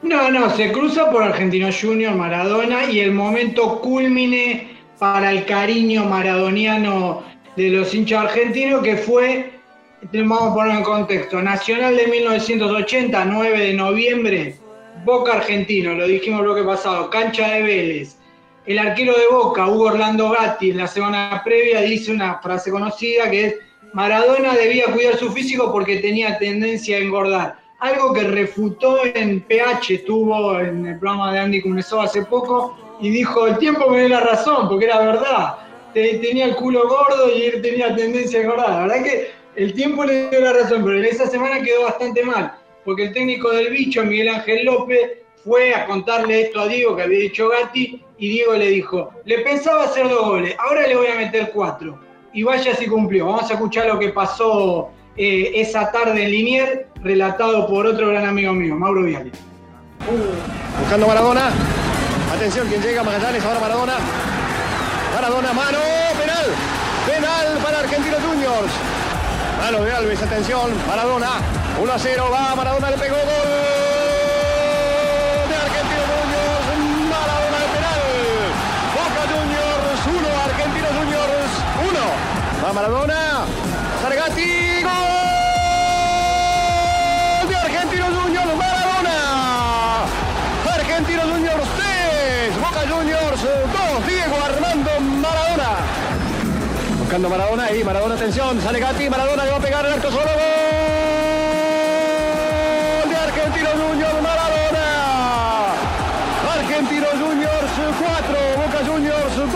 No, 0.03 0.29
no, 0.29 0.49
se 0.49 0.71
cruza 0.71 1.09
por 1.09 1.23
Argentino 1.23 1.69
Junior, 1.71 2.13
Maradona 2.13 2.91
y 2.91 2.99
el 2.99 3.13
momento 3.13 3.79
culmine 3.79 4.69
para 4.99 5.31
el 5.31 5.45
cariño 5.45 6.05
maradoniano 6.05 7.23
de 7.55 7.69
los 7.69 7.93
hinchas 7.93 8.25
argentinos 8.25 8.83
que 8.83 8.97
fue, 8.97 9.52
vamos 10.11 10.51
a 10.51 10.53
poner 10.53 10.77
en 10.77 10.83
contexto, 10.83 11.41
Nacional 11.41 11.95
de 11.95 12.07
1980, 12.07 13.25
9 13.25 13.59
de 13.59 13.73
noviembre, 13.73 14.55
Boca 15.05 15.33
Argentino, 15.33 15.93
lo 15.93 16.07
dijimos 16.07 16.45
lo 16.45 16.55
que 16.55 16.63
pasado, 16.63 17.09
cancha 17.09 17.47
de 17.49 17.63
Vélez. 17.63 18.17
El 18.65 18.79
arquero 18.79 19.13
de 19.13 19.27
Boca, 19.29 19.67
Hugo 19.67 19.85
Orlando 19.85 20.29
Gatti, 20.29 20.71
en 20.71 20.77
la 20.77 20.87
semana 20.87 21.41
previa 21.43 21.81
dice 21.81 22.11
una 22.11 22.39
frase 22.39 22.71
conocida 22.71 23.29
que 23.29 23.45
es 23.45 23.55
Maradona 23.93 24.53
debía 24.55 24.85
cuidar 24.85 25.17
su 25.17 25.31
físico 25.31 25.71
porque 25.71 25.97
tenía 25.97 26.37
tendencia 26.37 26.97
a 26.97 27.01
engordar 27.01 27.55
algo 27.79 28.13
que 28.13 28.23
refutó 28.23 28.99
en 29.03 29.41
PH, 29.41 29.95
estuvo 29.95 30.57
en 30.57 30.85
el 30.85 30.99
programa 30.99 31.33
de 31.33 31.39
Andy 31.39 31.61
Cunesó 31.61 31.99
hace 31.99 32.23
poco, 32.23 32.77
y 33.01 33.09
dijo, 33.09 33.45
el 33.45 33.57
tiempo 33.57 33.89
me 33.89 33.99
dio 33.99 34.07
la 34.07 34.21
razón, 34.21 34.69
porque 34.69 34.85
era 34.85 34.99
verdad, 34.99 35.55
Te- 35.93 36.17
tenía 36.19 36.45
el 36.45 36.55
culo 36.55 36.87
gordo 36.87 37.29
y 37.35 37.43
él 37.43 37.61
tenía 37.61 37.93
tendencia 37.93 38.39
a 38.39 38.43
engordar. 38.43 38.69
La 38.69 38.79
verdad 38.87 39.03
que 39.03 39.31
el 39.55 39.73
tiempo 39.73 40.03
le 40.03 40.29
dio 40.29 40.39
la 40.39 40.53
razón, 40.53 40.83
pero 40.83 40.97
en 40.99 41.05
esa 41.05 41.27
semana 41.27 41.61
quedó 41.61 41.83
bastante 41.83 42.23
mal. 42.23 42.53
porque 42.85 43.05
el 43.05 43.13
técnico 43.13 43.49
del 43.51 43.69
bicho, 43.69 44.03
Miguel 44.03 44.27
Ángel 44.27 44.65
López, 44.65 45.23
fue 45.45 45.73
a 45.73 45.85
contarle 45.85 46.41
esto 46.41 46.61
a 46.61 46.67
Diego 46.67 46.95
que 46.95 47.03
había 47.03 47.19
dicho 47.19 47.47
Gatti 47.47 48.03
y 48.17 48.29
Diego 48.29 48.53
le 48.53 48.67
dijo, 48.67 49.11
le 49.25 49.39
pensaba 49.39 49.83
hacer 49.85 50.09
dos 50.09 50.25
goles, 50.25 50.55
ahora 50.59 50.85
le 50.87 50.95
voy 50.95 51.07
a 51.07 51.15
meter 51.15 51.51
cuatro. 51.53 51.99
Y 52.33 52.43
vaya 52.43 52.75
si 52.75 52.87
cumplió. 52.87 53.27
Vamos 53.27 53.49
a 53.49 53.53
escuchar 53.53 53.87
lo 53.87 53.99
que 53.99 54.09
pasó 54.09 54.89
eh, 55.15 55.51
esa 55.55 55.91
tarde 55.91 56.23
en 56.23 56.31
Linier, 56.31 56.87
relatado 56.95 57.67
por 57.67 57.85
otro 57.85 58.07
gran 58.09 58.25
amigo 58.25 58.53
mío, 58.53 58.75
Mauro 58.75 59.03
Viale. 59.03 59.31
Buscando 60.79 61.07
Maradona. 61.07 61.51
Atención, 62.33 62.67
quien 62.67 62.81
llega, 62.81 63.03
Magallanes, 63.03 63.45
ahora 63.45 63.59
Maradona. 63.59 63.93
Maradona, 65.13 65.53
mano, 65.53 65.77
penal. 66.19 66.45
Penal 67.05 67.57
para 67.63 67.79
Argentinos 67.79 68.19
Juniors. 68.21 69.02
Mano 69.63 69.81
de 69.81 69.93
Alves, 69.93 70.21
atención, 70.21 70.71
Maradona. 70.85 71.39
1 71.81 71.93
a 71.93 71.97
0, 71.97 72.29
va, 72.29 72.53
Maradona 72.53 72.91
le 72.91 72.97
pegó 72.97 73.15
gol. 73.15 73.23
De 75.47 75.55
Argentinos 75.55 76.05
Juniors, 76.19 77.07
Maradona 82.73 83.22
Buscando 97.13 97.29
Maradona 97.29 97.71
y 97.71 97.83
Maradona, 97.83 98.15
atención, 98.15 98.59
sale 98.59 98.79
Gatti, 98.79 99.07
Maradona 99.07 99.45
le 99.45 99.51
va 99.51 99.57
a 99.57 99.59
pegar 99.59 99.85
el 99.85 99.93
arco 99.93 100.09
solo. 100.09 100.31
Gol 103.03 103.07
de 103.07 103.15
Argentinos 103.15 103.73
Juniors, 103.73 104.19
Maradona. 104.23 105.75
Argentinos 106.55 107.11
Juniors 107.11 107.71
4, 107.99 108.35
Boca 108.57 108.79
Juniors 108.83 109.35
2. 109.37 109.49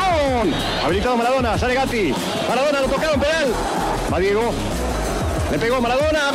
Habilitado 0.85 1.17
Maradona, 1.17 1.57
sale 1.57 1.73
Gatti. 1.73 2.13
Maradona 2.47 2.81
lo 2.81 2.87
tocaron 2.89 3.19
penal. 3.19 3.51
Va 4.13 4.19
Diego. 4.19 4.53
Le 5.51 5.57
pegó 5.57 5.81
Maradona. 5.81 6.31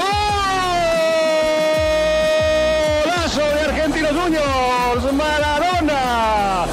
¡Golazo 3.04 3.42
de 3.54 3.60
Argentinos 3.60 4.10
Juniors! 4.10 5.12
Maradona. 5.12 6.66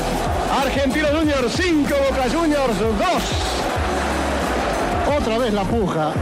Argentinos 0.59 1.11
Juniors 1.11 1.53
5, 1.55 1.95
Boca 2.09 2.23
Juniors 2.33 2.79
2. 2.79 3.48
Otra 5.19 5.37
vez 5.37 5.53
la 5.53 5.63
puja, 5.63 6.13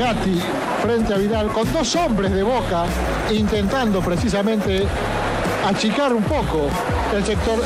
Gatti 0.00 0.40
frente 0.82 1.12
a 1.12 1.18
Vidal, 1.18 1.48
con 1.48 1.70
dos 1.74 1.94
hombres 1.94 2.32
de 2.32 2.42
boca, 2.42 2.84
intentando 3.30 4.00
precisamente 4.00 4.86
achicar 5.68 6.14
un 6.14 6.22
poco 6.22 6.68
el 7.14 7.22
sector 7.22 7.58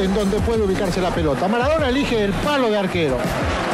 en 0.00 0.14
donde 0.14 0.38
puede 0.40 0.62
ubicarse 0.62 1.00
la 1.00 1.10
pelota. 1.10 1.48
Maradona 1.48 1.88
elige 1.88 2.24
el 2.24 2.32
palo 2.32 2.70
de 2.70 2.78
arquero 2.78 3.18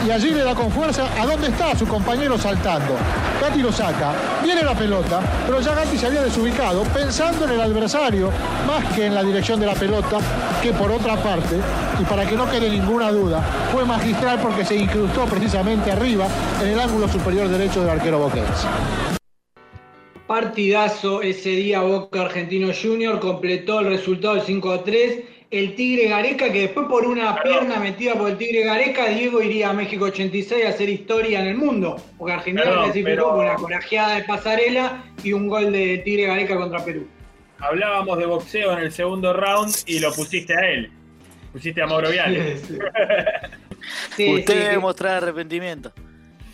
y 0.06 0.10
allí 0.10 0.30
le 0.30 0.42
da 0.42 0.54
con 0.54 0.70
fuerza 0.70 1.08
a 1.20 1.26
dónde 1.26 1.48
está 1.48 1.76
su 1.76 1.86
compañero 1.86 2.38
saltando. 2.38 2.94
Gatti 3.40 3.60
lo 3.60 3.72
saca, 3.72 4.12
viene 4.42 4.62
la 4.62 4.74
pelota, 4.74 5.20
pero 5.46 5.60
ya 5.60 5.74
Gatti 5.74 5.96
se 5.98 6.06
había 6.06 6.22
desubicado 6.22 6.82
pensando 6.84 7.44
en 7.44 7.52
el 7.52 7.60
adversario 7.60 8.30
más 8.66 8.84
que 8.94 9.06
en 9.06 9.14
la 9.14 9.22
dirección 9.22 9.60
de 9.60 9.66
la 9.66 9.74
pelota, 9.74 10.18
que 10.62 10.72
por 10.72 10.90
otra 10.90 11.16
parte, 11.16 11.56
y 12.00 12.04
para 12.04 12.26
que 12.26 12.36
no 12.36 12.50
quede 12.50 12.70
ninguna 12.70 13.10
duda, 13.10 13.42
fue 13.72 13.84
magistral 13.84 14.40
porque 14.40 14.64
se 14.64 14.76
incrustó 14.76 15.24
precisamente 15.26 15.90
arriba 15.90 16.26
en 16.62 16.68
el 16.68 16.80
ángulo 16.80 17.08
superior 17.08 17.48
derecho 17.48 17.80
del 17.80 17.90
arquero 17.90 18.18
boquense. 18.18 18.66
Partidazo 20.26 21.22
ese 21.22 21.50
día 21.50 21.80
Boca 21.80 22.22
Argentino 22.22 22.68
Junior, 22.72 23.18
completó 23.18 23.80
el 23.80 23.86
resultado 23.86 24.34
del 24.36 24.44
5 24.44 24.72
a 24.72 24.84
3. 24.84 25.24
El 25.50 25.74
Tigre 25.74 26.08
Gareca, 26.08 26.52
que 26.52 26.60
después 26.60 26.86
por 26.86 27.04
una 27.04 27.42
pierna 27.42 27.80
metida 27.80 28.14
por 28.14 28.30
el 28.30 28.38
Tigre 28.38 28.62
Gareca, 28.62 29.08
Diego 29.08 29.42
iría 29.42 29.70
a 29.70 29.72
México 29.72 30.04
86 30.04 30.64
a 30.64 30.68
hacer 30.68 30.88
historia 30.88 31.40
en 31.40 31.48
el 31.48 31.56
mundo. 31.56 31.96
Porque 32.16 32.34
Argentina 32.34 32.62
Perdón, 32.64 32.84
clasificó 32.84 33.10
pero- 33.10 33.28
con 33.30 33.40
una 33.46 33.54
corajeada 33.56 34.14
de 34.16 34.22
pasarela 34.24 35.04
y 35.24 35.32
un 35.32 35.48
gol 35.48 35.72
de 35.72 35.98
Tigre 35.98 36.26
Gareca 36.26 36.56
contra 36.56 36.84
Perú. 36.84 37.06
Hablábamos 37.58 38.16
de 38.18 38.26
boxeo 38.26 38.72
en 38.74 38.78
el 38.78 38.92
segundo 38.92 39.32
round 39.32 39.74
y 39.86 39.98
lo 39.98 40.12
pusiste 40.12 40.54
a 40.56 40.70
él. 40.70 40.90
Pusiste 41.52 41.82
a 41.82 41.86
Mauro 41.86 42.10
Viale. 42.10 42.56
Sí, 44.14 44.24
Sí, 44.26 44.34
Usted 44.34 44.52
sí, 44.52 44.58
debe 44.60 44.74
sí. 44.74 44.78
mostrar 44.80 45.22
arrepentimiento. 45.22 45.90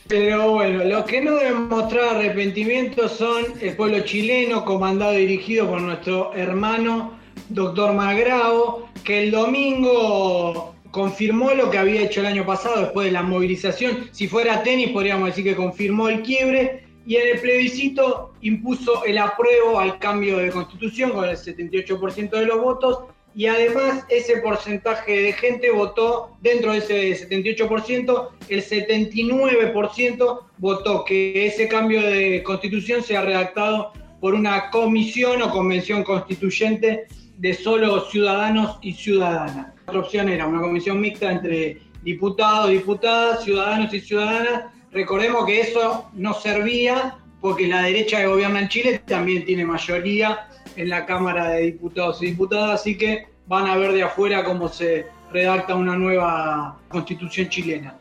Pero 0.08 0.52
bueno, 0.52 0.84
los 0.84 1.04
que 1.04 1.20
no 1.20 1.34
deben 1.34 1.64
mostrar 1.68 2.16
arrepentimiento 2.16 3.08
son 3.08 3.44
el 3.60 3.74
pueblo 3.76 4.00
chileno, 4.00 4.64
comandado 4.64 5.12
y 5.14 5.26
dirigido 5.26 5.66
por 5.68 5.80
nuestro 5.80 6.32
hermano 6.34 7.15
doctor 7.48 7.92
Magrao, 7.92 8.88
que 9.04 9.24
el 9.24 9.30
domingo 9.30 10.74
confirmó 10.90 11.52
lo 11.54 11.70
que 11.70 11.78
había 11.78 12.02
hecho 12.02 12.20
el 12.20 12.26
año 12.26 12.46
pasado 12.46 12.80
después 12.80 13.06
de 13.06 13.12
la 13.12 13.22
movilización. 13.22 14.08
Si 14.12 14.28
fuera 14.28 14.62
tenis, 14.62 14.90
podríamos 14.90 15.28
decir 15.28 15.44
que 15.44 15.54
confirmó 15.54 16.08
el 16.08 16.22
quiebre. 16.22 16.84
Y 17.06 17.16
en 17.16 17.28
el 17.34 17.40
plebiscito 17.40 18.32
impuso 18.40 19.04
el 19.04 19.18
apruebo 19.18 19.78
al 19.78 19.98
cambio 20.00 20.38
de 20.38 20.50
constitución 20.50 21.12
con 21.12 21.28
el 21.28 21.36
78% 21.36 22.30
de 22.30 22.46
los 22.46 22.60
votos 22.60 22.98
y 23.36 23.46
además 23.48 24.06
ese 24.08 24.38
porcentaje 24.38 25.20
de 25.20 25.32
gente 25.34 25.70
votó, 25.70 26.30
dentro 26.40 26.72
de 26.72 26.78
ese 26.78 27.28
78%, 27.28 28.28
el 28.48 28.64
79% 28.64 30.40
votó 30.56 31.04
que 31.04 31.46
ese 31.46 31.68
cambio 31.68 32.00
de 32.00 32.42
constitución 32.42 33.02
sea 33.02 33.20
redactado 33.20 33.92
por 34.22 34.32
una 34.32 34.70
comisión 34.70 35.42
o 35.42 35.50
convención 35.50 36.02
constituyente 36.02 37.08
de 37.38 37.54
solo 37.54 38.08
ciudadanos 38.10 38.78
y 38.82 38.92
ciudadanas. 38.92 39.68
Otra 39.86 40.00
opción 40.00 40.28
era 40.28 40.46
una 40.46 40.60
comisión 40.60 41.00
mixta 41.00 41.32
entre 41.32 41.80
diputados, 42.02 42.70
diputadas, 42.70 43.44
ciudadanos 43.44 43.92
y 43.92 44.00
ciudadanas. 44.00 44.64
Recordemos 44.92 45.44
que 45.46 45.60
eso 45.60 46.10
no 46.14 46.34
servía 46.34 47.18
porque 47.40 47.66
la 47.66 47.82
derecha 47.82 48.18
que 48.18 48.26
gobierna 48.26 48.60
en 48.60 48.68
Chile 48.68 49.00
también 49.06 49.44
tiene 49.44 49.64
mayoría 49.64 50.48
en 50.76 50.88
la 50.88 51.06
Cámara 51.06 51.50
de 51.50 51.62
Diputados 51.62 52.22
y 52.22 52.26
Diputadas, 52.26 52.80
así 52.80 52.96
que 52.96 53.26
van 53.46 53.66
a 53.66 53.76
ver 53.76 53.92
de 53.92 54.02
afuera 54.02 54.44
cómo 54.44 54.68
se 54.68 55.06
redacta 55.32 55.74
una 55.74 55.96
nueva 55.96 56.78
constitución 56.88 57.48
chilena. 57.48 57.96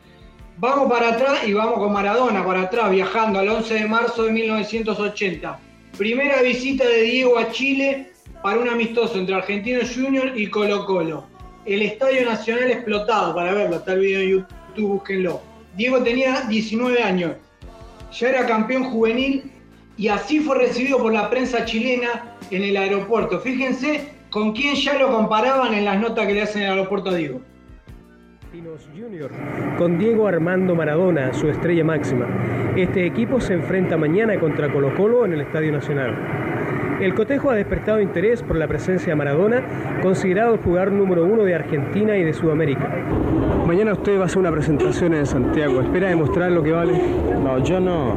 Vamos 0.58 0.90
para 0.90 1.10
atrás 1.10 1.46
y 1.46 1.52
vamos 1.52 1.78
con 1.78 1.92
Maradona 1.92 2.44
para 2.44 2.62
atrás, 2.62 2.90
viajando 2.90 3.38
al 3.38 3.48
11 3.48 3.74
de 3.74 3.86
marzo 3.86 4.24
de 4.24 4.32
1980. 4.32 5.60
Primera 5.98 6.40
visita 6.42 6.86
de 6.86 7.02
Diego 7.02 7.38
a 7.38 7.50
Chile 7.50 8.12
para 8.46 8.60
un 8.60 8.68
amistoso 8.68 9.18
entre 9.18 9.34
Argentinos 9.34 9.92
Juniors 9.92 10.30
y 10.36 10.46
Colo 10.46 10.86
Colo. 10.86 11.24
El 11.64 11.82
Estadio 11.82 12.24
Nacional 12.24 12.70
explotado, 12.70 13.34
para 13.34 13.52
verlo, 13.52 13.74
está 13.74 13.94
el 13.94 13.98
video 13.98 14.20
en 14.20 14.28
YouTube, 14.28 14.88
búsquenlo. 14.88 15.40
Diego 15.76 16.00
tenía 16.04 16.42
19 16.42 17.02
años, 17.02 17.32
ya 18.12 18.28
era 18.28 18.46
campeón 18.46 18.84
juvenil 18.84 19.50
y 19.96 20.06
así 20.06 20.38
fue 20.38 20.58
recibido 20.58 20.98
por 20.98 21.12
la 21.12 21.28
prensa 21.28 21.64
chilena 21.64 22.36
en 22.52 22.62
el 22.62 22.76
aeropuerto. 22.76 23.40
Fíjense 23.40 24.12
con 24.30 24.52
quién 24.52 24.76
ya 24.76 24.96
lo 24.96 25.10
comparaban 25.10 25.74
en 25.74 25.84
las 25.84 25.98
notas 25.98 26.28
que 26.28 26.34
le 26.34 26.42
hacen 26.42 26.62
en 26.62 26.68
el 26.68 26.74
aeropuerto 26.74 27.10
a 27.10 27.14
Diego. 27.16 27.40
Junior, 28.96 29.30
con 29.76 29.98
Diego 29.98 30.28
Armando 30.28 30.76
Maradona, 30.76 31.34
su 31.34 31.48
estrella 31.48 31.82
máxima. 31.82 32.28
Este 32.76 33.06
equipo 33.06 33.40
se 33.40 33.54
enfrenta 33.54 33.96
mañana 33.96 34.38
contra 34.38 34.72
Colo 34.72 34.94
Colo 34.94 35.24
en 35.24 35.32
el 35.32 35.40
Estadio 35.40 35.72
Nacional. 35.72 36.14
El 37.00 37.14
cotejo 37.14 37.50
ha 37.50 37.54
despertado 37.54 38.00
interés 38.00 38.42
por 38.42 38.56
la 38.56 38.66
presencia 38.66 39.08
de 39.12 39.16
Maradona, 39.16 39.62
considerado 40.02 40.54
el 40.54 40.60
jugador 40.60 40.92
número 40.92 41.24
uno 41.24 41.44
de 41.44 41.54
Argentina 41.54 42.16
y 42.16 42.24
de 42.24 42.32
Sudamérica. 42.32 42.90
Mañana 43.66 43.92
usted 43.92 44.18
va 44.18 44.22
a 44.22 44.24
hacer 44.26 44.38
una 44.38 44.50
presentación 44.50 45.12
en 45.12 45.26
Santiago. 45.26 45.82
¿Espera 45.82 46.08
demostrar 46.08 46.50
lo 46.52 46.62
que 46.62 46.72
vale? 46.72 46.94
No, 47.44 47.58
yo 47.58 47.80
no. 47.80 48.14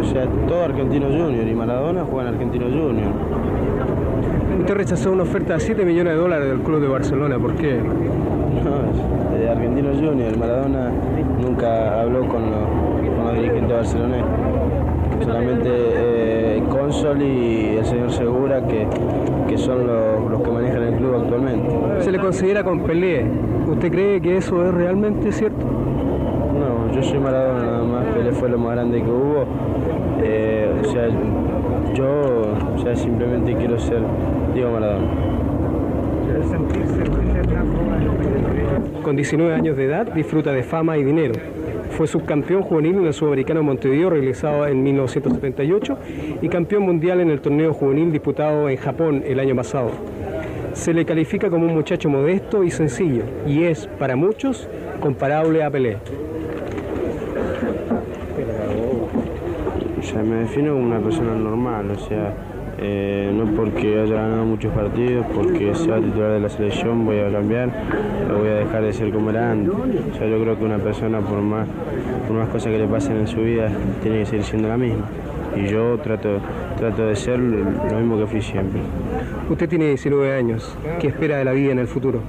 O 0.00 0.04
sea, 0.04 0.26
todo 0.46 0.64
Argentino 0.64 1.08
Junior 1.08 1.46
y 1.46 1.54
Maradona 1.54 2.04
juegan 2.04 2.32
Argentino 2.34 2.66
Junior. 2.66 3.12
Usted 4.60 4.74
rechazó 4.74 5.12
una 5.12 5.24
oferta 5.24 5.54
de 5.54 5.60
7 5.60 5.84
millones 5.84 6.14
de 6.14 6.18
dólares 6.18 6.48
del 6.48 6.60
Club 6.60 6.80
de 6.80 6.88
Barcelona. 6.88 7.38
¿Por 7.38 7.54
qué? 7.56 7.76
No, 7.76 9.38
de 9.38 9.48
Argentino 9.48 9.90
Junior. 9.90 10.38
Maradona 10.38 10.90
nunca 11.38 12.00
habló 12.00 12.26
con 12.28 12.50
los, 12.50 13.14
con 13.14 13.24
los 13.26 13.34
dirigentes 13.34 13.76
barceloneses. 13.76 14.47
Solamente 15.22 15.68
eh, 15.68 16.62
Consol 16.68 17.22
y 17.22 17.76
el 17.76 17.84
señor 17.84 18.10
Segura, 18.12 18.66
que, 18.66 18.86
que 19.48 19.58
son 19.58 19.86
los, 19.86 20.30
los 20.30 20.42
que 20.42 20.50
manejan 20.50 20.82
el 20.82 20.94
club 20.94 21.14
actualmente. 21.16 21.76
Se 22.00 22.12
le 22.12 22.18
considera 22.18 22.64
con 22.64 22.80
Pelé. 22.80 23.26
¿Usted 23.66 23.90
cree 23.90 24.20
que 24.20 24.36
eso 24.36 24.66
es 24.66 24.74
realmente 24.74 25.32
cierto? 25.32 25.64
No, 25.64 26.92
yo 26.94 27.02
soy 27.02 27.18
Maradona 27.18 27.62
nada 27.62 27.84
más. 27.84 28.06
Pelé 28.14 28.32
fue 28.32 28.48
lo 28.48 28.58
más 28.58 28.72
grande 28.72 29.02
que 29.02 29.10
hubo. 29.10 29.44
Eh, 30.22 30.72
o 30.80 30.84
sea, 30.84 31.08
yo 31.94 32.38
o 32.74 32.78
sea, 32.78 32.96
simplemente 32.96 33.54
quiero 33.54 33.78
ser 33.78 34.00
Diego 34.54 34.70
Maradona. 34.72 35.06
Con 39.02 39.16
19 39.16 39.54
años 39.54 39.76
de 39.76 39.84
edad 39.84 40.06
disfruta 40.12 40.52
de 40.52 40.62
fama 40.62 40.96
y 40.96 41.04
dinero. 41.04 41.34
Fue 41.90 42.06
subcampeón 42.06 42.62
juvenil 42.62 42.96
en 42.96 43.06
el 43.06 43.14
Sudamericano 43.14 43.62
Montevideo 43.62 44.10
realizado 44.10 44.66
en 44.66 44.82
1978 44.82 45.98
y 46.42 46.48
campeón 46.48 46.82
mundial 46.84 47.20
en 47.20 47.30
el 47.30 47.40
torneo 47.40 47.72
juvenil 47.72 48.12
disputado 48.12 48.68
en 48.68 48.76
Japón 48.76 49.24
el 49.26 49.40
año 49.40 49.56
pasado. 49.56 49.90
Se 50.74 50.94
le 50.94 51.04
califica 51.04 51.50
como 51.50 51.66
un 51.66 51.74
muchacho 51.74 52.08
modesto 52.08 52.62
y 52.62 52.70
sencillo 52.70 53.24
y 53.46 53.64
es, 53.64 53.86
para 53.98 54.14
muchos, 54.14 54.68
comparable 55.00 55.64
a 55.64 55.70
Pelé. 55.70 55.96
O 59.98 60.22
me 60.24 60.36
defino 60.36 60.72
como 60.72 60.86
una 60.86 61.00
persona 61.00 61.34
normal, 61.34 61.90
o 61.90 61.98
sea, 61.98 62.32
eh, 62.80 63.32
no 63.34 63.44
porque 63.56 64.00
haya 64.00 64.14
ganado 64.14 64.44
muchos 64.44 64.72
partidos, 64.72 65.26
porque 65.34 65.74
sea 65.74 65.96
titular 65.96 66.32
de 66.32 66.40
la 66.40 66.48
selección 66.48 67.04
voy 67.04 67.18
a 67.18 67.30
cambiar, 67.30 67.70
voy 68.38 68.48
a 68.48 68.54
dejar 68.54 68.82
de 68.82 68.92
ser 68.92 69.12
como 69.12 69.30
era 69.30 69.50
antes. 69.50 69.74
O 69.74 70.16
sea, 70.16 70.28
yo 70.28 70.40
creo 70.40 70.56
que 70.58 70.64
una 70.64 70.78
persona 70.78 71.20
por 71.20 71.40
más, 71.40 71.66
por 72.26 72.36
más 72.36 72.48
cosas 72.48 72.72
que 72.72 72.78
le 72.78 72.86
pasen 72.86 73.16
en 73.16 73.26
su 73.26 73.40
vida, 73.40 73.68
tiene 74.02 74.20
que 74.20 74.26
seguir 74.26 74.44
siendo 74.44 74.68
la 74.68 74.76
misma. 74.76 75.06
Y 75.56 75.66
yo 75.66 75.98
trato, 75.98 76.38
trato 76.78 77.06
de 77.06 77.16
ser 77.16 77.40
lo 77.40 77.98
mismo 77.98 78.16
que 78.18 78.26
fui 78.26 78.42
siempre. 78.42 78.80
Usted 79.50 79.68
tiene 79.68 79.88
19 79.88 80.36
años. 80.36 80.76
¿Qué 81.00 81.08
espera 81.08 81.38
de 81.38 81.44
la 81.44 81.52
vida 81.52 81.72
en 81.72 81.80
el 81.80 81.88
futuro? 81.88 82.20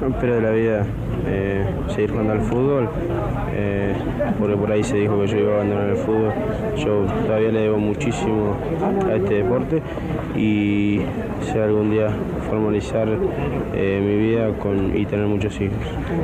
No 0.00 0.08
espero 0.08 0.36
de 0.36 0.42
la 0.42 0.50
vida 0.50 0.86
eh, 1.26 1.66
seguir 1.88 2.10
jugando 2.10 2.32
al 2.32 2.40
fútbol, 2.40 2.88
eh, 3.52 3.94
porque 4.38 4.56
por 4.56 4.70
ahí 4.70 4.84
se 4.84 4.96
dijo 4.96 5.20
que 5.20 5.26
yo 5.26 5.38
iba 5.38 5.50
a 5.50 5.54
abandonar 5.56 5.88
el 5.88 5.96
fútbol. 5.96 6.32
Yo 6.76 7.04
todavía 7.26 7.50
le 7.50 7.60
debo 7.62 7.78
muchísimo 7.78 8.56
a 9.08 9.16
este 9.16 9.34
deporte 9.34 9.82
y 10.36 11.00
sé 11.42 11.60
algún 11.60 11.90
día 11.90 12.10
formalizar 12.48 13.08
eh, 13.74 14.00
mi 14.00 14.16
vida 14.16 14.52
con, 14.58 14.96
y 14.96 15.04
tener 15.04 15.26
muchos 15.26 15.60
hijos. 15.60 15.78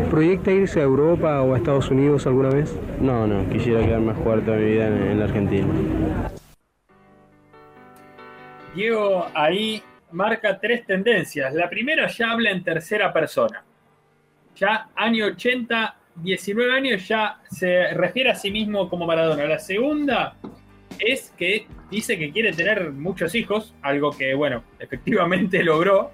¿Proyecta 0.08 0.52
irse 0.52 0.80
a 0.80 0.84
Europa 0.84 1.42
o 1.42 1.54
a 1.54 1.56
Estados 1.56 1.90
Unidos 1.90 2.28
alguna 2.28 2.50
vez? 2.50 2.78
No, 3.00 3.26
no, 3.26 3.48
quisiera 3.50 3.80
quedarme 3.80 4.12
a 4.12 4.14
jugar 4.14 4.42
toda 4.42 4.56
mi 4.56 4.66
vida 4.66 4.86
en, 4.86 5.02
en 5.02 5.18
la 5.18 5.24
Argentina. 5.24 5.66
Diego 8.76 9.26
ahí 9.34 9.82
marca 10.14 10.58
tres 10.58 10.86
tendencias. 10.86 11.52
La 11.54 11.68
primera 11.68 12.06
ya 12.06 12.30
habla 12.30 12.50
en 12.50 12.62
tercera 12.62 13.12
persona. 13.12 13.62
Ya 14.56 14.88
año 14.94 15.26
80, 15.26 15.96
19 16.16 16.72
años, 16.72 17.06
ya 17.08 17.40
se 17.50 17.88
refiere 17.88 18.30
a 18.30 18.34
sí 18.34 18.50
mismo 18.50 18.88
como 18.88 19.06
Maradona. 19.06 19.44
La 19.44 19.58
segunda 19.58 20.36
es 20.98 21.34
que 21.36 21.66
dice 21.90 22.16
que 22.18 22.30
quiere 22.30 22.52
tener 22.52 22.92
muchos 22.92 23.34
hijos, 23.34 23.74
algo 23.82 24.16
que, 24.16 24.34
bueno, 24.34 24.62
efectivamente 24.78 25.62
logró. 25.62 26.12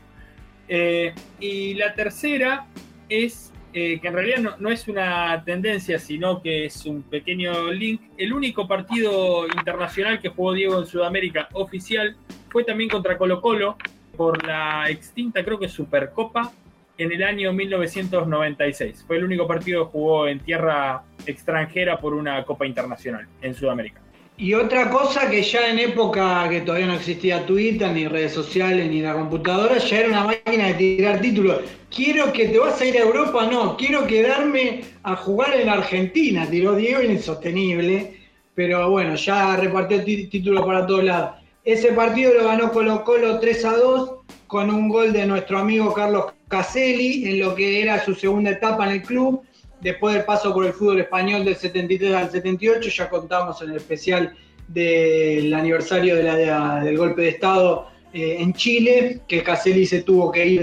Eh, 0.69 1.13
y 1.39 1.75
la 1.75 1.95
tercera 1.95 2.67
es 3.09 3.53
eh, 3.73 4.01
que 4.01 4.09
en 4.09 4.15
realidad 4.15 4.39
no, 4.39 4.57
no, 4.59 4.71
es 4.71 4.89
una 4.89 5.45
tendencia, 5.45 5.99
sino 5.99 6.41
que 6.41 6.65
es 6.65 6.87
un 6.87 7.03
pequeño 7.03 7.71
link. 7.71 8.01
El 8.17 8.33
único 8.33 8.67
partido 8.67 9.47
internacional 9.47 10.21
que 10.21 10.31
jugó 10.31 10.55
Diego 10.55 10.79
en 10.79 10.87
Sudamérica 10.87 11.49
oficial 11.53 12.17
fue 12.51 12.65
también 12.65 12.91
contra 12.91 13.17
Colo 13.17 13.41
Colo 13.41 13.77
por 14.17 14.45
la 14.45 14.91
extinta, 14.91 15.45
creo 15.45 15.59
que 15.59 15.69
Supercopa, 15.69 16.53
en 16.99 17.13
el 17.13 17.23
año 17.23 17.53
1996. 17.53 19.05
Fue 19.07 19.17
el 19.17 19.25
único 19.25 19.47
partido 19.47 19.87
que 19.87 19.93
jugó 19.93 20.29
en 20.29 20.41
tierra 20.41 21.03
extranjera 21.27 21.99
por 21.99 22.13
una 22.13 22.45
Copa 22.45 22.67
Internacional 22.67 23.27
en 23.41 23.55
Sudamérica. 23.55 24.03
Y 24.37 24.55
otra 24.55 24.91
cosa 24.91 25.31
que 25.31 25.43
ya 25.43 25.71
en 25.71 25.79
época 25.79 26.47
que 26.49 26.63
todavía 26.63 26.87
no 26.87 26.95
existía 26.95 27.45
Twitter, 27.45 27.91
ni 27.93 28.09
redes 28.09 28.33
sociales, 28.33 28.91
ni 28.91 29.01
la 29.03 29.15
computadora, 29.15 29.79
ya 29.79 29.99
era 29.99 30.09
una 30.09 30.25
máquina 30.25 30.69
de 30.69 30.75
tirar 30.75 31.21
títulos. 31.21 31.61
Quiero 31.95 32.33
que 32.33 32.49
te 32.49 32.59
vas 32.59 32.81
a 32.81 32.87
ir 32.87 32.97
a 32.97 33.01
Europa, 33.01 33.47
no, 33.51 33.77
quiero 33.77 34.07
quedarme 34.07 34.83
a 35.03 35.17
jugar 35.17 35.55
en 35.55 35.69
Argentina, 35.69 36.47
tiró 36.51 36.75
Diego, 36.75 37.03
insostenible. 37.03 38.15
Pero 38.55 38.91
bueno, 38.91 39.15
ya 39.15 39.57
repartió 39.57 40.03
títulos 40.05 40.65
para 40.65 40.87
todos 40.87 41.05
lados. 41.05 41.40
Ese 41.65 41.93
partido 41.93 42.33
lo 42.33 42.45
ganó 42.45 42.73
Colo 42.73 43.05
Colo 43.05 43.39
3 43.39 43.65
a 43.67 43.77
2 43.77 44.11
con 44.47 44.71
un 44.71 44.89
gol 44.89 45.13
de 45.13 45.27
nuestro 45.27 45.59
amigo 45.59 45.93
Carlos 45.93 46.33
Caselli 46.49 47.29
en 47.29 47.39
lo 47.39 47.55
que 47.55 47.83
era 47.83 48.03
su 48.03 48.15
segunda 48.15 48.51
etapa 48.51 48.87
en 48.87 48.93
el 48.93 49.03
club. 49.03 49.43
Después 49.81 50.15
del 50.15 50.25
paso 50.25 50.55
por 50.55 50.65
el 50.65 50.73
fútbol 50.73 51.01
español 51.01 51.45
del 51.45 51.57
73 51.57 52.15
al 52.15 52.31
78, 52.31 52.89
ya 52.89 53.11
contamos 53.11 53.61
en 53.61 53.71
el 53.71 53.77
especial 53.77 54.35
del 54.69 55.53
aniversario 55.53 56.17
del 56.17 56.97
golpe 56.97 57.23
de 57.23 57.29
Estado 57.29 57.89
eh, 58.13 58.37
en 58.39 58.53
Chile, 58.55 59.21
que 59.29 59.43
Caselli 59.43 59.85
se 59.85 60.03
tuvo 60.03 60.33
que 60.33 60.47
ir 60.47 60.63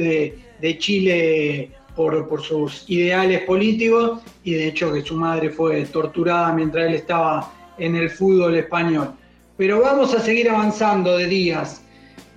de, 0.59 0.77
Chile 0.79 1.71
por, 1.95 2.43
sus 2.43 2.89
ideales 2.89 3.41
políticos 3.41 4.21
y 4.43 4.53
de 4.53 4.67
hecho 4.67 4.91
que 4.91 5.01
su 5.01 5.15
madre 5.15 5.49
fue 5.49 5.85
torturada 5.85 6.53
mientras 6.53 6.87
él 6.87 6.95
estaba 6.95 7.53
en 7.77 7.95
el 7.95 8.09
fútbol 8.09 8.55
español. 8.55 9.13
Pero 9.57 9.81
vamos 9.81 10.13
a 10.13 10.19
seguir 10.19 10.49
avanzando 10.49 11.17
de 11.17 11.27
días. 11.27 11.81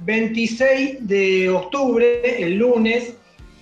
26 0.05 1.07
de 1.07 1.51
octubre, 1.51 2.43
el 2.43 2.55
lunes, 2.55 3.15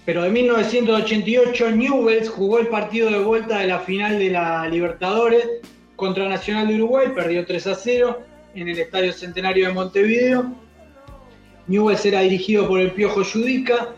pero 0.04 0.22
de 0.22 0.30
1988, 0.30 1.72
Newells 1.72 2.28
jugó 2.28 2.60
el 2.60 2.68
partido 2.68 3.10
de 3.10 3.18
vuelta 3.18 3.58
de 3.58 3.66
la 3.66 3.80
final 3.80 4.18
de 4.18 4.30
la 4.30 4.68
Libertadores 4.68 5.44
contra 5.96 6.28
Nacional 6.28 6.68
de 6.68 6.76
Uruguay, 6.76 7.08
perdió 7.14 7.44
3 7.44 7.66
a 7.66 7.74
0 7.74 8.18
en 8.54 8.68
el 8.68 8.78
Estadio 8.78 9.12
Centenario 9.12 9.66
de 9.66 9.74
Montevideo. 9.74 10.52
Newells 11.66 12.06
era 12.06 12.20
dirigido 12.20 12.68
por 12.68 12.80
el 12.80 12.92
Piojo 12.92 13.24
Judica, 13.24 13.94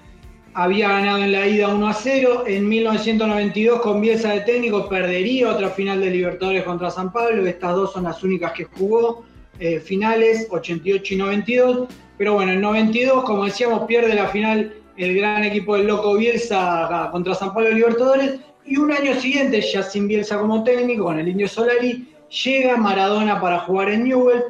había 0.54 0.88
ganado 0.88 1.22
en 1.22 1.32
la 1.32 1.46
ida 1.46 1.68
1 1.68 1.86
a 1.86 1.94
0. 1.94 2.44
En 2.46 2.68
1992, 2.68 3.80
con 3.80 4.00
Bielsa 4.00 4.32
de 4.32 4.40
técnico, 4.40 4.88
perdería 4.88 5.50
otra 5.50 5.70
final 5.70 6.00
de 6.00 6.10
Libertadores 6.10 6.64
contra 6.64 6.90
San 6.90 7.12
Pablo. 7.12 7.46
Estas 7.46 7.74
dos 7.74 7.92
son 7.92 8.04
las 8.04 8.22
únicas 8.24 8.52
que 8.52 8.64
jugó. 8.64 9.24
Eh, 9.60 9.78
finales, 9.78 10.46
88 10.50 11.14
y 11.14 11.16
92. 11.18 11.88
Pero 12.16 12.34
bueno, 12.34 12.52
en 12.52 12.62
92, 12.62 13.24
como 13.24 13.44
decíamos, 13.44 13.86
pierde 13.86 14.14
la 14.14 14.28
final 14.28 14.74
el 14.96 15.16
gran 15.16 15.44
equipo 15.44 15.76
del 15.76 15.86
Loco 15.86 16.16
Bielsa 16.16 17.08
contra 17.12 17.34
San 17.34 17.52
Pablo 17.52 17.70
Libertadores. 17.70 18.40
Y 18.64 18.78
un 18.78 18.90
año 18.90 19.14
siguiente, 19.20 19.60
ya 19.60 19.82
sin 19.82 20.08
Bielsa 20.08 20.38
como 20.38 20.64
técnico, 20.64 21.04
con 21.04 21.18
el 21.18 21.28
Indio 21.28 21.46
Solari, 21.46 22.08
llega 22.42 22.78
Maradona 22.78 23.38
para 23.38 23.60
jugar 23.60 23.90
en 23.90 24.04
Newell. 24.04 24.44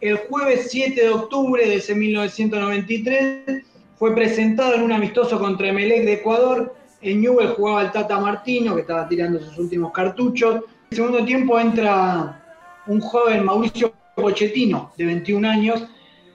El 0.00 0.16
jueves 0.16 0.68
7 0.70 0.98
de 0.98 1.10
octubre 1.10 1.66
de 1.66 1.76
ese 1.76 1.94
1993 1.94 3.64
fue 3.98 4.14
presentado 4.14 4.74
en 4.74 4.82
un 4.82 4.92
amistoso 4.92 5.38
contra 5.38 5.68
Emelec 5.68 6.04
de 6.04 6.12
Ecuador. 6.14 6.74
En 7.02 7.20
Newell 7.20 7.48
jugaba 7.48 7.82
el 7.82 7.92
Tata 7.92 8.18
Martino, 8.18 8.74
que 8.74 8.80
estaba 8.80 9.06
tirando 9.08 9.40
sus 9.40 9.58
últimos 9.58 9.92
cartuchos. 9.92 10.56
En 10.56 10.62
el 10.90 10.96
segundo 10.96 11.24
tiempo 11.24 11.60
entra 11.60 12.42
un 12.86 13.00
joven 13.00 13.44
Mauricio 13.44 13.92
Pochettino, 14.14 14.92
de 14.96 15.06
21 15.06 15.48
años. 15.48 15.84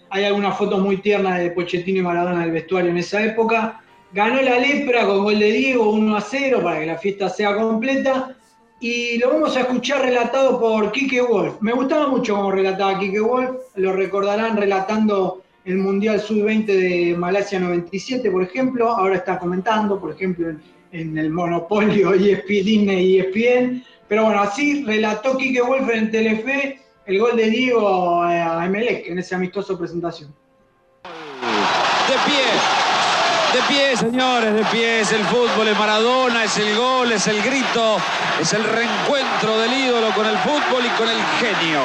Hay 0.10 0.24
algunas 0.24 0.58
fotos 0.58 0.82
muy 0.82 0.98
tiernas 0.98 1.40
de 1.40 1.52
Pochettino 1.52 2.00
y 2.00 2.02
Maradona 2.02 2.42
del 2.42 2.52
vestuario 2.52 2.92
en 2.92 2.98
esa 2.98 3.24
época. 3.24 3.82
Ganó 4.12 4.42
la 4.42 4.58
lepra 4.58 5.06
con 5.06 5.24
gol 5.24 5.40
de 5.40 5.52
Diego 5.52 5.92
1 5.92 6.18
a 6.18 6.22
0 6.22 6.62
para 6.64 6.80
que 6.80 6.86
la 6.88 6.98
fiesta 6.98 7.30
sea 7.30 7.56
completa. 7.56 8.36
Y 8.82 9.18
lo 9.20 9.34
vamos 9.34 9.56
a 9.56 9.62
escuchar 9.62 10.02
relatado 10.02 10.60
por 10.60 10.92
Kike 10.92 11.22
Wolf. 11.22 11.62
Me 11.62 11.74
gustaba 11.74 12.08
mucho 12.08 12.36
cómo 12.36 12.52
relataba 12.52 12.98
Kike 12.98 13.20
Wolf. 13.20 13.52
Lo 13.76 13.94
recordarán 13.94 14.58
relatando 14.58 15.44
el 15.66 15.78
Mundial 15.78 16.20
Sub-20 16.20 16.66
de 16.66 17.16
Malasia 17.18 17.60
97, 17.60 18.32
por 18.32 18.42
ejemplo. 18.42 18.90
Ahora 18.90 19.18
está 19.18 19.38
comentando, 19.38 20.00
por 20.00 20.14
ejemplo, 20.14 20.50
en, 20.92 21.18
el 21.18 21.30
monopolio 21.30 22.14
ESPN, 22.16 22.66
Disney 22.66 23.06
y 23.06 23.20
ESPN. 23.20 23.84
Pero 24.08 24.24
bueno, 24.26 24.42
así 24.42 24.84
relató 24.86 25.38
Kike 25.38 25.62
Wolf 25.62 25.90
en 25.94 26.10
Telefe 26.10 26.80
el 27.10 27.20
gol 27.20 27.36
de 27.36 27.50
Diego 27.50 28.22
a 28.22 28.64
Emelec 28.66 29.08
en 29.08 29.18
esa 29.18 29.36
amistoso 29.36 29.76
presentación. 29.76 30.32
De 31.02 32.16
pie, 32.30 32.46
de 33.54 33.62
pie, 33.68 33.98
señores, 33.98 34.54
de 34.54 34.64
pie. 34.66 35.00
Es 35.02 35.12
el 35.12 35.24
fútbol, 35.26 35.68
es 35.68 35.78
Maradona, 35.78 36.44
es 36.44 36.56
el 36.58 36.76
gol, 36.78 37.12
es 37.12 37.26
el 37.26 37.42
grito, 37.42 37.98
es 38.40 38.54
el 38.54 38.64
reencuentro 38.64 39.58
del 39.58 39.74
ídolo 39.74 40.12
con 40.12 40.28
el 40.28 40.38
fútbol 40.38 40.86
y 40.86 40.90
con 40.90 41.10
el 41.10 41.20
genio. 41.40 41.82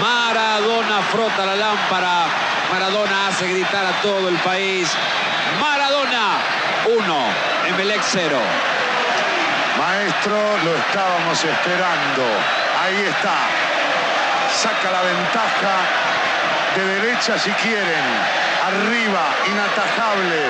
Maradona 0.00 1.02
frota 1.12 1.44
la 1.44 1.56
lámpara, 1.56 2.24
Maradona 2.72 3.28
hace 3.28 3.48
gritar 3.48 3.84
a 3.84 4.00
todo 4.00 4.26
el 4.30 4.36
país. 4.36 4.88
Maradona 5.60 6.38
1, 6.98 7.26
Emelec 7.68 8.00
0. 8.02 8.38
Maestro, 9.78 10.36
lo 10.64 10.76
estábamos 10.76 11.44
esperando. 11.44 12.24
Ahí 12.82 13.04
está 13.06 13.75
saca 14.56 14.90
la 14.90 15.02
ventaja 15.02 15.74
de 16.76 16.86
derecha 16.86 17.38
si 17.38 17.50
quieren. 17.52 18.04
Arriba, 18.64 19.24
inatajable 19.46 20.40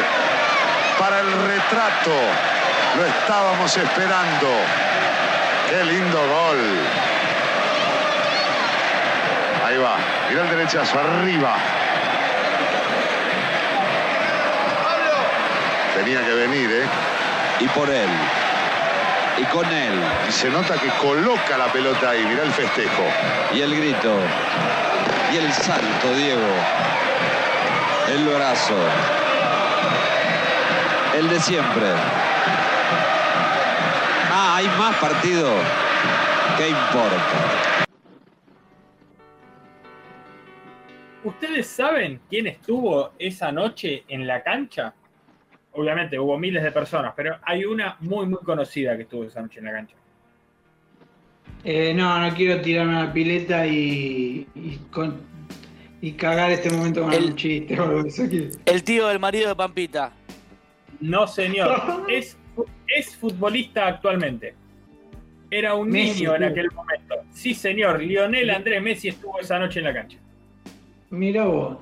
para 0.98 1.20
el 1.20 1.32
retrato. 1.48 2.14
Lo 2.96 3.04
estábamos 3.04 3.76
esperando. 3.76 4.48
Qué 5.68 5.84
lindo 5.84 6.18
gol. 6.18 6.62
Ahí 9.66 9.76
va. 9.78 9.96
Mira 10.30 10.42
el 10.42 10.50
derechazo, 10.50 11.00
arriba. 11.00 11.56
Tenía 15.96 16.24
que 16.24 16.32
venir, 16.32 16.70
¿eh? 16.70 16.86
Y 17.60 17.68
por 17.68 17.90
él. 17.90 18.08
Y 19.38 19.44
con 19.44 19.66
él. 19.66 20.00
Y 20.28 20.32
se 20.32 20.50
nota 20.50 20.78
que 20.78 20.88
coloca 21.00 21.58
la 21.58 21.66
pelota 21.72 22.10
ahí, 22.10 22.24
mirá 22.24 22.42
el 22.42 22.52
festejo. 22.52 23.02
Y 23.54 23.60
el 23.60 23.76
grito. 23.76 24.18
Y 25.32 25.36
el 25.36 25.52
salto, 25.52 26.14
Diego. 26.14 26.40
El 28.08 28.24
brazo. 28.28 28.76
El 31.16 31.28
de 31.28 31.40
siempre. 31.40 31.86
Ah, 34.32 34.56
hay 34.56 34.66
más 34.78 34.96
partido. 34.96 35.50
¿Qué 36.56 36.68
importa? 36.68 37.56
¿Ustedes 41.24 41.66
saben 41.66 42.20
quién 42.30 42.46
estuvo 42.46 43.12
esa 43.18 43.50
noche 43.50 44.04
en 44.08 44.26
la 44.26 44.42
cancha? 44.42 44.94
Obviamente 45.76 46.18
hubo 46.18 46.38
miles 46.38 46.62
de 46.62 46.72
personas, 46.72 47.12
pero 47.14 47.36
hay 47.42 47.64
una 47.66 47.96
muy, 48.00 48.26
muy 48.26 48.38
conocida 48.38 48.96
que 48.96 49.02
estuvo 49.02 49.24
esa 49.24 49.42
noche 49.42 49.58
en 49.58 49.64
la 49.66 49.72
cancha. 49.72 49.94
Eh, 51.64 51.92
no, 51.94 52.18
no 52.18 52.34
quiero 52.34 52.60
tirarme 52.62 52.96
a 52.96 53.04
la 53.04 53.12
pileta 53.12 53.66
y, 53.66 54.46
y, 54.54 54.78
con- 54.90 55.20
y 56.00 56.12
cagar 56.12 56.50
este 56.50 56.70
momento 56.70 57.02
con 57.02 57.12
un 57.14 57.36
chiste 57.36 57.78
o 57.78 57.82
algo 57.84 58.04
El 58.64 58.84
tío 58.84 59.08
del 59.08 59.18
marido 59.18 59.48
de 59.50 59.56
Pampita. 59.56 60.12
No, 61.00 61.26
señor. 61.26 62.04
es, 62.08 62.38
es 62.86 63.14
futbolista 63.16 63.86
actualmente. 63.86 64.54
Era 65.50 65.74
un 65.74 65.90
Messi, 65.90 66.20
niño 66.20 66.36
en 66.36 66.44
aquel 66.44 66.70
momento. 66.72 67.16
Sí, 67.32 67.52
señor. 67.54 68.02
Lionel 68.02 68.48
Andrés 68.50 68.82
Messi 68.82 69.08
estuvo 69.08 69.38
esa 69.40 69.58
noche 69.58 69.80
en 69.80 69.84
la 69.84 69.92
cancha. 69.92 70.18
Mira 71.10 71.44
vos. 71.44 71.76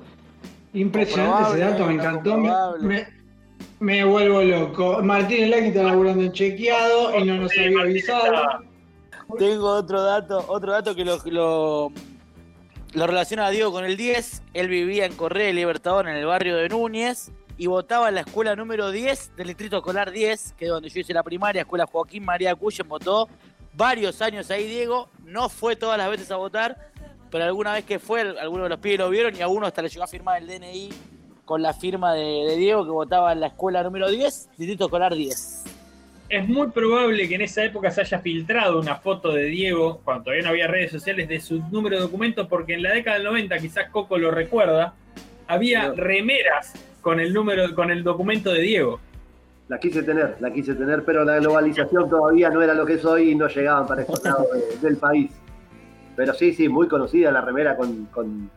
Impresionante 0.73 1.51
ese 1.51 1.59
dato, 1.59 1.85
me 1.85 1.93
encantó. 1.93 2.37
Me. 2.81 3.07
Me- 3.79 4.03
vuelvo 4.03 4.41
loco. 4.41 5.01
Martín 5.01 5.43
Elaki 5.45 5.67
está 5.67 5.83
laburando 5.83 6.23
en 6.23 6.31
chequeado 6.31 7.17
y 7.17 7.23
no 7.25 7.37
nos 7.37 7.51
había 7.57 7.81
avisado. 7.81 8.33
Tengo 9.37 9.67
otro 9.69 10.01
dato, 10.03 10.45
otro 10.47 10.71
dato 10.71 10.95
que 10.95 11.03
lo, 11.03 11.17
lo, 11.25 11.91
lo 12.93 13.07
relaciona 13.07 13.47
a 13.47 13.49
Diego 13.49 13.71
con 13.71 13.85
el 13.85 13.97
10. 13.97 14.43
Él 14.53 14.67
vivía 14.69 15.05
en 15.05 15.15
Correa 15.15 15.49
y 15.49 15.53
Libertador 15.53 16.07
en 16.07 16.15
el 16.15 16.25
barrio 16.25 16.57
de 16.57 16.69
Núñez 16.69 17.31
y 17.57 17.67
votaba 17.67 18.09
en 18.09 18.15
la 18.15 18.21
escuela 18.21 18.55
número 18.55 18.91
10 18.91 19.35
del 19.37 19.47
distrito 19.47 19.77
escolar 19.77 20.11
10, 20.11 20.53
que 20.57 20.65
es 20.65 20.71
donde 20.71 20.89
yo 20.89 20.99
hice 20.99 21.13
la 21.13 21.23
primaria, 21.23 21.61
escuela 21.61 21.85
Joaquín 21.87 22.25
María 22.25 22.53
Cuyen, 22.55 22.87
votó 22.87 23.29
varios 23.73 24.21
años 24.21 24.51
ahí 24.51 24.65
Diego, 24.67 25.09
no 25.23 25.47
fue 25.49 25.75
todas 25.77 25.97
las 25.97 26.09
veces 26.09 26.29
a 26.31 26.35
votar, 26.35 26.91
pero 27.31 27.45
alguna 27.45 27.73
vez 27.73 27.85
que 27.85 27.97
fue, 27.97 28.21
algunos 28.39 28.65
de 28.65 28.69
los 28.69 28.79
pibes 28.79 28.99
lo 28.99 29.09
vieron 29.09 29.35
y 29.35 29.41
a 29.41 29.47
uno 29.47 29.65
hasta 29.67 29.81
le 29.81 29.87
llegó 29.89 30.03
a 30.03 30.07
firmar 30.07 30.41
el 30.41 30.47
DNI 30.47 30.89
con 31.45 31.61
la 31.61 31.73
firma 31.73 32.13
de, 32.13 32.23
de 32.47 32.57
Diego 32.57 32.83
que 32.85 32.91
votaba 32.91 33.31
en 33.31 33.39
la 33.39 33.47
escuela 33.47 33.83
número 33.83 34.09
10, 34.09 34.49
distrito 34.57 34.85
escolar 34.85 35.13
10. 35.15 35.63
Es 36.27 36.47
muy 36.49 36.67
probable 36.71 37.27
que 37.29 37.35
en 37.35 37.41
esa 37.41 37.63
época 37.63 37.91
se 37.91 38.01
haya 38.01 38.19
filtrado 38.19 38.79
una 38.79 38.95
foto 38.95 39.31
de 39.31 39.43
Diego, 39.45 40.01
cuando 40.03 40.23
todavía 40.23 40.43
no 40.43 40.49
había 40.49 40.67
redes 40.67 40.91
sociales, 40.91 41.29
de 41.29 41.39
su 41.39 41.59
número 41.71 41.97
de 41.97 42.01
documento, 42.01 42.47
porque 42.47 42.73
en 42.73 42.81
la 42.81 42.91
década 42.93 43.17
del 43.17 43.25
90, 43.25 43.57
quizás 43.59 43.89
Coco 43.91 44.17
lo 44.17 44.31
recuerda, 44.31 44.95
había 45.47 45.91
remeras 45.93 46.73
con 47.01 47.19
el 47.19 47.31
número, 47.31 47.75
con 47.75 47.91
el 47.91 48.03
documento 48.03 48.51
de 48.51 48.61
Diego. 48.61 48.99
La 49.67 49.79
quise 49.79 50.01
tener, 50.01 50.35
la 50.39 50.51
quise 50.51 50.73
tener, 50.73 51.03
pero 51.05 51.23
la 51.23 51.37
globalización 51.37 52.09
todavía 52.09 52.49
no 52.49 52.61
era 52.63 52.73
lo 52.73 52.85
que 52.87 52.93
es 52.93 53.05
hoy 53.05 53.31
y 53.31 53.35
no 53.35 53.47
llegaban 53.47 53.85
para 53.85 54.01
estos 54.01 54.23
lados 54.23 54.47
de- 54.51 54.77
del 54.87 54.97
país. 54.97 55.31
Pero 56.15 56.33
sí, 56.33 56.53
sí, 56.53 56.67
muy 56.69 56.87
conocida 56.87 57.31
la 57.31 57.41
remera 57.41 57.75
con, 57.75 58.05
con, 58.05 58.49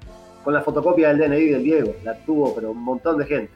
con 0.48 0.54
la 0.54 0.62
fotocopia 0.62 1.08
del 1.12 1.18
DNI 1.18 1.44
del 1.48 1.62
Diego. 1.62 1.94
La 2.04 2.14
tuvo, 2.24 2.54
pero 2.54 2.70
un 2.70 2.82
montón 2.82 3.18
de 3.18 3.26
gente. 3.26 3.52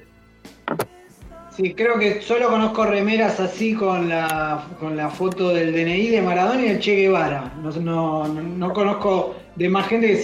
Sí, 1.57 1.73
creo 1.73 1.99
que 1.99 2.21
solo 2.21 2.49
conozco 2.51 2.85
remeras 2.85 3.41
así 3.41 3.73
con 3.73 4.11
la, 4.11 4.67
con 4.79 4.95
la 4.95 5.09
foto 5.09 5.49
del 5.55 5.73
DNI 5.73 6.09
de 6.09 6.21
Maradona 6.21 6.67
y 6.67 6.69
el 6.69 6.81
Che 6.81 6.95
Guevara. 6.95 7.51
No, 7.63 7.71
no, 7.71 8.29
no- 8.29 8.43
no 8.43 8.73
conozco 8.75 9.37
de 9.57 9.71
más 9.71 9.87
gente 9.89 10.09
que 10.09 10.23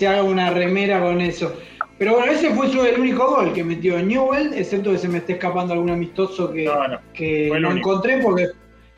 se 0.00 0.08
haga 0.08 0.24
una 0.24 0.50
remera 0.50 1.00
con 1.00 1.20
eso. 1.20 1.52
Pero 1.98 2.16
bueno, 2.16 2.32
ese 2.32 2.50
fue 2.50 2.68
su, 2.68 2.82
el 2.82 2.98
único 2.98 3.24
gol 3.28 3.52
que 3.52 3.62
metió 3.62 3.96
Newell, 4.02 4.54
excepto 4.54 4.90
que 4.90 4.98
se 4.98 5.06
me 5.08 5.18
esté 5.18 5.34
escapando 5.34 5.72
algún 5.72 5.90
amistoso 5.90 6.50
que 6.52 6.64
no, 6.64 6.98
que 7.14 7.48
no 7.60 7.76
encontré, 7.76 8.18
porque 8.18 8.48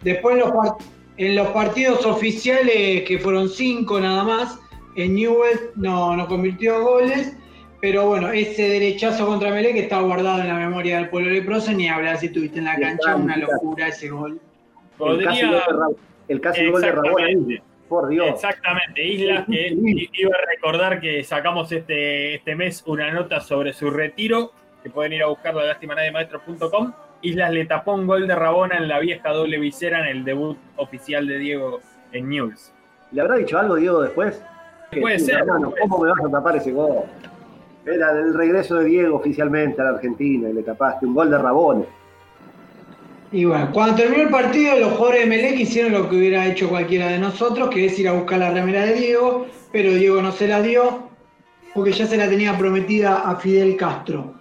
después 0.00 0.36
en 0.36 0.40
los, 0.40 0.52
par- 0.52 0.76
en 1.18 1.36
los 1.36 1.48
partidos 1.48 2.06
oficiales, 2.06 3.02
que 3.02 3.18
fueron 3.18 3.50
cinco 3.50 4.00
nada 4.00 4.24
más, 4.24 4.58
en 4.96 5.14
Newell 5.14 5.59
no, 5.76 6.16
no 6.16 6.26
convirtió 6.26 6.83
goles. 6.83 7.37
Pero 7.80 8.07
bueno, 8.07 8.30
ese 8.30 8.62
derechazo 8.62 9.26
contra 9.26 9.50
Melé 9.50 9.74
que 9.74 9.80
está 9.80 10.00
guardado 10.00 10.40
en 10.40 10.48
la 10.48 10.54
memoria 10.54 10.96
del 10.96 11.11
pueblo 11.11 11.30
leproso, 11.30 11.70
ni 11.72 11.87
hablar 11.87 12.16
si 12.16 12.30
tuviste 12.30 12.59
en 12.59 12.64
la 12.64 12.78
cancha, 12.78 13.14
una 13.14 13.37
locura 13.37 13.88
ese 13.88 14.09
gol. 14.09 14.40
El 14.98 15.24
casi 15.24 15.42
gol 15.46 15.50
de 15.52 15.59
Ra- 15.61 15.88
el 16.28 16.40
casi 16.40 16.66
gol 16.70 16.80
de. 16.80 16.88
Exactamente. 16.88 17.62
Por 17.88 18.09
Dios. 18.09 18.26
Exactamente, 18.28 19.04
Islas 19.07 19.44
que 19.46 19.76
iba 20.14 20.30
a 20.30 20.46
recordar 20.50 20.98
que 20.98 21.22
sacamos 21.22 21.70
este, 21.72 22.37
este 22.37 22.57
mes 22.57 22.83
una 22.87 23.12
nota 23.12 23.40
sobre 23.40 23.74
su 23.74 23.90
retiro, 23.90 24.52
que 24.83 24.88
pueden 24.88 25.12
ir 25.12 25.22
a 25.22 25.26
buscarlo 25.26 25.61
a 25.61 25.64
lastimanademaestros.com. 25.64 26.92
Islas 27.20 27.52
le 27.52 27.66
tapó 27.66 27.92
un 27.92 28.07
gol 28.07 28.26
de 28.26 28.35
Rabona 28.35 28.78
en 28.78 28.88
la 28.88 28.98
vieja 29.00 29.28
doble 29.30 29.59
visera 29.59 30.00
en 30.00 30.16
el 30.16 30.24
debut 30.24 30.57
oficial 30.76 31.26
de 31.26 31.38
Diego 31.38 31.80
en 32.12 32.30
News. 32.30 32.72
¿Le 33.12 33.20
habrá 33.20 33.37
dicho 33.37 33.59
algo 33.59 33.76
Diego 33.76 34.00
después? 34.00 34.42
Puede 35.00 35.18
ser, 35.18 35.37
hermano, 35.40 35.72
¿Cómo 35.80 36.04
me 36.04 36.11
vas 36.11 36.24
a 36.24 36.30
tapar 36.30 36.57
ese 36.57 36.72
gol? 36.72 37.02
Era 37.87 38.12
el 38.12 38.35
regreso 38.35 38.76
de 38.76 38.87
Diego 38.87 39.16
oficialmente 39.16 39.80
a 39.80 39.85
la 39.85 39.90
Argentina 39.90 40.48
y 40.48 40.52
le 40.52 40.62
tapaste 40.62 41.07
un 41.07 41.14
gol 41.14 41.30
de 41.30 41.38
Rabona. 41.38 41.85
Y 43.35 43.44
bueno, 43.46 43.70
cuando 43.72 43.96
terminó 43.96 44.22
el 44.22 44.28
partido, 44.28 44.78
los 44.78 44.92
jugadores 44.92 45.22
de 45.22 45.26
Melec 45.26 45.59
hicieron 45.59 45.92
lo 45.92 46.09
que 46.09 46.16
hubiera 46.16 46.46
hecho 46.46 46.68
cualquiera 46.68 47.09
de 47.09 47.18
nosotros, 47.18 47.68
que 47.68 47.87
es 47.87 47.98
ir 47.98 48.09
a 48.09 48.12
buscar 48.12 48.38
la 48.38 48.52
remera 48.52 48.87
de 48.87 48.94
Diego, 48.94 49.46
pero 49.72 49.92
Diego 49.92 50.22
no 50.22 50.30
se 50.30 50.46
la 50.46 50.62
dio, 50.62 51.09
porque 51.74 51.90
ya 51.90 52.07
se 52.07 52.16
la 52.16 52.28
tenía 52.28 52.57
prometida 52.57 53.28
a 53.28 53.35
Fidel 53.35 53.76
Castro, 53.76 54.35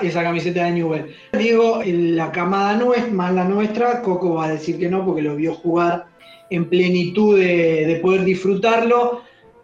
esa 0.00 0.22
camiseta 0.22 0.64
de 0.64 0.70
Newell. 0.70 1.14
Diego, 1.34 1.82
en 1.82 2.16
la 2.16 2.32
camada 2.32 2.76
no 2.76 2.94
es 2.94 3.12
más 3.12 3.34
la 3.34 3.44
nuestra, 3.44 4.00
Coco 4.00 4.36
va 4.36 4.46
a 4.46 4.52
decir 4.52 4.78
que 4.78 4.88
no, 4.88 5.04
porque 5.04 5.20
lo 5.20 5.36
vio 5.36 5.52
jugar 5.52 6.06
en 6.48 6.64
plenitud 6.64 7.38
de, 7.38 7.84
de 7.86 7.96
poder 7.96 8.24
disfrutarlo. 8.24 9.20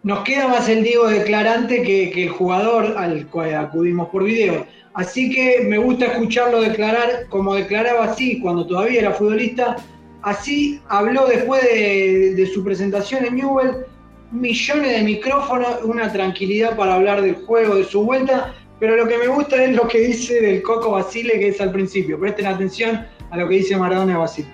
Nos 0.07 0.23
queda 0.23 0.47
más 0.47 0.69
el 0.69 0.83
Diego 0.83 1.09
declarante 1.09 1.81
que, 1.81 2.23
el 2.23 2.29
jugador 2.29 2.95
al 2.97 3.27
cual 3.27 3.53
acudimos 3.55 4.07
por 4.07 4.23
video. 4.23 4.65
Así 4.93 5.29
que 5.29 5.65
me 5.67 5.77
gusta 5.77 6.05
escucharlo 6.05 6.61
declarar 6.61 7.27
como 7.27 7.53
declaraba 7.53 8.05
así 8.05 8.39
cuando 8.39 8.65
todavía 8.65 9.01
era 9.01 9.11
futbolista. 9.11 9.75
Así 10.21 10.79
habló 10.87 11.27
después 11.27 11.61
de, 11.61 12.49
su 12.53 12.63
presentación 12.63 13.25
en 13.25 13.35
Newell. 13.35 13.85
Millones 14.31 14.91
de 14.93 15.03
micrófonos, 15.03 15.83
una 15.83 16.09
tranquilidad 16.09 16.77
para 16.77 16.95
hablar 16.95 17.21
del 17.21 17.35
juego, 17.45 17.75
de 17.75 17.83
su 17.83 18.03
vuelta. 18.03 18.53
Pero 18.79 18.95
lo 18.95 19.09
que 19.09 19.17
me 19.17 19.27
gusta 19.27 19.61
es 19.61 19.75
lo 19.75 19.89
que 19.89 19.99
dice 19.99 20.41
del 20.41 20.61
Coco 20.61 20.91
Basile, 20.91 21.37
que 21.37 21.49
es 21.49 21.59
al 21.59 21.73
principio. 21.73 22.17
Presten 22.17 22.45
atención 22.45 23.05
a 23.29 23.35
lo 23.35 23.49
que 23.49 23.55
dice 23.55 23.75
Maradona 23.75 24.13
de 24.13 24.19
Basile. 24.19 24.47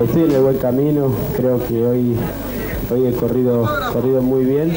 El 0.00 0.40
buen 0.40 0.56
camino, 0.56 1.14
creo 1.36 1.62
que 1.68 1.84
hoy, 1.84 2.16
hoy 2.90 3.06
he 3.06 3.12
corrido, 3.12 3.68
corrido 3.92 4.22
muy 4.22 4.44
bien. 4.44 4.72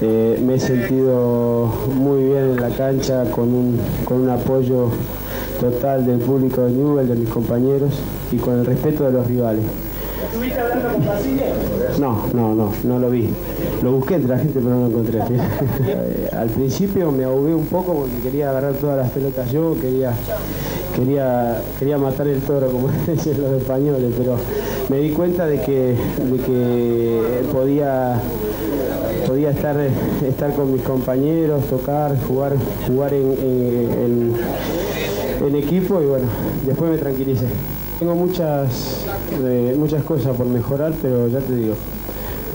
Eh, 0.00 0.42
me 0.44 0.54
he 0.54 0.60
sentido 0.60 1.66
muy 1.94 2.24
bien 2.24 2.50
en 2.50 2.56
la 2.60 2.70
cancha 2.70 3.24
con 3.30 3.52
un, 3.54 3.80
con 4.04 4.22
un 4.22 4.30
apoyo 4.30 4.88
total 5.60 6.04
del 6.06 6.18
público 6.18 6.62
de 6.62 6.72
Newell, 6.72 7.08
de 7.08 7.14
mis 7.14 7.28
compañeros 7.28 7.92
y 8.32 8.36
con 8.36 8.58
el 8.58 8.66
respeto 8.66 9.04
de 9.04 9.12
los 9.12 9.26
rivales. 9.26 9.64
¿Estuviste 10.24 10.60
hablando 10.60 10.88
con? 10.88 12.00
No, 12.00 12.26
no, 12.32 12.54
no, 12.54 12.72
no 12.84 12.98
lo 12.98 13.10
vi. 13.10 13.28
Lo 13.82 13.92
busqué 13.92 14.14
entre 14.14 14.30
la 14.30 14.38
gente 14.38 14.60
pero 14.62 14.70
no 14.70 14.80
lo 14.82 14.86
encontré. 14.88 15.20
Eh, 15.86 16.28
Al 16.32 16.48
principio 16.48 17.12
me 17.12 17.24
ahogué 17.24 17.54
un 17.54 17.66
poco 17.66 17.94
porque 17.94 18.16
quería 18.22 18.50
agarrar 18.50 18.74
todas 18.74 18.96
las 18.96 19.10
pelotas 19.10 19.50
yo, 19.50 19.76
quería, 19.80 20.12
quería, 20.96 21.62
quería 21.78 21.98
matar 21.98 22.26
el 22.28 22.40
toro, 22.40 22.68
como 22.68 22.88
dicen 23.06 23.40
los 23.42 23.52
españoles, 23.60 24.12
pero 24.16 24.36
me 24.88 24.98
di 24.98 25.10
cuenta 25.10 25.46
de 25.46 25.60
que, 25.60 25.94
de 25.96 26.38
que 26.44 27.42
podía, 27.52 28.20
podía 29.26 29.50
estar, 29.50 29.76
estar 30.26 30.54
con 30.54 30.72
mis 30.72 30.82
compañeros, 30.82 31.64
tocar, 31.66 32.16
jugar, 32.26 32.54
jugar 32.86 33.14
en, 33.14 33.32
en- 33.32 34.36
equipo 35.56 36.00
y 36.00 36.06
bueno, 36.06 36.26
después 36.64 36.90
me 36.90 36.98
tranquilicé. 36.98 37.46
Tengo 37.98 38.14
muchas, 38.14 39.04
eh, 39.44 39.74
muchas 39.78 40.02
cosas 40.04 40.36
por 40.36 40.46
mejorar, 40.46 40.92
pero 41.02 41.28
ya 41.28 41.40
te 41.40 41.54
digo, 41.54 41.74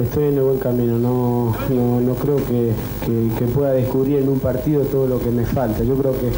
estoy 0.02 0.26
en 0.26 0.38
el 0.38 0.44
buen 0.44 0.58
camino. 0.58 0.98
No, 0.98 1.56
no, 1.70 2.00
no 2.02 2.16
creo 2.16 2.38
que- 2.38 2.72
que 3.38 3.46
pueda 3.46 3.72
descubrir 3.74 4.18
en 4.20 4.30
un 4.30 4.40
partido 4.40 4.82
todo 4.84 5.06
lo 5.08 5.20
que 5.20 5.30
me 5.32 5.46
falta. 5.46 5.84
Yo 5.84 5.96
creo 5.96 6.14
que 6.14 6.30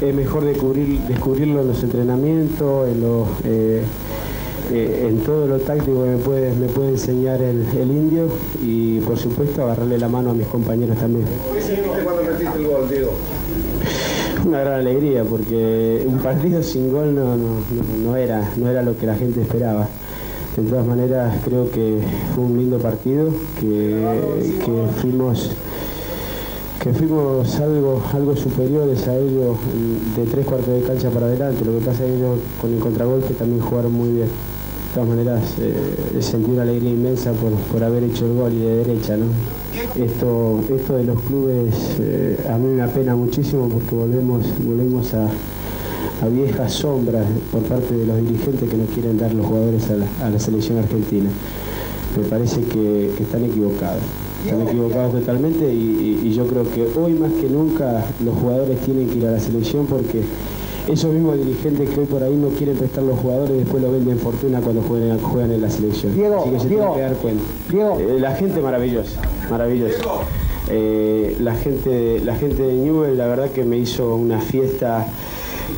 es 0.00 0.14
mejor 0.14 0.44
descubrir, 0.44 1.00
descubrirlo 1.00 1.60
en 1.60 1.68
los 1.68 1.82
entrenamientos, 1.82 2.88
en, 2.88 3.00
lo, 3.00 3.26
eh, 3.44 3.82
eh, 4.72 5.06
en 5.08 5.18
todo 5.20 5.46
lo 5.46 5.58
táctico 5.58 6.04
que 6.04 6.10
me 6.10 6.16
puede, 6.18 6.52
me 6.54 6.66
puede 6.66 6.90
enseñar 6.90 7.40
el, 7.42 7.64
el 7.78 7.90
indio 7.90 8.28
y 8.62 9.00
por 9.00 9.18
supuesto 9.18 9.62
agarrarle 9.62 9.98
la 9.98 10.08
mano 10.08 10.30
a 10.30 10.34
mis 10.34 10.46
compañeros 10.46 10.96
también. 10.98 11.26
¿Qué 11.52 11.60
sentiste 11.60 12.02
cuando 12.02 12.22
metiste 12.22 12.58
el 12.58 12.66
gol, 12.66 12.88
Diego? 12.88 13.12
una 14.46 14.60
gran 14.60 14.80
alegría 14.80 15.24
porque 15.24 16.04
un 16.06 16.18
partido 16.18 16.62
sin 16.62 16.92
gol 16.92 17.14
no, 17.14 17.36
no, 17.36 17.62
no, 18.04 18.16
era, 18.16 18.50
no 18.56 18.68
era 18.68 18.82
lo 18.82 18.96
que 18.96 19.06
la 19.06 19.14
gente 19.14 19.40
esperaba. 19.40 19.88
De 20.56 20.62
todas 20.62 20.86
maneras 20.86 21.36
creo 21.44 21.70
que 21.70 21.98
fue 22.34 22.44
un 22.44 22.58
lindo 22.58 22.78
partido, 22.78 23.30
que, 23.58 24.00
que 24.64 25.00
fuimos 25.00 25.50
que 26.84 26.92
fuimos 26.92 27.54
algo, 27.60 28.02
algo 28.12 28.36
superiores 28.36 29.08
a 29.08 29.16
ellos 29.16 29.56
de 30.14 30.24
tres 30.26 30.44
cuartos 30.44 30.68
de 30.68 30.82
cancha 30.82 31.08
para 31.08 31.24
adelante. 31.24 31.64
Lo 31.64 31.78
que 31.78 31.86
pasa 31.86 32.04
es 32.04 32.10
que 32.10 32.16
ellos 32.18 32.38
con 32.60 32.74
el 32.74 32.78
contragolpe 32.78 33.32
también 33.32 33.62
jugaron 33.62 33.90
muy 33.90 34.10
bien. 34.10 34.26
De 34.26 34.94
todas 34.94 35.08
maneras, 35.08 35.42
eh, 35.60 36.20
sentí 36.20 36.50
una 36.50 36.60
alegría 36.60 36.90
inmensa 36.90 37.32
por, 37.32 37.82
haber 37.82 38.04
hecho 38.04 38.26
el 38.26 38.34
gol 38.34 38.52
y 38.52 38.58
de 38.58 38.76
derecha. 38.84 39.16
¿no? 39.16 39.24
Esto, 39.96 40.60
esto 40.76 40.96
de 40.96 41.04
los 41.04 41.18
clubes 41.22 41.74
eh, 42.00 42.36
a 42.52 42.58
mí 42.58 42.68
me 42.74 42.82
apena 42.82 43.16
muchísimo 43.16 43.66
porque 43.66 43.94
volvemos, 43.94 44.44
volvemos 44.62 45.14
a, 45.14 45.30
viejas 46.28 46.72
sombras 46.72 47.24
por 47.50 47.62
parte 47.62 47.94
de 47.94 48.06
los 48.06 48.16
dirigentes 48.18 48.68
que 48.68 48.76
no 48.76 48.84
quieren 48.84 49.16
dar 49.16 49.32
los 49.32 49.46
jugadores 49.46 49.84
a 50.20 50.28
la, 50.28 50.38
selección 50.38 50.78
argentina. 50.78 51.30
Me 52.14 52.24
parece 52.24 52.60
que 52.62 53.10
están 53.18 53.42
equivocados 53.44 54.02
están 54.44 54.62
equivocados 54.62 55.12
totalmente 55.12 55.72
y, 55.72 56.32
yo 56.34 56.46
creo 56.48 56.64
que 56.68 56.98
hoy 56.98 57.12
más 57.14 57.32
que 57.34 57.48
nunca 57.48 58.04
los 58.24 58.34
jugadores 58.36 58.80
tienen 58.80 59.08
que 59.08 59.18
ir 59.18 59.26
a 59.26 59.30
la 59.30 59.40
selección 59.40 59.86
porque 59.86 60.22
esos 60.88 61.12
mismos 61.12 61.38
dirigentes 61.38 61.88
que 61.90 62.00
hoy 62.00 62.06
por 62.06 62.22
ahí 62.24 62.34
no 62.34 62.48
quieren 62.48 62.76
prestar 62.76 63.04
los 63.04 63.18
jugadores 63.20 63.56
después 63.56 63.80
lo 63.80 63.92
venden 63.92 64.18
fortuna 64.18 64.60
cuando 64.60 64.82
juegan, 64.82 65.18
juegan 65.20 65.52
en 65.52 65.62
la 65.62 65.70
selección. 65.70 66.12
Así 66.12 66.50
que 66.50 66.60
se 66.60 66.68
tienen 66.68 66.92
que 66.92 67.00
dar 67.00 67.14
cuenta. 67.14 67.42
Eh, 67.72 68.18
la 68.18 68.34
gente 68.34 68.60
maravillosa, 68.60 69.20
maravillosa. 69.48 69.96
Eh, 70.68 71.36
la 71.40 71.54
gente, 71.54 72.20
la 72.24 72.34
gente 72.34 72.62
de 72.62 72.74
Newell 72.74 73.16
la 73.16 73.26
verdad 73.28 73.50
que 73.50 73.64
me 73.64 73.76
hizo 73.76 74.16
una 74.16 74.40
fiesta 74.40 75.06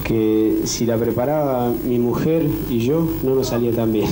que 0.05 0.61
si 0.65 0.87
la 0.87 0.97
preparaba 0.97 1.73
mi 1.85 1.99
mujer 1.99 2.47
y 2.71 2.79
yo 2.79 3.07
no 3.23 3.35
nos 3.35 3.49
salía 3.49 3.73
tan 3.73 3.93
bien. 3.93 4.07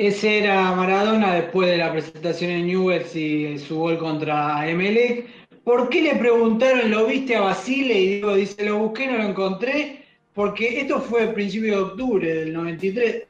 Ese 0.00 0.38
era 0.38 0.74
Maradona 0.74 1.34
después 1.34 1.68
de 1.68 1.76
la 1.76 1.92
presentación 1.92 2.50
en 2.50 2.68
Newell's 2.68 3.14
y 3.14 3.58
su 3.58 3.80
gol 3.80 3.98
contra 3.98 4.66
Emelec. 4.66 5.26
¿Por 5.62 5.90
qué 5.90 6.00
le 6.00 6.14
preguntaron, 6.14 6.90
lo 6.90 7.04
viste 7.04 7.36
a 7.36 7.42
Basile? 7.42 8.00
Y 8.00 8.14
digo, 8.14 8.34
dice, 8.34 8.64
lo 8.64 8.78
busqué, 8.78 9.08
no 9.08 9.18
lo 9.18 9.24
encontré. 9.24 10.06
Porque 10.32 10.80
esto 10.80 11.02
fue 11.02 11.24
a 11.24 11.34
principio 11.34 11.76
de 11.76 11.82
octubre 11.82 12.34
del 12.34 12.54
93. 12.54 13.24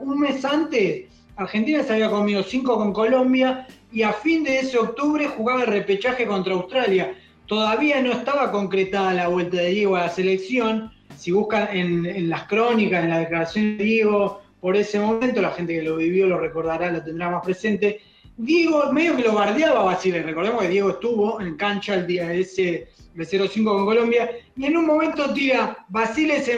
Un 0.00 0.20
mes 0.20 0.42
antes, 0.46 1.04
Argentina 1.36 1.82
se 1.82 1.92
había 1.92 2.08
comido 2.08 2.42
5 2.42 2.78
con 2.78 2.94
Colombia 2.94 3.66
y 3.92 4.00
a 4.00 4.14
fin 4.14 4.44
de 4.44 4.60
ese 4.60 4.78
octubre 4.78 5.26
jugaba 5.26 5.60
el 5.60 5.66
repechaje 5.66 6.24
contra 6.24 6.54
Australia. 6.54 7.12
Todavía 7.44 8.00
no 8.00 8.12
estaba 8.12 8.50
concretada 8.50 9.12
la 9.12 9.28
vuelta 9.28 9.58
de 9.58 9.68
Diego 9.68 9.96
a 9.96 10.06
la 10.06 10.08
selección. 10.08 10.90
Si 11.18 11.32
buscan 11.32 11.68
en, 11.70 12.06
en 12.06 12.30
las 12.30 12.44
crónicas, 12.44 13.04
en 13.04 13.10
la 13.10 13.18
declaración 13.18 13.76
de 13.76 13.84
Diego, 13.84 14.47
por 14.60 14.76
ese 14.76 14.98
momento, 14.98 15.40
la 15.40 15.50
gente 15.50 15.74
que 15.74 15.82
lo 15.82 15.96
vivió 15.96 16.26
lo 16.26 16.38
recordará, 16.38 16.90
lo 16.90 17.02
tendrá 17.02 17.30
más 17.30 17.44
presente. 17.44 18.00
Diego, 18.36 18.92
medio 18.92 19.16
que 19.16 19.22
lo 19.22 19.34
bardeaba 19.34 19.82
Basile, 19.82 20.22
recordemos 20.22 20.62
que 20.62 20.68
Diego 20.68 20.90
estuvo 20.90 21.40
en 21.40 21.56
cancha 21.56 21.94
el 21.94 22.06
día 22.06 22.32
ese 22.32 22.88
de 23.14 23.26
0-5 23.26 23.64
con 23.64 23.84
Colombia, 23.84 24.30
y 24.56 24.66
en 24.66 24.76
un 24.76 24.86
momento 24.86 25.32
tira, 25.34 25.84
Basile 25.88 26.40
se, 26.40 26.52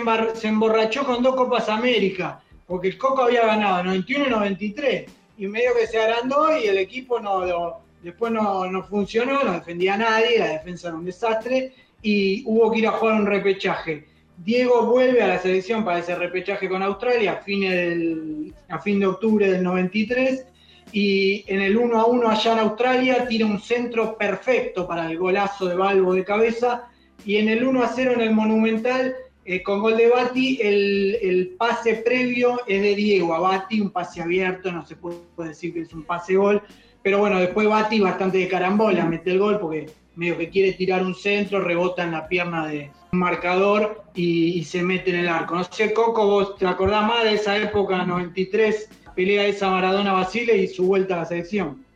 emborrachó 0.48 1.06
con 1.06 1.22
dos 1.22 1.34
Copas 1.34 1.70
América, 1.70 2.42
porque 2.66 2.88
el 2.88 2.98
Coco 2.98 3.22
había 3.22 3.46
ganado 3.46 3.84
91 3.84 4.26
y 4.26 4.30
93, 4.30 5.10
y 5.38 5.46
medio 5.46 5.70
que 5.74 5.86
se 5.86 5.98
agrandó 5.98 6.54
y 6.58 6.66
el 6.66 6.76
equipo 6.76 7.18
no 7.18 7.80
después 8.02 8.30
no, 8.30 8.66
no 8.66 8.82
funcionó, 8.84 9.42
no 9.42 9.52
defendía 9.52 9.94
a 9.94 9.98
nadie, 9.98 10.38
la 10.38 10.48
defensa 10.48 10.88
era 10.88 10.98
un 10.98 11.04
desastre, 11.06 11.72
y 12.02 12.42
hubo 12.46 12.70
que 12.70 12.80
ir 12.80 12.86
a 12.88 12.92
jugar 12.92 13.20
un 13.20 13.26
repechaje. 13.26 14.06
Diego 14.42 14.86
vuelve 14.86 15.22
a 15.22 15.26
la 15.26 15.38
selección 15.38 15.84
para 15.84 15.98
ese 15.98 16.14
repechaje 16.14 16.66
con 16.66 16.82
Australia 16.82 17.32
a, 17.32 18.78
fin 18.80 19.00
de 19.00 19.06
octubre 19.06 19.50
del 19.50 19.62
93 19.62 20.46
y 20.92 21.44
en 21.46 21.60
el 21.60 21.76
1 21.76 22.00
a 22.00 22.06
1 22.06 22.30
allá 22.30 22.52
en 22.54 22.58
Australia 22.60 23.28
tira 23.28 23.44
un 23.44 23.60
centro 23.60 24.16
perfecto 24.16 24.88
para 24.88 25.10
el 25.10 25.18
golazo 25.18 25.66
de 25.66 25.74
Balbo 25.74 26.14
de 26.14 26.24
cabeza. 26.24 26.88
Y 27.26 27.36
en 27.36 27.50
el 27.50 27.64
1 27.64 27.82
a 27.82 27.88
0 27.88 28.12
en 28.14 28.20
el 28.22 28.34
Monumental 28.34 29.14
eh, 29.44 29.62
con 29.62 29.80
gol 29.80 29.98
de 29.98 30.08
Bati 30.08 30.58
el, 30.62 31.54
pase 31.58 31.96
previo 31.96 32.60
es 32.66 32.80
de 32.80 32.94
Diego 32.94 33.34
a 33.34 33.40
Bati, 33.40 33.78
un 33.82 33.90
pase 33.90 34.22
abierto, 34.22 34.72
no 34.72 34.86
se 34.86 34.96
puede 34.96 35.18
decir 35.36 35.74
que 35.74 35.80
es 35.80 35.92
un 35.92 36.04
pase 36.04 36.36
gol, 36.36 36.62
pero 37.02 37.18
bueno, 37.18 37.38
después 37.38 37.68
Bati 37.68 38.00
bastante 38.00 38.38
de 38.38 38.48
carambola 38.48 39.04
mete 39.04 39.32
el 39.32 39.38
gol 39.38 39.60
porque 39.60 39.90
medio 40.20 40.36
que 40.36 40.50
quiere 40.50 40.74
tirar 40.74 41.02
un 41.02 41.14
centro, 41.14 41.62
rebota 41.62 42.04
en 42.04 42.12
la 42.12 42.28
pierna 42.28 42.66
de 42.66 42.90
un 43.10 43.18
marcador 43.18 44.02
y, 44.14 44.62
se 44.64 44.82
mete 44.82 45.08
en 45.08 45.20
el 45.20 45.28
arco. 45.28 45.54
No 45.54 45.64
sé, 45.64 45.94
Coco, 45.94 46.26
vos 46.26 46.56
te 46.58 46.66
acordás 46.66 47.06
más 47.06 47.24
de 47.24 47.32
esa 47.32 47.56
época, 47.56 48.04
93, 48.04 48.90
pelea 49.16 49.46
esa 49.46 49.70
Maradona 49.70 50.12
Basile 50.12 50.58
y 50.58 50.68
su 50.68 50.86
vuelta 50.86 51.14
a 51.14 51.18
la 51.20 51.24
selección. 51.24 51.86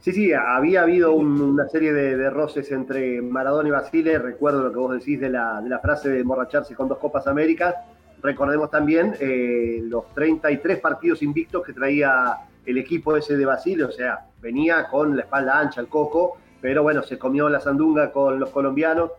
Sí, 0.00 0.10
sí, 0.10 0.32
había 0.32 0.82
habido 0.82 1.12
una 1.12 1.68
serie 1.68 1.92
de, 1.92 2.30
roces 2.30 2.72
entre 2.72 3.22
Maradona 3.22 3.68
y 3.68 3.70
Basile. 3.70 4.18
Recuerdo 4.18 4.64
lo 4.64 4.72
que 4.72 4.78
vos 4.78 4.98
decís 4.98 5.20
de 5.20 5.30
la, 5.30 5.60
de 5.60 5.70
la 5.70 5.78
frase 5.78 6.08
de 6.08 6.18
emborracharse 6.18 6.74
con 6.74 6.88
dos 6.88 6.98
Copas 6.98 7.28
Américas. 7.28 7.76
Recordemos 8.20 8.72
también 8.72 9.14
eh, 9.20 9.78
los 9.84 10.12
33 10.14 10.80
partidos 10.80 11.22
invictos 11.22 11.64
que 11.64 11.72
traía 11.72 12.38
el 12.66 12.76
equipo 12.78 13.16
ese 13.16 13.36
de 13.36 13.44
Basile, 13.44 13.84
o 13.84 13.92
sea, 13.92 14.26
venía 14.40 14.88
con 14.88 15.16
la 15.16 15.22
espalda 15.22 15.60
ancha 15.60 15.80
el 15.80 15.86
Coco, 15.86 16.38
pero 16.62 16.84
bueno, 16.84 17.02
se 17.02 17.18
comió 17.18 17.48
la 17.48 17.60
sandunga 17.60 18.12
con 18.12 18.38
los 18.38 18.50
colombianos, 18.50 19.10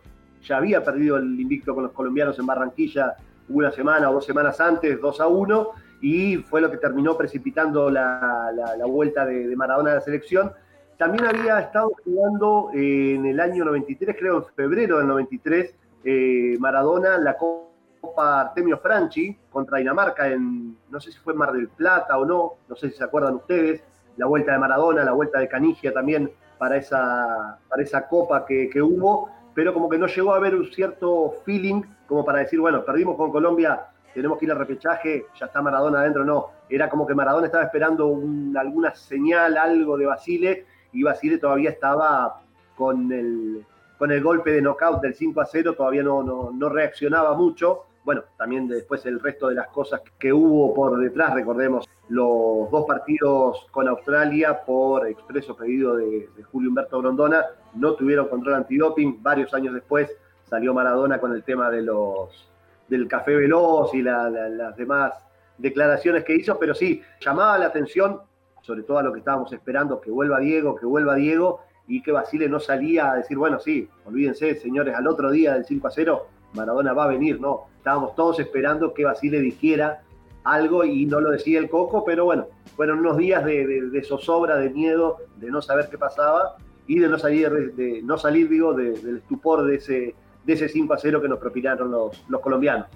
ya 0.42 0.58
había 0.58 0.84
perdido 0.84 1.18
el 1.18 1.40
invicto 1.40 1.76
con 1.76 1.84
los 1.84 1.92
colombianos 1.92 2.40
en 2.40 2.46
Barranquilla 2.46 3.18
una 3.50 3.70
semana 3.72 4.10
o 4.10 4.14
dos 4.14 4.26
semanas 4.26 4.60
antes, 4.62 5.00
2 5.00 5.22
a 5.22 5.28
1, 5.28 5.70
y 6.02 6.38
fue 6.38 6.62
lo 6.62 6.72
que 6.72 6.78
terminó 6.78 7.18
precipitando 7.18 7.90
la, 7.90 8.50
vuelta 8.88 9.26
de, 9.26 9.54
Maradona 9.58 9.92
a 9.92 9.96
la 9.96 10.02
selección. 10.02 10.54
También 10.98 11.26
había 11.26 11.60
estado 11.60 11.92
jugando 12.06 12.70
en 12.74 13.26
el 13.26 13.40
año 13.42 13.66
93, 13.66 14.16
creo 14.18 14.38
en 14.38 14.46
febrero 14.56 15.00
del 15.00 15.08
93, 15.08 15.76
eh, 16.06 16.56
Maradona 16.60 17.18
la 17.18 17.36
Copa 17.38 18.42
Artemio 18.42 18.78
Franchi 18.78 19.38
contra 19.50 19.80
Dinamarca 19.80 20.30
en, 20.30 20.78
no 20.90 21.00
sé 21.02 21.12
si 21.12 21.20
fue 21.20 21.34
Mar 21.34 21.52
del 21.52 21.68
Plata 21.68 22.18
o 22.18 22.26
no, 22.26 22.54
no 22.70 22.76
sé 22.76 22.90
si 22.90 22.98
se 22.98 23.04
acuerdan 23.04 23.36
ustedes, 23.36 23.84
la 24.16 24.28
vuelta 24.28 24.54
de 24.54 24.60
Maradona, 24.60 25.04
la 25.04 25.12
vuelta 25.12 25.40
de 25.40 25.50
Canigia 25.50 25.94
también 25.94 26.32
para 26.64 26.78
esa, 26.78 27.60
para 27.68 27.84
esa 27.84 28.08
copa 28.08 28.46
que, 28.46 28.82
hubo, 28.82 29.30
pero 29.54 29.74
como 29.74 29.90
que 29.90 29.98
no 29.98 30.08
llegó 30.08 30.34
a 30.34 30.38
haber 30.38 30.56
un 30.56 30.72
cierto 30.72 31.34
feeling 31.44 31.82
como 32.08 32.24
para 32.24 32.40
decir, 32.40 32.58
bueno, 32.58 32.86
perdimos 32.86 33.18
con 33.18 33.34
Colombia, 33.34 33.88
tenemos 34.14 34.40
que 34.40 34.46
ir 34.46 34.52
al 34.54 34.60
repechaje, 34.60 35.26
ya 35.38 35.48
está 35.48 35.62
Maradona 35.62 36.00
adentro, 36.00 36.24
no. 36.24 36.52
Era 36.70 36.90
como 36.90 37.06
que 37.06 37.14
Maradona 37.14 37.48
estaba 37.48 37.66
esperando 37.66 38.18
alguna 38.56 38.96
señal, 38.96 39.58
algo 39.58 39.98
de 39.98 40.06
Basile, 40.06 40.66
y 40.94 41.04
Basile 41.04 41.38
todavía 41.38 41.72
estaba 41.72 42.40
con 42.78 43.12
el, 43.12 43.66
con 43.98 44.14
el 44.14 44.24
golpe 44.24 44.52
de 44.52 44.62
knockout 44.62 45.02
del 45.02 45.16
5 45.16 45.42
a 45.42 45.46
0, 45.46 45.74
todavía 45.76 46.04
no, 46.04 46.24
no, 46.24 46.50
no 46.50 46.70
reaccionaba 46.70 47.34
mucho. 47.34 47.88
Bueno, 48.04 48.24
también 48.38 48.68
después 48.68 49.06
el 49.06 49.20
resto 49.20 49.48
de 49.48 49.56
las 49.56 49.68
cosas 49.70 50.02
que 50.20 50.34
hubo 50.34 50.74
por 50.74 51.00
detrás, 51.00 51.34
recordemos 51.34 51.88
los 52.10 52.70
dos 52.70 52.86
partidos 52.86 53.68
con 53.72 53.88
Australia 53.88 54.62
por 54.66 55.08
expreso 55.08 55.56
pedido 55.56 55.96
de, 55.96 56.30
Julio 56.52 56.70
Humberto 56.70 57.00
Grondona, 57.00 57.46
no 57.76 57.94
tuvieron 57.94 58.28
control 58.28 58.56
antidoping, 58.56 59.24
varios 59.24 59.54
años 59.54 59.74
después 59.74 60.12
salió 60.44 60.74
Maradona 60.74 61.20
con 61.20 61.34
el 61.34 61.44
tema 61.44 61.70
de 61.70 61.82
los 61.82 62.50
del 62.90 63.08
café 63.08 63.36
veloz 63.36 63.94
y 63.94 64.02
las 64.02 64.76
demás 64.76 65.14
declaraciones 65.58 66.26
que 66.26 66.36
hizo, 66.36 66.60
pero 66.60 66.76
sí, 66.76 67.02
llamaba 67.22 67.58
la 67.58 67.68
atención, 67.68 68.20
sobre 68.62 68.84
todo 68.84 68.98
a 68.98 69.04
lo 69.04 69.14
que 69.14 69.20
estábamos 69.20 69.52
esperando, 69.54 70.02
que 70.02 70.12
vuelva 70.12 70.40
Diego, 70.40 70.76
que 70.76 70.86
vuelva 70.86 71.16
Diego, 71.16 71.62
y 71.88 72.02
que 72.02 72.12
Basile 72.12 72.48
no 72.48 72.60
salía 72.60 73.12
a 73.12 73.16
decir, 73.16 73.38
bueno, 73.38 73.60
sí, 73.60 73.90
olvídense, 74.06 74.56
señores, 74.56 74.96
al 74.96 75.08
otro 75.08 75.32
día 75.32 75.54
del 75.54 75.66
5 75.66 75.88
a 75.88 75.92
0, 75.92 76.28
Maradona 76.54 76.94
va 76.94 77.06
a 77.06 77.08
venir, 77.08 77.40
no, 77.42 77.68
estábamos 77.84 78.16
todos 78.16 78.40
esperando 78.40 78.94
que 78.94 79.04
Basile 79.04 79.42
dijera 79.42 80.04
algo 80.46 80.86
y 80.86 81.06
no 81.06 81.20
lo 81.20 81.32
decía 81.32 81.60
el 81.60 81.70
Coco, 81.70 82.06
pero 82.06 82.24
bueno, 82.24 82.48
fueron 82.78 83.00
unos 83.00 83.18
días 83.18 83.44
de, 83.44 84.02
zozobra, 84.08 84.56
de 84.56 84.70
miedo, 84.70 85.18
de 85.36 85.52
no 85.52 85.62
saber 85.62 85.90
qué 85.90 85.98
pasaba 85.98 86.56
y 86.88 87.00
de 87.00 87.10
no 87.10 87.20
salir, 87.20 87.52
de, 87.76 88.02
no 88.02 88.18
salir 88.18 88.48
digo, 88.48 88.74
del 88.74 89.18
estupor 89.18 89.66
de 89.66 89.76
ese, 89.76 90.16
de 90.46 90.54
ese 90.54 90.70
5 90.70 90.94
a 90.94 90.98
0 90.98 91.22
que 91.22 91.28
nos 91.28 91.40
propinaron 91.40 91.92
los, 91.92 92.24
los 92.30 92.40
colombianos. 92.40 92.88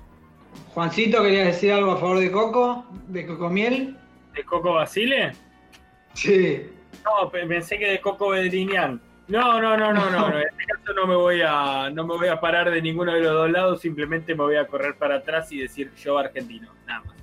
Juancito, 0.74 1.22
¿quería 1.22 1.44
decir 1.44 1.74
algo 1.74 1.92
a 1.92 1.98
favor 1.98 2.20
de 2.20 2.32
Coco? 2.32 2.86
¿De 3.10 3.28
Coco 3.28 3.50
Miel? 3.50 3.98
¿De 4.34 4.46
Coco 4.46 4.76
Basile? 4.76 5.34
Sí. 6.14 6.62
No, 7.04 7.30
pensé 7.30 7.78
que 7.78 7.90
de 7.90 8.00
Coco 8.00 8.30
Bedrinian. 8.30 9.02
No, 9.28 9.62
no, 9.62 9.76
no, 9.76 9.92
no, 9.92 10.10
no, 10.10 10.28
En 10.30 10.48
este 10.48 10.66
caso 10.66 10.94
no 10.96 11.06
me 11.06 11.16
voy 11.16 11.42
a, 11.46 11.90
no 11.90 12.06
me 12.06 12.16
voy 12.16 12.28
a 12.30 12.40
parar 12.40 12.72
de 12.72 12.82
ninguno 12.82 13.14
de 13.14 13.20
los 13.20 13.34
dos 13.34 13.52
lados, 13.52 13.82
simplemente 13.82 14.34
me 14.34 14.44
voy 14.44 14.56
a 14.56 14.66
correr 14.68 14.96
para 14.96 15.16
atrás 15.16 15.52
y 15.52 15.60
decir 15.60 15.92
yo 15.96 16.18
argentino, 16.18 16.70
nada 16.88 17.04
más. 17.06 17.18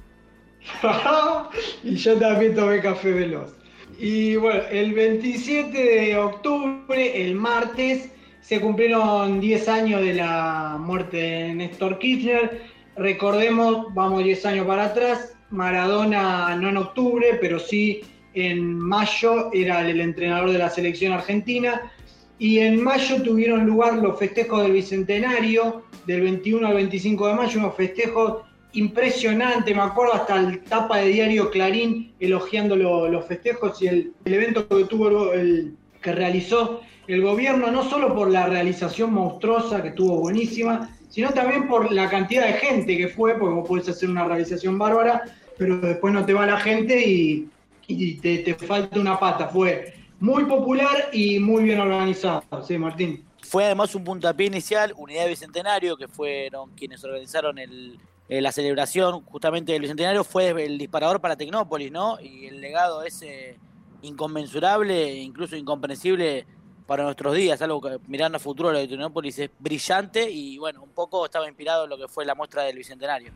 y 1.82 1.96
yo 1.96 2.18
también 2.18 2.54
tomé 2.54 2.80
café 2.80 3.12
veloz. 3.12 3.56
Y 3.98 4.36
bueno, 4.36 4.62
el 4.70 4.92
27 4.92 5.78
de 5.78 6.18
octubre, 6.18 7.24
el 7.24 7.34
martes, 7.34 8.12
se 8.40 8.60
cumplieron 8.60 9.40
10 9.40 9.68
años 9.68 10.02
de 10.02 10.14
la 10.14 10.76
muerte 10.78 11.16
de 11.16 11.54
Néstor 11.54 11.98
Kirchner. 11.98 12.62
Recordemos, 12.96 13.94
vamos 13.94 14.22
10 14.24 14.44
años 14.46 14.66
para 14.66 14.86
atrás, 14.86 15.34
Maradona 15.50 16.54
no 16.56 16.68
en 16.68 16.76
octubre, 16.76 17.38
pero 17.40 17.58
sí 17.58 18.02
en 18.34 18.78
mayo 18.78 19.50
era 19.52 19.88
el 19.88 20.00
entrenador 20.00 20.50
de 20.50 20.58
la 20.58 20.70
selección 20.70 21.12
argentina. 21.12 21.90
Y 22.38 22.58
en 22.58 22.82
mayo 22.82 23.22
tuvieron 23.22 23.64
lugar 23.64 23.94
los 23.98 24.18
festejos 24.18 24.62
del 24.62 24.72
Bicentenario, 24.72 25.84
del 26.06 26.22
21 26.22 26.66
al 26.66 26.74
25 26.74 27.28
de 27.28 27.34
mayo, 27.34 27.58
unos 27.60 27.76
festejos 27.76 28.42
impresionantes, 28.72 29.74
me 29.74 29.82
acuerdo 29.82 30.14
hasta 30.14 30.38
el 30.40 30.60
tapa 30.64 30.98
de 30.98 31.08
diario 31.08 31.50
Clarín 31.50 32.12
elogiando 32.18 32.74
lo- 32.76 33.08
los 33.08 33.24
festejos 33.26 33.80
y 33.80 33.86
el, 33.86 34.12
evento 34.24 34.66
que 34.66 34.84
tuvo 34.84 35.32
el, 35.32 35.74
que 36.02 36.12
realizó 36.12 36.80
el 37.06 37.22
gobierno, 37.22 37.70
no 37.70 37.88
solo 37.88 38.14
por 38.14 38.30
la 38.30 38.46
realización 38.46 39.12
monstruosa 39.12 39.82
que 39.82 39.92
tuvo 39.92 40.18
buenísima, 40.18 40.90
sino 41.08 41.30
también 41.30 41.68
por 41.68 41.92
la 41.92 42.10
cantidad 42.10 42.46
de 42.46 42.54
gente 42.54 42.96
que 42.96 43.08
fue, 43.08 43.38
porque 43.38 43.54
vos 43.54 43.68
podés 43.68 43.88
hacer 43.88 44.10
una 44.10 44.24
realización 44.24 44.76
bárbara, 44.76 45.22
pero 45.56 45.78
después 45.78 46.12
no 46.12 46.24
te 46.26 46.32
va 46.34 46.44
la 46.44 46.58
gente 46.58 47.00
y, 47.08 47.48
y 47.86 48.16
te, 48.16 48.38
te 48.38 48.54
falta 48.54 48.98
una 48.98 49.18
pata. 49.18 49.48
Fue 49.48 49.94
muy 50.20 50.44
popular 50.44 51.10
y 51.12 51.38
muy 51.38 51.64
bien 51.64 51.80
organizado, 51.80 52.42
sí, 52.66 52.78
Martín. 52.78 53.24
Fue 53.42 53.64
además 53.64 53.94
un 53.94 54.04
puntapié 54.04 54.46
inicial, 54.46 54.94
Unidad 54.96 55.28
Bicentenario, 55.28 55.96
que 55.96 56.08
fueron 56.08 56.70
quienes 56.70 57.04
organizaron 57.04 57.58
el, 57.58 57.98
eh, 58.28 58.40
la 58.40 58.52
celebración 58.52 59.22
justamente 59.26 59.72
del 59.72 59.82
Bicentenario, 59.82 60.24
fue 60.24 60.50
el 60.64 60.78
disparador 60.78 61.20
para 61.20 61.36
Tecnópolis, 61.36 61.92
¿no? 61.92 62.18
Y 62.20 62.46
el 62.46 62.60
legado 62.60 63.02
ese 63.02 63.58
inconmensurable, 64.00 65.10
e 65.12 65.16
incluso 65.16 65.56
incomprensible 65.56 66.46
para 66.86 67.04
nuestros 67.04 67.34
días, 67.34 67.60
algo 67.60 67.80
que 67.80 67.98
mirando 68.08 68.36
a 68.36 68.38
futuro 68.38 68.72
lo 68.72 68.78
de 68.78 68.88
Tecnópolis 68.88 69.38
es 69.38 69.50
brillante 69.58 70.30
y 70.30 70.58
bueno, 70.58 70.82
un 70.82 70.90
poco 70.90 71.24
estaba 71.24 71.46
inspirado 71.46 71.84
en 71.84 71.90
lo 71.90 71.98
que 71.98 72.08
fue 72.08 72.24
la 72.24 72.34
muestra 72.34 72.62
del 72.62 72.76
Bicentenario. 72.76 73.30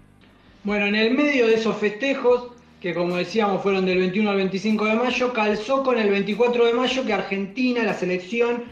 Bueno, 0.64 0.86
en 0.86 0.94
el 0.94 1.14
medio 1.14 1.46
de 1.46 1.54
esos 1.54 1.76
festejos, 1.76 2.52
que 2.80 2.94
como 2.94 3.16
decíamos 3.16 3.62
fueron 3.62 3.86
del 3.86 3.98
21 3.98 4.30
al 4.30 4.36
25 4.36 4.84
de 4.84 4.94
mayo, 4.94 5.32
calzó 5.32 5.82
con 5.82 5.98
el 5.98 6.10
24 6.10 6.66
de 6.66 6.72
mayo 6.72 7.04
que 7.04 7.12
Argentina, 7.12 7.82
la 7.82 7.94
selección, 7.94 8.64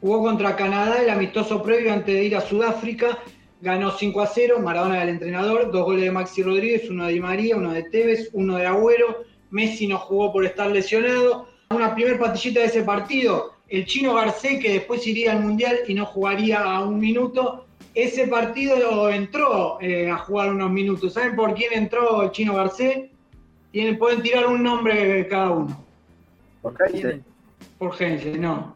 jugó 0.00 0.22
contra 0.22 0.56
Canadá 0.56 1.02
el 1.02 1.10
amistoso 1.10 1.62
previo 1.62 1.92
antes 1.92 2.14
de 2.14 2.24
ir 2.24 2.36
a 2.36 2.40
Sudáfrica, 2.40 3.18
ganó 3.60 3.90
5 3.90 4.22
a 4.22 4.26
0, 4.26 4.60
Maradona 4.60 4.96
era 4.96 5.04
el 5.04 5.10
entrenador, 5.10 5.70
dos 5.70 5.84
goles 5.84 6.04
de 6.04 6.10
Maxi 6.10 6.42
Rodríguez, 6.42 6.88
uno 6.88 7.06
de 7.06 7.12
Di 7.12 7.20
María, 7.20 7.56
uno 7.56 7.72
de 7.72 7.82
Tevez, 7.84 8.30
uno 8.32 8.56
de 8.56 8.66
Agüero, 8.66 9.24
Messi 9.50 9.86
no 9.86 9.98
jugó 9.98 10.32
por 10.32 10.44
estar 10.44 10.70
lesionado. 10.70 11.48
Una 11.70 11.94
primer 11.94 12.18
pastillita 12.18 12.60
de 12.60 12.66
ese 12.66 12.82
partido, 12.82 13.54
el 13.68 13.86
chino 13.86 14.14
Garcés, 14.14 14.60
que 14.60 14.74
después 14.74 15.06
iría 15.06 15.32
al 15.32 15.40
Mundial 15.40 15.78
y 15.88 15.94
no 15.94 16.06
jugaría 16.06 16.62
a 16.62 16.84
un 16.84 16.98
minuto, 16.98 17.66
ese 17.94 18.28
partido 18.28 19.10
entró 19.10 19.80
eh, 19.80 20.08
a 20.08 20.18
jugar 20.18 20.52
unos 20.52 20.70
minutos. 20.70 21.14
¿Saben 21.14 21.34
por 21.34 21.54
quién 21.54 21.72
entró 21.72 22.22
el 22.22 22.30
chino 22.30 22.54
Garcés? 22.54 23.10
Tienen, 23.76 23.98
pueden 23.98 24.22
tirar 24.22 24.46
un 24.46 24.62
nombre 24.62 25.28
cada 25.28 25.50
uno. 25.50 25.84
Por 26.62 26.74
Heinze. 26.80 27.20
Por 27.76 27.94
Heinze, 28.02 28.38
no. 28.38 28.74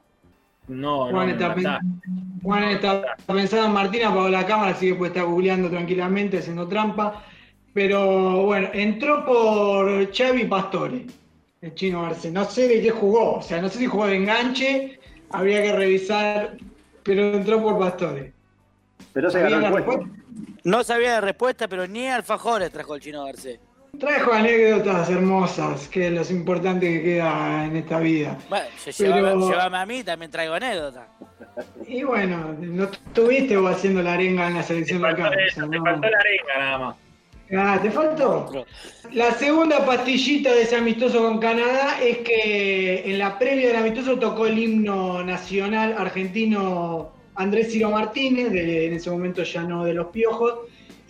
No, 0.69 1.07
no, 1.07 1.11
Juan, 1.13 1.27
me 1.29 1.33
está, 1.33 1.55
pen- 1.55 2.01
Juan 2.43 2.65
está 2.65 3.17
pensando 3.27 3.69
en 3.69 3.73
Martín, 3.73 4.05
apagó 4.05 4.29
la 4.29 4.45
cámara, 4.45 4.73
así 4.73 4.89
que 4.89 4.95
puede 4.97 5.13
estar 5.13 5.25
googleando 5.25 5.71
tranquilamente, 5.71 6.37
haciendo 6.37 6.69
trampa. 6.69 7.25
Pero 7.73 8.45
bueno, 8.45 8.69
entró 8.75 9.25
por 9.25 10.15
Xavi 10.15 10.45
Pastore, 10.45 11.07
el 11.63 11.75
chino 11.75 12.03
Garcés. 12.03 12.31
No 12.31 12.45
sé 12.45 12.69
de 12.69 12.83
qué 12.83 12.91
jugó, 12.91 13.37
o 13.37 13.43
sea, 13.43 13.63
no 13.63 13.71
sé 13.71 13.79
si 13.79 13.87
jugó 13.87 14.07
de 14.07 14.17
enganche, 14.17 15.01
habría 15.31 15.63
que 15.63 15.73
revisar, 15.73 16.59
pero 17.03 17.37
entró 17.37 17.63
por 17.63 17.79
Pastore. 17.79 18.35
Pero 19.15 19.31
se 19.31 19.41
¿Sabía 19.41 19.61
ganó 19.61 19.71
la 19.71 19.79
el 19.79 19.85
puesto. 19.85 20.07
No 20.65 20.85
sabía 20.85 21.15
de 21.15 21.21
respuesta, 21.23 21.69
pero 21.69 21.87
ni 21.87 22.07
alfajores 22.07 22.71
trajo 22.71 22.95
el 22.97 23.01
chino 23.01 23.25
Garcés. 23.25 23.59
Trajo 23.99 24.33
anécdotas 24.33 25.11
hermosas, 25.11 25.89
que 25.89 26.07
es 26.07 26.13
lo 26.31 26.37
importante 26.37 26.87
que 26.91 27.03
queda 27.03 27.65
en 27.67 27.77
esta 27.77 27.99
vida. 27.99 28.39
Bueno, 28.49 28.65
yo 28.87 28.93
Pero- 28.97 29.51
llévame, 29.51 29.77
a 29.79 29.87
mí, 29.87 30.03
también 30.03 30.31
traigo 30.31 30.55
anécdota. 30.55 31.07
Y 31.87 32.03
bueno, 32.05 32.55
no 32.61 32.85
estuviste 32.85 33.57
vos 33.57 33.73
haciendo 33.77 34.03
la 34.03 34.15
arenga 34.15 34.49
en 34.49 34.55
la 34.55 34.63
selección 34.63 35.03
local. 35.03 35.37
o 35.37 35.53
sea, 35.55 35.69
Te 35.69 35.77
no. 35.77 35.85
faltó 35.85 36.09
la 36.09 36.19
arenga 36.19 36.59
nada 36.59 36.79
más. 36.79 36.97
Ah, 37.53 37.79
¿te 37.83 37.91
faltó? 37.91 38.65
La 39.13 39.33
segunda 39.33 39.85
pastillita 39.85 40.53
de 40.55 40.63
ese 40.63 40.77
amistoso 40.77 41.19
con 41.21 41.39
Canadá 41.41 42.01
es 42.01 42.19
que 42.19 43.03
en 43.11 43.19
la 43.19 43.39
previa 43.41 43.67
del 43.69 43.77
amistoso 43.77 44.19
tocó 44.21 44.47
el 44.47 44.57
himno 44.57 45.25
nacional 45.25 45.97
argentino 45.99 47.11
Andrés 47.35 47.73
Ciro 47.73 47.91
Martínez, 47.91 48.53
de, 48.53 48.87
en 48.87 48.93
ese 48.95 49.11
momento 49.11 49.43
ya 49.43 49.63
no 49.63 49.85
de 49.85 49.95
los 49.95 50.07
piojos, 50.09 50.61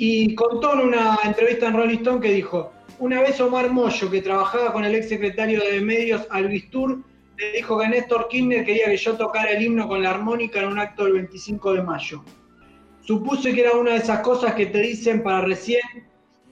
y 0.03 0.35
contó 0.35 0.73
en 0.73 0.81
una 0.81 1.19
entrevista 1.25 1.67
en 1.67 1.75
Rolling 1.75 1.99
Stone 1.99 2.21
que 2.21 2.33
dijo, 2.33 2.73
una 3.01 3.21
vez 3.21 3.39
Omar 3.39 3.71
Moyo, 3.71 4.11
que 4.11 4.23
trabajaba 4.23 4.73
con 4.73 4.83
el 4.83 4.95
ex 4.95 5.11
secretario 5.11 5.61
de 5.63 5.79
medios 5.83 6.27
Albistur, 6.31 7.05
le 7.37 7.53
dijo 7.53 7.79
que 7.79 7.87
Néstor 7.87 8.29
Kirchner 8.29 8.65
quería 8.65 8.87
que 8.87 8.97
yo 8.97 9.19
tocara 9.19 9.51
el 9.51 9.63
himno 9.63 9.87
con 9.87 10.03
la 10.03 10.09
armónica 10.09 10.61
en 10.61 10.69
un 10.69 10.79
acto 10.79 11.05
del 11.05 11.13
25 11.13 11.75
de 11.75 11.83
mayo. 11.83 12.25
Supuse 13.03 13.53
que 13.53 13.61
era 13.61 13.73
una 13.73 13.91
de 13.91 13.99
esas 13.99 14.21
cosas 14.21 14.55
que 14.55 14.65
te 14.65 14.79
dicen 14.81 15.23
para 15.23 15.43
recién 15.43 15.83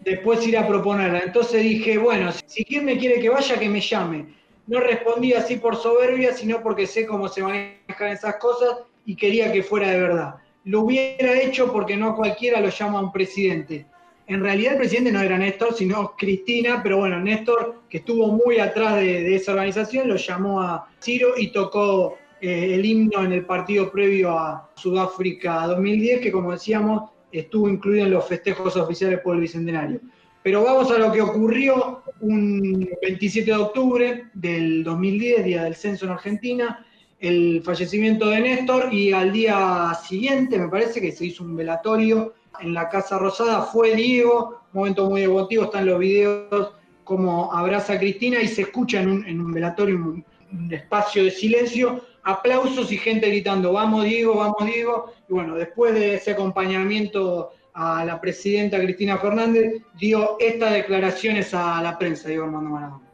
después 0.04 0.46
ir 0.46 0.58
a 0.58 0.68
proponerla. 0.68 1.20
Entonces 1.20 1.62
dije, 1.62 1.96
bueno, 1.96 2.30
si 2.44 2.66
quien 2.66 2.84
me 2.84 2.98
quiere 2.98 3.18
que 3.18 3.30
vaya, 3.30 3.58
que 3.58 3.70
me 3.70 3.80
llame. 3.80 4.26
No 4.66 4.80
respondí 4.80 5.32
así 5.32 5.56
por 5.56 5.74
soberbia, 5.74 6.34
sino 6.34 6.62
porque 6.62 6.86
sé 6.86 7.06
cómo 7.06 7.28
se 7.28 7.42
manejan 7.42 8.12
esas 8.12 8.36
cosas 8.36 8.80
y 9.06 9.16
quería 9.16 9.50
que 9.50 9.62
fuera 9.62 9.88
de 9.88 10.00
verdad. 10.02 10.34
Lo 10.64 10.82
hubiera 10.82 11.40
hecho 11.40 11.72
porque 11.72 11.96
no 11.96 12.14
cualquiera 12.14 12.60
lo 12.60 12.68
llama 12.68 13.00
un 13.00 13.12
presidente. 13.12 13.86
En 14.26 14.42
realidad 14.42 14.72
el 14.72 14.78
presidente 14.78 15.10
no 15.10 15.22
era 15.22 15.38
Néstor, 15.38 15.74
sino 15.74 16.14
Cristina, 16.16 16.82
pero 16.82 16.98
bueno, 16.98 17.18
Néstor, 17.18 17.82
que 17.88 17.98
estuvo 17.98 18.28
muy 18.28 18.58
atrás 18.58 18.96
de, 18.96 19.34
esa 19.34 19.52
organización, 19.52 20.06
lo 20.06 20.16
llamó 20.16 20.60
a 20.60 20.86
Ciro 21.00 21.30
y 21.38 21.50
tocó 21.50 22.18
eh, 22.40 22.74
el 22.74 22.84
himno 22.84 23.24
en 23.24 23.32
el 23.32 23.46
partido 23.46 23.90
previo 23.90 24.38
a 24.38 24.70
Sudáfrica 24.76 25.66
2010, 25.68 26.20
que 26.20 26.30
como 26.30 26.52
decíamos, 26.52 27.10
estuvo 27.32 27.70
incluido 27.70 28.04
en 28.04 28.12
los 28.12 28.26
festejos 28.26 28.76
oficiales 28.76 29.20
por 29.20 29.34
el 29.34 29.40
Bicentenario. 29.40 30.00
Pero 30.42 30.62
vamos 30.62 30.90
a 30.90 30.98
lo 30.98 31.10
que 31.10 31.22
ocurrió 31.22 32.02
un 32.20 32.88
27 33.02 33.50
de 33.50 33.56
octubre 33.56 34.24
del 34.34 34.84
2010, 34.84 35.44
día 35.44 35.64
del 35.64 35.74
censo 35.74 36.04
en 36.04 36.12
Argentina, 36.12 36.86
el 37.20 37.62
fallecimiento 37.64 38.28
de 38.28 38.40
Néstor 38.40 38.92
y 38.92 39.12
al 39.12 39.32
día 39.32 39.96
siguiente, 40.06 40.58
me 40.58 40.68
parece 40.68 41.00
que 41.00 41.12
se 41.12 41.26
hizo 41.26 41.42
un 41.44 41.56
velatorio 41.56 42.34
en 42.60 42.74
la 42.74 42.88
Casa 42.88 43.18
Rosada, 43.18 43.62
fue 43.62 43.94
Diego, 43.94 44.60
momento 44.72 45.08
muy 45.08 45.22
emotivo, 45.22 45.64
están 45.64 45.86
los 45.86 45.98
videos 45.98 46.72
como 47.04 47.52
abraza 47.52 47.94
a 47.94 47.98
Cristina 47.98 48.40
y 48.40 48.48
se 48.48 48.62
escucha 48.62 49.00
en 49.00 49.40
un, 49.40 49.52
velatorio, 49.52 49.96
un, 49.96 50.24
un 50.52 50.72
espacio 50.72 51.24
de 51.24 51.30
silencio, 51.30 52.02
aplausos 52.22 52.92
y 52.92 52.98
gente 52.98 53.28
gritando, 53.28 53.72
vamos 53.72 54.04
Diego, 54.04 54.36
vamos 54.36 54.64
Diego, 54.66 55.12
y 55.28 55.32
bueno, 55.32 55.54
después 55.54 55.94
de 55.94 56.16
ese 56.16 56.32
acompañamiento 56.32 57.52
a 57.74 58.04
la 58.04 58.20
presidenta 58.20 58.78
Cristina 58.78 59.18
Fernández, 59.18 59.82
dio 59.98 60.36
estas 60.38 60.72
declaraciones 60.72 61.54
a 61.54 61.80
la 61.80 61.96
prensa, 61.96 62.28
Diego 62.28 62.44
Armando 62.44 62.70
Maradona. 62.70 63.08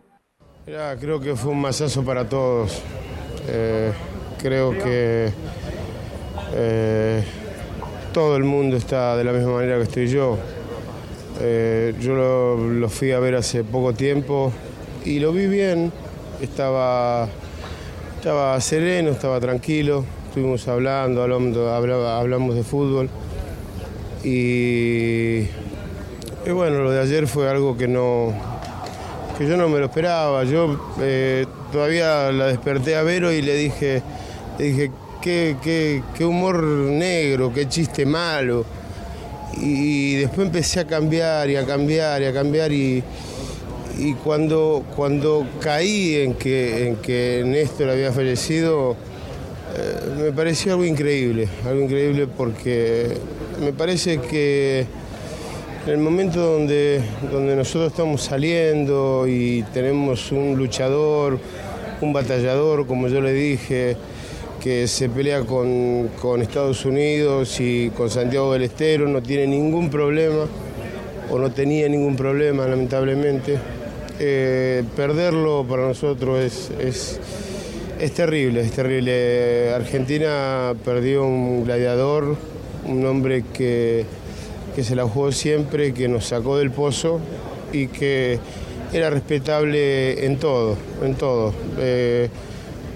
Creo 0.98 1.20
que 1.20 1.36
fue 1.36 1.52
un 1.52 1.60
masazo 1.60 2.02
para 2.02 2.26
todos. 2.26 2.82
Eh, 3.48 3.92
creo 4.42 4.72
que 4.72 5.30
eh, 6.54 7.22
todo 8.12 8.36
el 8.36 8.44
mundo 8.44 8.76
está 8.76 9.16
de 9.16 9.24
la 9.24 9.32
misma 9.32 9.52
manera 9.54 9.76
que 9.76 9.82
estoy 9.84 10.08
yo. 10.08 10.38
Eh, 11.40 11.94
yo 12.00 12.14
lo, 12.14 12.88
fui 12.88 13.12
a 13.12 13.18
ver 13.18 13.34
hace 13.34 13.64
poco 13.64 13.92
tiempo 13.92 14.52
y 15.04 15.18
lo 15.18 15.32
vi 15.32 15.46
bien. 15.46 15.92
Estaba, 16.40 17.28
estaba 18.16 18.60
sereno, 18.60 19.10
estaba 19.10 19.40
tranquilo. 19.40 20.04
Estuvimos 20.28 20.66
hablando, 20.68 21.22
hablando 21.22 21.72
hablaba- 21.72 22.18
hablamos 22.18 22.54
de 22.54 22.62
fútbol. 22.64 23.08
Y 24.24 25.42
bueno, 26.50 26.82
lo 26.82 26.90
de 26.90 27.00
ayer 27.00 27.26
fue 27.26 27.48
algo 27.48 27.76
que 27.76 27.88
no, 27.88 28.32
que 29.38 29.46
yo 29.46 29.56
no 29.56 29.68
me 29.68 29.78
lo 29.78 29.86
esperaba. 29.86 30.44
Yo 30.44 30.78
eh, 31.00 31.46
todavía 31.72 32.30
la 32.32 32.46
desperté 32.46 32.96
a 32.96 33.02
Vero 33.02 33.32
y 33.32 33.42
le 33.42 33.56
dije, 33.56 34.02
le 34.58 34.64
dije, 34.64 34.90
qué, 35.22 35.56
qué- 35.62 36.02
qué 36.16 36.24
humor 36.24 36.62
negro, 36.62 37.52
qué 37.52 37.68
chiste 37.68 38.06
malo. 38.06 38.64
Y 39.56 40.16
después 40.16 40.46
empecé 40.46 40.80
a 40.80 40.86
cambiar 40.86 41.48
y 41.50 41.56
a 41.56 41.64
cambiar 41.64 42.22
y 42.22 42.24
a 42.26 42.32
cambiar 42.32 42.72
y, 42.72 43.02
y 43.98 44.14
cuando, 44.14 44.84
cuando 44.96 45.46
caí 45.60 46.16
en 46.16 46.34
que, 46.34 46.88
en 46.88 46.96
que 46.96 47.42
Néstor 47.46 47.90
había 47.90 48.10
fallecido, 48.12 48.96
eh, 49.76 50.22
me 50.24 50.32
pareció 50.32 50.72
algo 50.72 50.84
increíble, 50.84 51.48
algo 51.66 51.82
increíble 51.82 52.26
porque 52.26 53.16
me 53.60 53.72
parece 53.72 54.18
que 54.18 54.86
en 55.86 55.90
el 55.90 55.98
momento 55.98 56.40
donde, 56.40 57.02
donde 57.30 57.54
nosotros 57.54 57.92
estamos 57.92 58.22
saliendo 58.22 59.26
y 59.28 59.62
tenemos 59.74 60.32
un 60.32 60.56
luchador, 60.56 61.38
un 62.00 62.12
batallador, 62.12 62.86
como 62.86 63.08
yo 63.08 63.20
le 63.20 63.34
dije, 63.34 63.96
que 64.62 64.88
se 64.88 65.10
pelea 65.10 65.42
con, 65.42 66.08
con 66.22 66.40
Estados 66.40 66.86
Unidos 66.86 67.60
y 67.60 67.90
con 67.90 68.08
Santiago 68.08 68.54
del 68.54 68.62
Estero, 68.62 69.06
no 69.08 69.22
tiene 69.22 69.46
ningún 69.46 69.90
problema, 69.90 70.46
o 71.30 71.38
no 71.38 71.50
tenía 71.50 71.86
ningún 71.86 72.16
problema, 72.16 72.66
lamentablemente. 72.66 73.58
Eh, 74.18 74.84
perderlo 74.96 75.66
para 75.68 75.88
nosotros 75.88 76.40
es, 76.40 76.70
es, 76.80 77.20
es 78.00 78.12
terrible, 78.12 78.62
es 78.62 78.72
terrible. 78.72 79.70
Argentina 79.74 80.72
perdió 80.82 81.26
un 81.26 81.64
gladiador, 81.64 82.36
un 82.86 83.04
hombre 83.04 83.44
que, 83.52 84.06
que 84.74 84.84
se 84.84 84.96
la 84.96 85.04
jugó 85.04 85.32
siempre, 85.32 85.94
que 85.94 86.08
nos 86.08 86.26
sacó 86.26 86.58
del 86.58 86.70
pozo 86.70 87.20
y 87.72 87.86
que 87.88 88.38
era 88.92 89.10
respetable 89.10 90.24
en 90.24 90.38
todo, 90.38 90.76
en 91.02 91.14
todo. 91.14 91.52
Eh, 91.78 92.28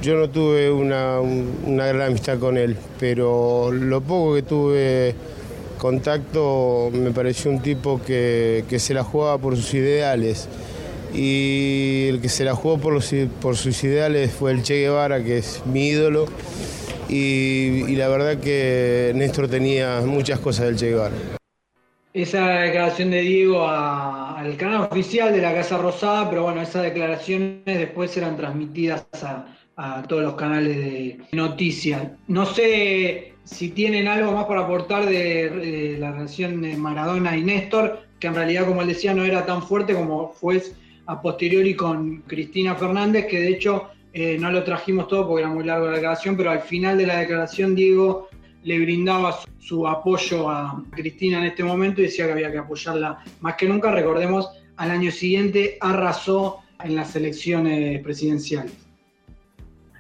yo 0.01 0.14
no 0.16 0.31
tuve 0.31 0.70
una, 0.70 1.20
gran 1.66 2.03
amistad 2.03 2.39
con 2.39 2.57
él, 2.57 2.76
pero 3.01 3.72
lo 3.72 4.01
poco 4.01 4.35
que 4.35 4.43
tuve 4.43 5.14
contacto 5.76 6.91
me 6.93 7.11
pareció 7.11 7.51
un 7.51 7.61
tipo 7.61 8.01
que, 8.01 8.64
se 8.79 8.95
la 8.95 9.03
jugaba 9.03 9.39
por 9.39 9.57
sus 9.57 9.74
ideales. 9.74 10.49
Y 11.14 12.07
el 12.09 12.20
que 12.20 12.29
se 12.29 12.45
la 12.45 12.55
jugó 12.55 12.79
por, 12.79 13.03
sus 13.03 13.85
ideales 13.85 14.31
fue 14.31 14.53
el 14.53 14.62
Che 14.62 14.74
Guevara, 14.74 15.22
que 15.24 15.39
es 15.39 15.62
mi 15.66 15.89
ídolo. 15.89 16.26
Y, 17.09 17.85
y 17.89 17.97
la 17.97 18.09
verdad 18.09 18.39
que 18.39 19.12
Néstor 19.14 19.49
tenía 19.49 20.03
muchas 20.05 20.39
cosas 20.39 20.66
del 20.66 20.76
Che 20.76 20.91
Guevara. 20.91 21.39
Esa 22.19 22.62
declaración 22.62 23.12
de 23.12 23.21
Diego 23.21 23.64
al 23.69 24.57
canal 24.57 24.89
oficial 24.91 25.33
de 25.33 25.41
la 25.41 25.55
Casa 25.55 25.79
Rosada, 25.79 26.29
pero 26.29 26.43
bueno, 26.43 26.61
esas 26.61 26.83
declaraciones 26.83 27.62
después 27.64 28.16
eran 28.16 28.37
transmitidas 28.37 29.07
a, 29.77 30.03
todos 30.09 30.25
los 30.25 30.35
canales 30.35 30.77
de 30.79 31.21
noticias. 31.31 32.09
No 32.27 32.45
sé 32.45 33.35
si 33.45 33.69
tienen 33.69 34.09
algo 34.09 34.33
más 34.33 34.47
para 34.47 34.62
aportar 34.62 35.07
de, 35.07 35.49
de 35.49 35.99
la 35.99 36.11
relación 36.11 36.61
de 36.61 36.77
Maradona 36.77 37.37
y 37.37 37.45
Néstor, 37.45 38.01
que 38.19 38.27
en 38.27 38.35
realidad, 38.35 38.66
como 38.66 38.83
él 38.83 38.89
decía, 38.89 39.14
no 39.14 39.23
era 39.23 39.47
tan 39.47 39.62
fuerte 39.62 39.95
como 39.95 40.33
fue 40.33 40.61
a 41.07 41.23
posteriori 41.23 41.77
con 41.77 42.23
Cristina 42.23 42.75
Fernández, 42.75 43.27
que 43.27 43.39
de 43.39 43.51
hecho 43.51 43.91
eh, 44.12 44.37
no 44.41 44.51
lo 44.51 44.64
trajimos 44.64 45.07
todo 45.07 45.29
porque 45.29 45.43
era 45.43 45.53
muy 45.53 45.62
larga 45.62 45.87
la 45.87 45.93
declaración, 45.93 46.37
pero 46.37 46.51
al 46.51 46.62
final 46.62 46.99
de 46.99 47.07
la 47.07 47.19
declaración 47.19 47.77
Diego 47.77 48.28
le 48.69 48.79
brindaba 48.81 49.35
su, 49.59 49.89
apoyo 49.89 50.51
a 50.51 50.85
Cristina 50.91 51.39
en 51.39 51.45
este 51.45 51.64
momento 51.64 52.03
y 52.03 52.05
decía 52.05 52.27
que 52.27 52.33
había 52.33 52.53
que 52.53 52.59
apoyarla 52.59 53.25
más 53.41 53.55
que 53.55 53.66
nunca. 53.66 53.91
Recordemos, 53.91 54.51
al 54.77 54.91
año 54.91 55.11
siguiente 55.11 55.79
arrasó 55.81 56.59
en 56.85 56.95
las 56.95 57.16
elecciones 57.16 58.03
presidenciales. 58.03 58.73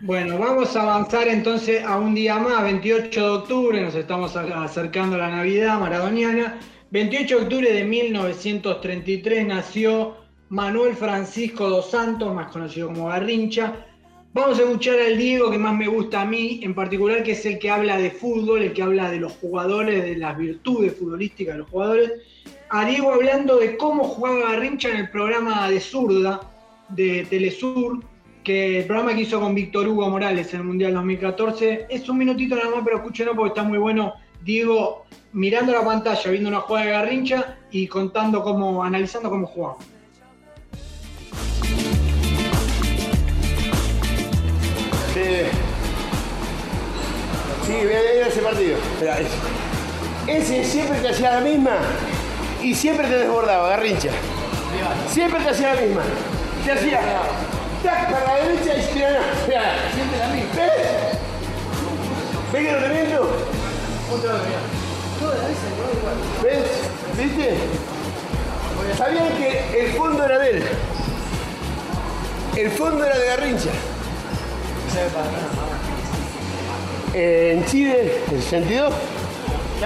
Bueno, 0.02 0.38
vamos 0.38 0.76
a 0.76 0.82
avanzar 0.82 1.28
entonces 1.28 1.82
a 1.82 1.98
un 1.98 2.14
día 2.14 2.38
más, 2.38 2.62
28 2.62 3.20
de 3.20 3.28
octubre, 3.30 3.80
nos 3.80 3.94
estamos 3.94 4.36
acercando 4.36 5.16
a 5.16 5.20
la 5.20 5.30
Navidad 5.30 5.80
maradoniana. 5.80 6.60
28 6.90 7.36
de 7.36 7.42
octubre 7.42 7.72
de 7.72 7.84
1933 7.84 9.46
nació 9.46 10.14
Manuel 10.50 10.94
Francisco 10.94 11.70
dos 11.70 11.90
Santos, 11.90 12.34
más 12.34 12.52
conocido 12.52 12.88
como 12.88 13.08
Garrincha. 13.08 13.86
Vamos 14.38 14.60
a 14.60 14.62
escuchar 14.62 15.00
al 15.00 15.18
Diego 15.18 15.50
que 15.50 15.58
más 15.58 15.76
me 15.76 15.88
gusta 15.88 16.20
a 16.20 16.24
mí, 16.24 16.60
en 16.62 16.72
particular, 16.72 17.24
que 17.24 17.32
es 17.32 17.44
el 17.44 17.58
que 17.58 17.70
habla 17.70 17.96
de 17.96 18.12
fútbol, 18.12 18.62
el 18.62 18.72
que 18.72 18.82
habla 18.84 19.10
de 19.10 19.18
los 19.18 19.32
jugadores, 19.32 20.04
de 20.04 20.16
las 20.16 20.38
virtudes 20.38 20.96
futbolísticas 20.96 21.54
de 21.54 21.58
los 21.58 21.68
jugadores. 21.68 22.12
A 22.70 22.84
Diego 22.84 23.12
hablando 23.12 23.56
de 23.56 23.76
cómo 23.76 24.04
jugaba 24.04 24.52
Garrincha 24.52 24.90
en 24.90 24.98
el 24.98 25.10
programa 25.10 25.68
de 25.68 25.80
Zurda 25.80 26.40
de 26.90 27.26
Telesur, 27.28 27.98
que 28.44 28.78
el 28.78 28.86
programa 28.86 29.12
que 29.16 29.22
hizo 29.22 29.40
con 29.40 29.56
Víctor 29.56 29.88
Hugo 29.88 30.08
Morales 30.08 30.54
en 30.54 30.60
el 30.60 30.66
Mundial 30.66 30.94
2014. 30.94 31.86
Es 31.90 32.08
un 32.08 32.18
minutito 32.18 32.54
nada 32.54 32.70
más, 32.70 32.82
pero 32.84 32.98
escúchenlo 32.98 33.34
porque 33.34 33.48
está 33.48 33.64
muy 33.64 33.78
bueno. 33.78 34.14
Diego 34.44 35.04
mirando 35.32 35.72
la 35.72 35.84
pantalla, 35.84 36.30
viendo 36.30 36.48
una 36.48 36.60
jugada 36.60 36.86
de 36.86 36.92
Garrincha 36.92 37.58
y 37.72 37.88
contando 37.88 38.44
cómo, 38.44 38.84
analizando 38.84 39.30
cómo 39.30 39.48
jugaba. 39.48 39.78
Sí. 45.18 45.24
Sí, 47.66 47.72
ve 47.72 47.86
ve 47.86 48.28
ese 48.28 48.40
partido. 48.40 48.78
Mirá, 49.00 49.18
ese. 49.18 49.36
Ese 50.28 50.64
siempre 50.64 51.00
te 51.00 51.08
hacía 51.08 51.32
la 51.32 51.40
misma 51.40 51.76
y 52.62 52.74
siempre 52.74 53.08
te 53.08 53.18
desbordaba, 53.18 53.68
Garrincha. 53.70 54.10
Siempre 55.10 55.42
te 55.42 55.50
hacía 55.50 55.74
la 55.74 55.80
misma. 55.80 56.02
Te 56.64 56.72
hacía. 56.72 57.00
Tac 57.82 58.12
para 58.12 58.24
la 58.24 58.44
derecha 58.44 58.76
y 58.76 58.82
se 58.82 58.94
Mirá. 58.94 59.74
Siempre 59.92 60.18
la 60.18 60.28
misma. 60.28 60.54
¿Ves? 60.54 60.72
¿Ves 62.52 62.66
que 62.66 62.72
no 62.72 62.78
te 62.78 62.88
miento? 62.88 63.30
Otra 64.12 64.32
vez. 64.34 64.42
¿Ves? 66.44 66.64
¿Viste? 67.16 67.56
Sabían 68.96 69.28
que 69.36 69.80
el 69.80 69.92
fondo 69.94 70.24
era 70.24 70.38
de 70.38 70.50
él. 70.50 70.62
El 72.56 72.70
fondo 72.70 73.04
era 73.04 73.18
de 73.18 73.26
Garrincha. 73.26 73.70
En 77.14 77.64
Chile, 77.66 78.22
el 78.30 78.42
62, 78.42 78.94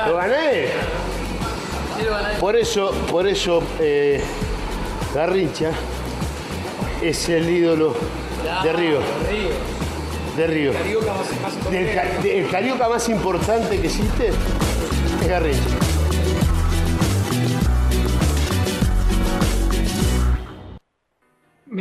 lo 0.06 0.16
gané. 0.16 0.66
Por 2.40 2.56
eso, 2.56 2.90
por 3.10 3.26
eso 3.26 3.62
eh, 3.80 4.22
Garrincha 5.14 5.70
es 7.00 7.28
el 7.28 7.48
ídolo 7.48 7.94
de 8.62 8.72
Río. 8.72 8.98
De 10.36 10.46
Río. 10.46 10.72
El 11.70 12.48
carioca 12.50 12.88
más 12.88 13.08
importante 13.08 13.80
que 13.80 13.86
existe 13.86 14.28
es 14.28 15.28
Garrincha. 15.28 15.91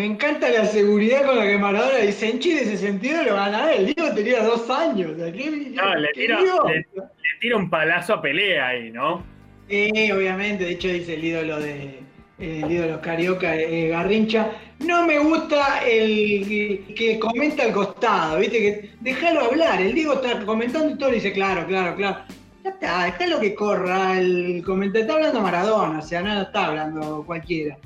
Me 0.02 0.08
encanta 0.08 0.49
la 0.49 0.66
seguridad 0.66 1.28
con 1.28 1.38
la 1.38 1.45
que 1.45 1.60
Maradona 1.60 1.99
dice 1.99 2.28
en 2.28 2.39
Chile 2.39 2.66
62 2.66 3.24
lo 3.28 3.36
gana 3.36 3.72
él. 3.72 3.86
Diego 3.93 4.12
tenía 4.16 4.41
dos 4.43 4.68
años. 4.68 5.12
o 5.12 5.16
sea, 5.16 5.32
¿qué- 5.32 5.52
No, 5.76 5.93
le 5.95 6.08
tira, 6.14 6.41
Diego? 6.41 6.68
le, 6.68 6.76
le 6.78 7.04
tira 7.39 7.58
un 7.58 7.70
palazo 7.70 8.16
a 8.16 8.22
pelea 8.24 8.70
ahí, 8.70 8.89
¿no? 8.89 9.24
Sí, 9.70 10.12
obviamente, 10.12 10.64
de 10.66 10.72
hecho 10.72 10.88
dice 10.88 11.14
el 11.14 11.24
ídolo 11.24 11.60
de 11.60 11.99
el 12.39 12.72
ídolo 12.72 12.99
carioca 12.99 13.56
eh, 13.56 13.89
Garrincha. 13.89 14.49
No 14.80 15.06
me 15.06 15.20
gusta 15.20 15.88
el 15.88 16.84
que 16.97 17.20
comenta 17.20 17.62
al 17.62 17.72
costado, 17.72 18.39
viste 18.39 18.58
que 18.58 18.89
déjalo 19.02 19.41
hablar, 19.41 19.80
el 19.84 19.93
Diego 19.93 20.14
está 20.14 20.43
comentando 20.47 20.95
y 20.95 20.97
todo 20.97 21.10
y 21.12 21.16
dice, 21.16 21.32
claro, 21.32 21.68
claro, 21.68 21.95
claro. 21.95 22.18
Ya 22.64 22.72
está, 22.72 23.04
déjalo 23.06 23.39
que 23.39 23.54
corra 23.54 24.20
el 24.20 24.64
comentario. 24.66 25.02
Está 25.02 25.14
hablando 25.14 25.41
Maradona, 25.41 25.99
o 25.99 26.02
sea, 26.02 26.22
no 26.24 26.41
está 26.41 26.66
hablando 26.66 27.24
cualquiera. 27.24 27.78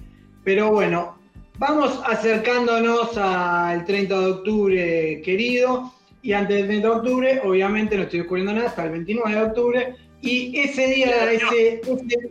Pero 0.45 0.72
bueno, 0.72 1.18
vamos 1.58 1.99
acercándonos 2.06 3.18
al 3.18 3.86
30 3.86 4.20
de 4.20 4.26
octubre, 4.26 5.22
querido. 5.24 5.91
Y 6.22 6.34
antes 6.34 6.58
del 6.58 6.68
30 6.68 6.88
de 6.88 6.93
octubre, 6.95 7.41
obviamente 7.43 7.95
no 7.97 8.03
estoy 8.03 8.20
descubriendo 8.20 8.53
nada, 8.53 8.68
hasta 8.70 8.86
el 8.86 8.91
29 8.91 9.36
de 9.38 9.43
octubre. 9.43 9.95
Y 10.22 10.58
ese 10.58 10.88
día, 10.88 11.32
ese, 11.32 11.82
ese- 11.82 12.30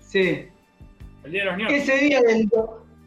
sí, 0.00 0.38
El 1.24 1.32
día 1.32 1.44
de 1.44 1.62
los 1.62 1.72
ese 1.72 1.98
día 1.98 2.20
del, 2.22 2.48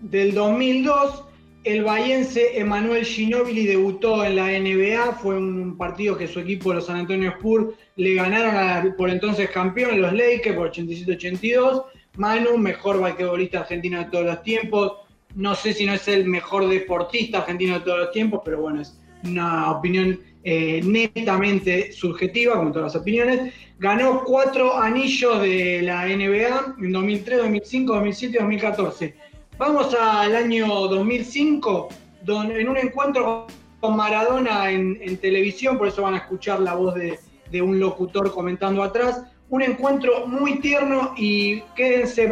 del 0.01 0.33
2002, 0.33 1.25
el 1.65 1.83
bahiense 1.83 2.57
Emanuel 2.57 3.03
Ginóbili 3.03 3.65
debutó 3.65 4.23
en 4.23 4.37
la 4.37 4.47
NBA. 4.57 5.13
Fue 5.21 5.37
un 5.37 5.75
partido 5.77 6.17
que 6.17 6.27
su 6.27 6.39
equipo, 6.39 6.73
los 6.73 6.85
San 6.85 6.95
Antonio 6.95 7.31
Spurs, 7.31 7.75
le 7.97 8.13
ganaron 8.15 8.55
a, 8.55 8.95
por 8.97 9.09
entonces 9.09 9.49
campeón, 9.49 10.01
los 10.01 10.13
Lakers, 10.13 10.55
por 10.55 10.71
87-82. 10.71 11.83
Manu, 12.15 12.57
mejor 12.57 13.01
basquetbolista 13.01 13.59
argentino 13.61 13.99
de 13.99 14.05
todos 14.05 14.25
los 14.25 14.43
tiempos. 14.43 14.93
No 15.35 15.55
sé 15.55 15.73
si 15.73 15.85
no 15.85 15.93
es 15.93 16.07
el 16.07 16.25
mejor 16.25 16.67
deportista 16.67 17.39
argentino 17.39 17.75
de 17.75 17.79
todos 17.81 17.99
los 17.99 18.11
tiempos, 18.11 18.41
pero 18.43 18.61
bueno, 18.61 18.81
es 18.81 18.99
una 19.23 19.71
opinión 19.71 20.19
eh, 20.43 20.81
netamente 20.83 21.91
subjetiva, 21.91 22.55
como 22.55 22.71
todas 22.71 22.93
las 22.93 23.01
opiniones. 23.01 23.53
Ganó 23.77 24.23
cuatro 24.23 24.77
anillos 24.77 25.41
de 25.41 25.81
la 25.83 26.05
NBA 26.05 26.75
en 26.81 26.91
2003, 26.91 27.37
2005, 27.39 27.93
2007 27.93 28.35
y 28.35 28.39
2014. 28.39 29.15
Vamos 29.57 29.93
al 29.93 30.35
año 30.35 30.67
2005, 30.67 31.89
don- 32.23 32.51
en 32.51 32.69
un 32.69 32.77
encuentro 32.77 33.47
con 33.79 33.95
Maradona 33.95 34.71
en, 34.71 35.17
televisión, 35.17 35.77
por 35.77 35.87
eso 35.87 36.01
van 36.01 36.13
a 36.15 36.17
escuchar 36.17 36.59
la 36.59 36.73
voz 36.75 36.95
de, 36.95 37.61
un 37.61 37.79
locutor 37.79 38.31
comentando 38.31 38.83
atrás. 38.83 39.23
Un 39.49 39.63
encuentro 39.63 40.27
muy 40.27 40.59
tierno 40.59 41.13
y 41.17 41.61
quédense 41.75 42.27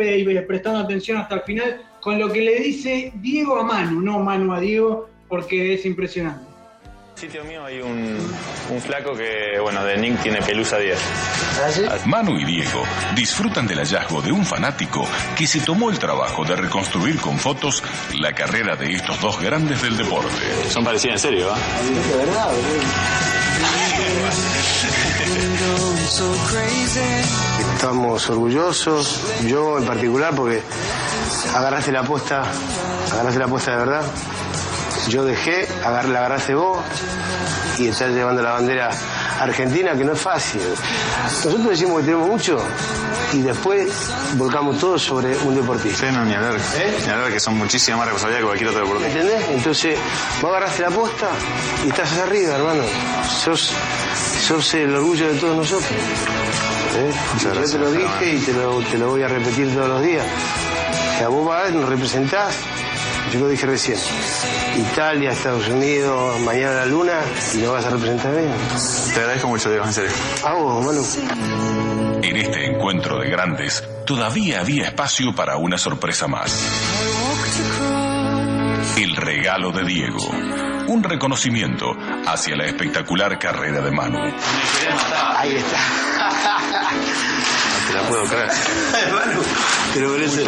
prestando 0.48 0.80
atención 0.80 1.18
hasta 1.18 1.36
el 1.36 1.41
final 1.41 1.82
con 2.08 2.18
lo 2.18 2.32
que 2.32 2.39
le 2.39 2.58
dice 2.62 3.12
Diego 3.16 3.60
a 3.60 3.64
Manu, 3.64 3.99
no 3.99 4.20
Manu 4.20 4.53
a 4.53 4.62
Diego, 4.62 5.10
porque 5.28 5.74
es 5.74 5.86
impresionante. 5.86 6.45
sitio 7.16 7.43
mío 7.43 7.66
hay 7.66 7.82
un, 7.82 8.18
un 8.70 8.82
flaco 8.82 9.14
que, 9.14 9.60
bueno, 9.62 9.84
de 9.84 9.97
Nick 9.97 10.24
tiene 10.24 10.41
pelusa 10.41 10.78
10. 10.78 10.97
Manu 12.05 12.39
y 12.39 12.45
Diego 12.45 12.82
disfrutan 13.14 13.68
del 13.68 13.80
hallazgo 13.80 14.22
de 14.22 14.32
un 14.32 14.45
fanático 14.45 15.05
que 15.38 15.45
se 15.45 15.60
tomó 15.60 15.89
el 15.89 15.99
trabajo 15.99 16.45
de 16.45 16.55
reconstruir 16.55 17.20
con 17.20 17.38
fotos 17.38 17.84
la 18.18 18.32
carrera 18.32 18.78
de 18.78 18.93
estos 18.93 19.20
dos 19.20 19.41
grandes 19.41 19.82
del 19.82 19.97
deporte. 19.97 20.32
Son 20.70 20.86
parecidos 20.86 21.16
en 21.16 21.20
serio, 21.20 21.51
¿ah? 21.51 21.58
De 22.10 22.16
verdad, 22.26 22.45
boludo. 22.45 23.18
Estamos 27.76 28.30
orgullosos, 28.30 29.22
yo 29.45 29.78
en 29.78 29.86
particular, 29.86 30.34
porque 30.34 30.62
agarraste 31.55 31.91
la 31.91 32.01
apuesta, 32.01 32.43
agarraste 33.13 33.39
la 33.39 33.45
apuesta 33.45 33.71
de 33.71 33.78
verdad. 33.78 34.01
Yo 35.09 35.23
dejé, 35.23 35.67
agar- 35.86 36.05
la 36.09 36.19
agarraste 36.19 36.53
vos 36.55 36.80
y 37.78 37.88
estás 37.88 38.11
llevando 38.11 38.41
la 38.41 38.51
bandera 38.53 38.89
argentina, 39.39 39.93
que 39.93 40.03
no 40.03 40.13
es 40.13 40.19
fácil. 40.21 40.61
Nosotros 41.45 41.69
decimos 41.69 41.99
que 41.99 42.05
tenemos 42.05 42.28
mucho 42.28 42.57
y 43.34 43.41
después 43.41 43.88
volcamos 44.34 44.80
todo 44.80 44.97
sobre 44.97 45.38
un 45.38 45.55
deportista. 45.55 46.07
Sí, 46.07 46.13
no, 46.13 46.25
ni 46.25 46.34
hablar. 46.34 46.55
Ni 47.05 47.11
hablar 47.11 47.32
que 47.32 47.39
son 47.39 47.55
muchísimas 47.57 47.99
más 47.99 48.07
responsabilidades 48.07 48.41
que 48.43 48.47
cualquier 48.47 48.69
otro 48.69 48.82
deporte. 48.82 49.07
¿Entendés? 49.07 49.49
Entonces, 49.49 49.99
vos 50.41 50.49
agarraste 50.51 50.82
la 50.82 50.89
posta 50.89 51.28
y 51.86 51.89
estás 51.89 52.11
arriba, 52.17 52.55
hermano. 52.55 52.84
Sos, 53.43 53.71
sos 54.47 54.73
el 54.73 54.93
orgullo 54.95 55.28
de 55.32 55.39
todos 55.39 55.55
nosotros. 55.55 55.89
¿Eh? 55.91 57.11
Yo 57.43 57.49
gracias, 57.51 57.71
te 57.73 57.78
lo 57.78 57.91
dije 57.91 58.34
y 58.34 58.39
te 58.39 58.53
lo, 58.53 58.80
te 58.82 58.97
lo 58.97 59.09
voy 59.11 59.21
a 59.21 59.28
repetir 59.28 59.73
todos 59.73 59.88
los 59.88 60.01
días. 60.01 60.25
Que 61.18 61.24
a 61.24 61.30
vos 61.30 61.45
vas, 61.45 61.72
nos 61.74 61.89
representás, 61.89 62.55
yo 63.34 63.39
lo 63.39 63.47
dije 63.47 63.65
recién. 63.65 63.97
Italia, 64.78 65.32
Estados 65.32 65.68
Unidos, 65.68 66.39
mañana 66.41 66.76
la 66.76 66.86
luna 66.86 67.20
y 67.53 67.57
nos 67.57 67.72
vas 67.72 67.86
a 67.86 67.89
representar 67.89 68.36
bien. 68.36 68.53
Te 69.13 69.20
agradezco 69.20 69.47
mucho, 69.47 69.70
Diego, 69.70 69.86
en 69.86 69.93
serio. 69.93 70.11
A 70.45 70.53
vos, 70.53 70.86
Manu. 70.86 71.03
En 72.22 72.36
este 72.36 72.65
encuentro 72.65 73.20
de 73.20 73.30
grandes, 73.30 73.84
todavía 74.05 74.61
había 74.61 74.86
espacio 74.86 75.34
para 75.34 75.57
una 75.57 75.78
sorpresa 75.78 76.28
más. 76.28 76.55
El 78.97 79.15
regalo 79.15 79.72
de 79.72 79.84
Diego. 79.86 80.28
Un 80.88 81.03
reconocimiento 81.03 81.95
hacia 82.26 82.55
la 82.55 82.65
espectacular 82.65 83.38
carrera 83.39 83.82
de 83.82 83.91
Manu. 83.91 84.20
Ahí 85.38 85.55
está. 85.55 86.57
Te 87.88 87.94
la 87.94 88.02
puedo 88.08 88.24
creer. 88.26 88.48
Manu, 89.14 89.42
te 89.94 90.00
lo 90.02 90.10
mereces. 90.10 90.48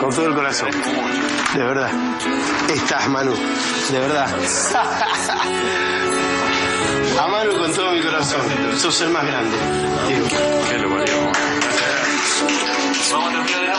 Con 0.00 0.10
todo 0.10 0.26
el 0.26 0.34
corazón. 0.34 0.70
De 1.54 1.64
verdad. 1.64 1.90
Estás, 2.68 3.08
Manu. 3.08 3.34
De 3.90 4.00
verdad. 4.00 4.28
A 7.18 7.26
Manu 7.28 7.56
con 7.58 7.72
todo 7.72 7.92
mi 7.92 8.02
corazón. 8.02 8.40
Sos 8.78 9.00
el 9.00 9.10
más 9.10 9.26
grande. 9.26 9.56
Diego. 10.06 10.26
Qué 10.68 10.78
lo 10.78 10.90
parió. 10.90 11.32
Vamos 13.12 13.34
a 13.34 13.40
terminar 13.40 13.76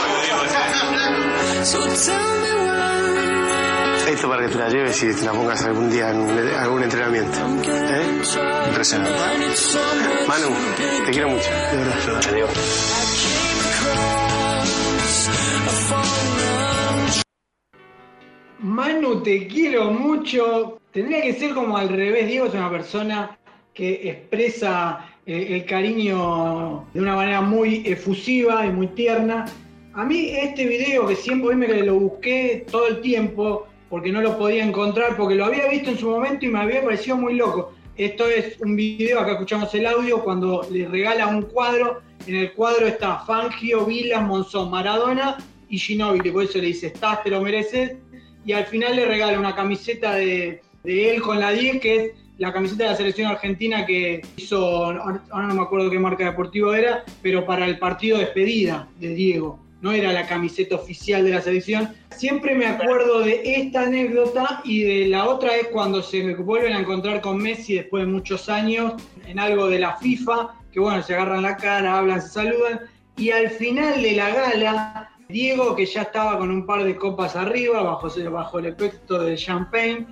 de 2.41 2.53
nuevo, 2.55 2.68
Esto 4.09 4.27
para 4.27 4.47
que 4.47 4.51
te 4.51 4.57
la 4.57 4.69
lleves 4.69 5.03
y 5.03 5.13
te 5.13 5.23
la 5.23 5.31
pongas 5.33 5.63
algún 5.65 5.91
día 5.91 6.09
en 6.09 6.27
algún 6.57 6.81
entrenamiento. 6.81 7.37
¿Eh? 7.63 8.21
Impresionante. 8.67 9.13
Manu, 10.27 10.47
te 11.05 11.11
quiero 11.11 11.29
mucho. 11.29 11.49
De 11.71 11.77
verdad. 11.77 12.19
Te. 12.21 12.43
Manu, 18.65 19.21
te 19.21 19.45
quiero 19.45 19.91
mucho. 19.91 20.81
Tendría 20.91 21.21
que 21.21 21.33
ser 21.33 21.53
como 21.53 21.77
al 21.77 21.89
revés. 21.89 22.27
Diego 22.27 22.47
es 22.47 22.55
una 22.55 22.71
persona 22.71 23.37
que 23.75 24.09
expresa 24.09 25.05
eh, 25.23 25.49
el 25.51 25.65
cariño 25.65 26.87
de 26.95 26.99
una 26.99 27.15
manera 27.15 27.41
muy 27.41 27.83
efusiva 27.85 28.65
y 28.65 28.71
muy 28.71 28.87
tierna. 28.87 29.45
A 29.93 30.03
mí 30.03 30.31
este 30.31 30.65
video 30.65 31.05
que 31.05 31.15
siempre 31.15 31.55
me 31.55 31.67
lo 31.83 31.99
busqué 31.99 32.65
todo 32.71 32.87
el 32.87 33.01
tiempo 33.01 33.68
porque 33.89 34.11
no 34.11 34.21
lo 34.21 34.37
podía 34.37 34.63
encontrar, 34.63 35.17
porque 35.17 35.35
lo 35.35 35.45
había 35.45 35.67
visto 35.67 35.89
en 35.89 35.97
su 35.97 36.09
momento 36.09 36.45
y 36.45 36.49
me 36.49 36.59
había 36.59 36.83
parecido 36.83 37.17
muy 37.17 37.35
loco. 37.35 37.73
Esto 37.97 38.27
es 38.27 38.59
un 38.61 38.75
video, 38.75 39.19
acá 39.19 39.33
escuchamos 39.33 39.73
el 39.75 39.85
audio, 39.85 40.23
cuando 40.23 40.65
le 40.71 40.87
regala 40.87 41.27
un 41.27 41.41
cuadro. 41.41 42.01
En 42.27 42.35
el 42.35 42.53
cuadro 42.53 42.87
está 42.87 43.19
Fangio, 43.19 43.85
Vila, 43.85 44.21
Monzón, 44.21 44.69
Maradona 44.69 45.37
y 45.67 45.77
Ginóbili. 45.77 46.31
Por 46.31 46.43
eso 46.43 46.59
le 46.59 46.67
dice, 46.67 46.87
estás, 46.87 47.23
te 47.23 47.29
lo 47.29 47.41
mereces. 47.41 47.97
Y 48.45 48.53
al 48.53 48.65
final 48.65 48.95
le 48.95 49.05
regala 49.05 49.37
una 49.37 49.55
camiseta 49.55 50.15
de, 50.15 50.61
de 50.83 51.15
él 51.15 51.21
con 51.21 51.39
la 51.39 51.51
10, 51.51 51.81
que 51.81 51.95
es 51.95 52.11
la 52.37 52.53
camiseta 52.53 52.85
de 52.85 52.89
la 52.91 52.95
selección 52.95 53.31
argentina 53.31 53.85
que 53.85 54.21
hizo, 54.37 54.85
ahora 54.85 55.47
no 55.47 55.55
me 55.55 55.61
acuerdo 55.61 55.89
qué 55.89 55.99
marca 55.99 56.23
deportiva 56.23 56.77
era, 56.77 57.03
pero 57.21 57.45
para 57.45 57.65
el 57.65 57.77
partido 57.79 58.17
de 58.17 58.25
despedida 58.25 58.87
de 58.97 59.09
Diego. 59.09 59.59
No 59.81 59.91
era 59.91 60.11
la 60.11 60.27
camiseta 60.27 60.75
oficial 60.75 61.23
de 61.23 61.31
la 61.31 61.41
selección. 61.41 61.93
Siempre 62.15 62.53
me 62.53 62.65
acuerdo 62.65 63.21
de 63.21 63.41
esta 63.45 63.83
anécdota 63.83 64.61
y 64.65 64.83
de 64.83 65.07
la 65.07 65.27
otra 65.29 65.55
es 65.55 65.67
cuando 65.67 66.01
se 66.03 66.35
vuelven 66.35 66.73
a 66.73 66.79
encontrar 66.79 67.21
con 67.21 67.37
Messi 67.37 67.75
después 67.75 68.05
de 68.05 68.11
muchos 68.11 68.49
años 68.49 68.93
en 69.25 69.39
algo 69.39 69.69
de 69.69 69.79
la 69.79 69.95
FIFA, 69.95 70.55
que 70.71 70.79
bueno, 70.79 71.01
se 71.01 71.13
agarran 71.13 71.43
la 71.43 71.55
cara, 71.55 71.97
hablan, 71.97 72.21
se 72.21 72.29
saludan. 72.29 72.81
Y 73.15 73.31
al 73.31 73.49
final 73.49 74.01
de 74.01 74.13
la 74.13 74.29
gala, 74.29 75.09
Diego, 75.29 75.75
que 75.75 75.85
ya 75.85 76.01
estaba 76.01 76.37
con 76.39 76.49
un 76.49 76.65
par 76.65 76.83
de 76.83 76.95
copas 76.95 77.35
arriba, 77.35 77.83
bajo, 77.83 78.59
el 78.59 78.65
efecto 78.65 79.19
del 79.19 79.37
champagne, 79.37 80.07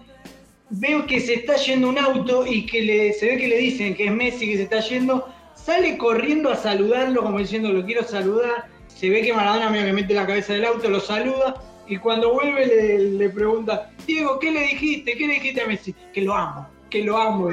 veo 0.70 1.08
que 1.08 1.20
se 1.20 1.36
está 1.36 1.56
yendo 1.56 1.90
un 1.90 1.98
auto 1.98 2.46
y 2.46 2.66
que 2.66 2.82
le, 2.82 3.14
se 3.14 3.26
ve 3.26 3.38
que 3.38 3.48
le 3.48 3.58
dicen 3.58 3.96
que 3.96 4.06
es 4.06 4.12
Messi 4.12 4.48
que 4.48 4.58
se 4.58 4.64
está 4.64 4.80
yendo, 4.82 5.28
sale 5.56 5.98
corriendo 5.98 6.52
a 6.52 6.56
saludarlo 6.56 7.24
como 7.24 7.40
diciendo 7.40 7.74
lo 7.74 7.86
quiero 7.86 8.04
saludar, 8.04 8.68
se 8.98 9.10
ve 9.10 9.22
que 9.22 9.34
Maradona 9.34 9.70
medio 9.70 9.86
que 9.86 9.94
mete 9.94 10.14
la 10.14 10.26
cabeza 10.26 10.54
del 10.54 10.66
auto, 10.66 10.90
lo 10.90 11.00
saluda 11.00 11.56
y 11.88 11.98
cuando 11.98 12.34
vuelve 12.34 12.66
le, 12.66 12.98
le 13.12 13.30
pregunta, 13.30 13.92
Diego, 14.06 14.40
¿qué 14.40 14.52
le 14.52 14.62
dijiste? 14.62 15.14
¿Qué 15.16 15.28
le 15.28 15.34
dijiste 15.36 15.62
a 15.62 15.68
Messi? 15.68 15.94
Que 16.14 16.22
lo 16.22 16.34
amo, 16.36 16.70
que 16.90 17.04
lo 17.04 17.18
amo. 17.18 17.52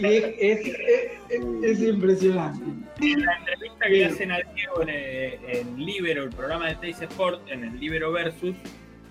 Y 0.00 0.06
es, 0.06 0.24
es- 0.38 0.66
es- 0.66 1.64
es 1.64 1.80
impresionante. 1.82 2.64
En 3.00 3.24
la 3.26 3.36
entrevista 3.38 3.86
que 3.86 3.90
le 3.92 4.04
hacen 4.06 4.30
a 4.32 4.38
Diego 4.54 4.82
en, 4.82 4.88
eh, 4.90 5.38
en 5.48 5.84
Libero, 5.84 6.22
el 6.22 6.30
programa 6.30 6.68
de 6.68 6.76
Teis 6.76 7.00
Sport, 7.02 7.42
en 7.50 7.64
el 7.64 7.80
Libero 7.80 8.12
Versus, 8.12 8.54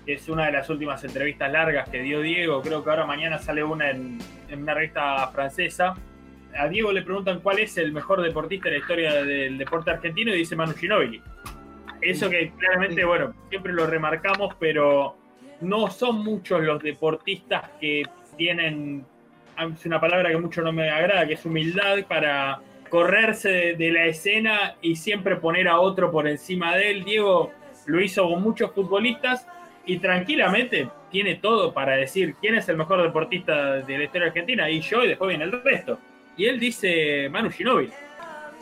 que 0.06 0.14
es 0.14 0.28
una 0.28 0.46
de 0.46 0.52
las 0.52 0.68
últimas 0.70 1.04
entrevistas 1.04 1.52
largas 1.52 1.88
que 1.88 2.00
dio 2.02 2.20
Diego, 2.20 2.60
creo 2.62 2.82
que 2.82 2.90
ahora 2.90 3.04
mañana 3.06 3.38
sale 3.38 3.62
una 3.62 3.90
en, 3.90 4.18
en 4.48 4.62
una 4.62 4.74
revista 4.74 5.28
francesa. 5.28 5.94
A 6.58 6.68
Diego 6.68 6.92
le 6.92 7.02
preguntan 7.02 7.40
cuál 7.40 7.58
es 7.58 7.76
el 7.76 7.92
mejor 7.92 8.22
deportista 8.22 8.68
de 8.68 8.76
la 8.76 8.80
historia 8.80 9.12
del 9.24 9.58
deporte 9.58 9.90
argentino 9.90 10.34
y 10.34 10.38
dice 10.38 10.56
Manu 10.56 10.72
Ginóbili. 10.74 11.20
Eso 12.04 12.28
que 12.28 12.52
claramente, 12.58 13.04
bueno, 13.04 13.34
siempre 13.48 13.72
lo 13.72 13.86
remarcamos, 13.86 14.54
pero 14.58 15.16
no 15.62 15.90
son 15.90 16.22
muchos 16.22 16.62
los 16.62 16.82
deportistas 16.82 17.70
que 17.80 18.02
tienen, 18.36 19.04
es 19.58 19.86
una 19.86 20.00
palabra 20.00 20.30
que 20.30 20.36
mucho 20.36 20.60
no 20.60 20.72
me 20.72 20.90
agrada, 20.90 21.26
que 21.26 21.34
es 21.34 21.44
humildad 21.46 22.04
para 22.06 22.60
correrse 22.90 23.48
de, 23.48 23.74
de 23.76 23.90
la 23.90 24.04
escena 24.04 24.76
y 24.82 24.96
siempre 24.96 25.36
poner 25.36 25.66
a 25.66 25.80
otro 25.80 26.10
por 26.10 26.28
encima 26.28 26.76
de 26.76 26.90
él. 26.90 27.04
Diego 27.04 27.52
lo 27.86 28.00
hizo 28.00 28.28
con 28.28 28.42
muchos 28.42 28.72
futbolistas 28.72 29.46
y 29.86 29.98
tranquilamente 29.98 30.88
tiene 31.10 31.36
todo 31.36 31.72
para 31.72 31.96
decir 31.96 32.34
quién 32.40 32.56
es 32.56 32.68
el 32.68 32.76
mejor 32.76 33.02
deportista 33.02 33.76
de 33.76 33.98
la 33.98 34.04
historia 34.04 34.28
argentina 34.28 34.68
y 34.68 34.80
yo 34.80 35.04
y 35.04 35.08
después 35.08 35.28
viene 35.28 35.44
el 35.44 35.62
resto. 35.62 35.98
Y 36.36 36.46
él 36.46 36.58
dice 36.58 37.28
Manu 37.30 37.50
Ginóbili. 37.50 37.92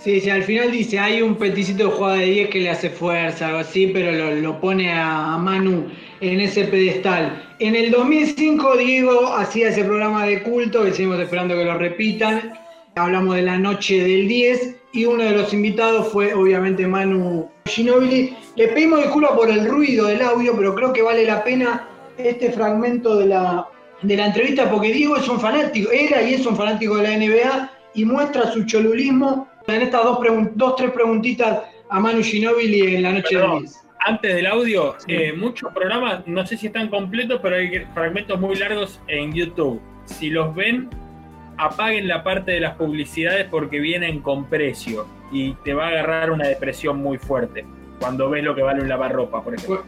Sí, 0.03 0.21
sí, 0.21 0.31
al 0.31 0.43
final 0.43 0.73
dice, 0.73 0.99
hay 0.99 1.23
un 1.23 1.37
peticito 1.37 1.85
de 1.85 1.95
jugada 1.95 2.17
de 2.17 2.27
10 2.27 2.49
que 2.49 2.59
le 2.59 2.71
hace 2.71 2.91
fuerza, 2.91 3.47
algo 3.47 3.61
así, 3.61 3.87
pero 3.87 4.11
lo, 4.11 4.35
lo 4.35 4.61
pone 4.61 4.93
a, 4.93 5.39
Manu 5.39 5.87
en 6.21 6.41
ese 6.41 6.65
pedestal. 6.65 7.55
En 7.61 7.77
el 7.77 7.93
2005 7.93 8.79
Diego 8.79 9.33
hacía 9.33 9.69
ese 9.69 9.85
programa 9.85 10.27
de 10.27 10.43
culto, 10.43 10.83
que 10.83 10.93
seguimos 10.93 11.21
esperando 11.21 11.55
que 11.55 11.65
lo 11.65 11.79
repitan. 11.79 12.53
Hablamos 12.97 13.37
de 13.37 13.43
la 13.43 13.59
noche 13.59 14.03
del 14.03 14.27
10 14.27 14.77
y 14.93 15.05
uno 15.05 15.23
de 15.23 15.37
los 15.37 15.55
invitados 15.55 16.09
fue 16.09 16.35
obviamente 16.35 16.85
Manu 16.85 17.49
Ginóbili. 17.67 18.37
Le 18.57 18.69
pedimos 18.69 19.03
disculpas 19.03 19.37
por 19.37 19.51
el 19.51 19.69
ruido 19.69 20.09
del 20.09 20.23
audio, 20.23 20.57
pero 20.57 20.75
creo 20.75 20.93
que 20.93 21.03
vale 21.03 21.25
la 21.25 21.45
pena 21.45 21.89
este 22.19 22.51
fragmento 22.51 23.19
de 23.19 23.27
la, 23.27 23.69
de 24.03 24.17
la 24.17 24.27
entrevista 24.27 24.69
porque 24.69 24.93
Diego 24.93 25.17
es 25.17 25.29
un 25.29 25.39
fanático, 25.39 25.93
era 25.93 26.23
y 26.23 26.35
es 26.35 26.45
un 26.45 26.57
fanático 26.57 26.97
de 26.97 27.03
la 27.05 27.17
NBA 27.17 27.71
y 27.95 28.05
muestra 28.05 28.51
su 28.51 28.65
cholulismo 28.65 29.52
en 29.67 29.83
estas 29.83 30.05
dos, 30.05 30.19
dos 30.55 30.77
tres 30.77 30.91
preguntitas 30.91 31.63
a 31.89 32.01
Manu 32.01 32.23
Ginóbili 32.23 32.97
en 32.97 33.03
la 33.03 33.13
noche 33.13 33.37
Perdón, 33.37 33.61
10. 33.61 33.79
Antes 34.05 34.35
del 34.35 34.47
audio, 34.47 34.97
eh, 35.07 35.33
muchos 35.33 35.73
programas, 35.73 36.27
no 36.27 36.45
sé 36.45 36.57
si 36.57 36.67
están 36.67 36.89
completos, 36.89 37.39
pero 37.41 37.57
hay 37.57 37.87
fragmentos 37.95 38.41
muy 38.41 38.57
largos 38.57 39.01
en 39.07 39.33
YouTube. 39.33 39.81
Si 40.07 40.29
los 40.29 40.53
ven, 40.57 40.91
apaguen 41.57 42.09
la 42.09 42.25
parte 42.25 42.53
de 42.53 42.61
las 42.61 42.75
publicidades 42.75 43.47
porque 43.49 43.79
vienen 43.79 44.21
con 44.21 44.47
precio 44.47 45.07
y 45.31 45.53
te 45.65 45.73
va 45.75 45.87
a 45.87 45.89
agarrar 45.91 46.33
una 46.33 46.49
depresión 46.49 46.99
muy 46.99 47.19
fuerte 47.19 47.65
cuando 48.01 48.29
ves 48.29 48.43
lo 48.43 48.55
que 48.57 48.63
vale 48.63 48.83
un 48.83 48.89
lavarropa, 48.89 49.43
por 49.45 49.55
ejemplo. 49.55 49.85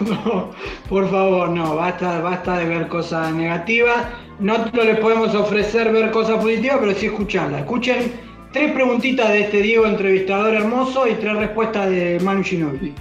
No, 0.00 0.50
por 0.88 1.08
favor, 1.08 1.48
no, 1.50 1.76
basta, 1.76 2.20
basta 2.20 2.58
de 2.58 2.64
ver 2.64 2.88
cosas 2.88 3.32
negativas. 3.32 4.08
No 4.40 4.56
les 4.72 4.98
podemos 4.98 5.34
ofrecer 5.34 5.92
ver 5.92 6.10
cosas 6.10 6.38
positivas, 6.38 6.78
pero 6.80 6.92
sí 6.92 7.06
escucharlas. 7.06 7.60
Escuchen 7.60 8.27
tres 8.52 8.72
preguntitas 8.72 9.28
de 9.30 9.40
este 9.42 9.62
Diego 9.62 9.86
entrevistador 9.86 10.54
hermoso 10.54 11.06
y 11.06 11.14
tres 11.14 11.36
respuestas 11.36 11.90
de 11.90 12.18
Manu 12.20 12.42
Ginóbili. 12.44 12.94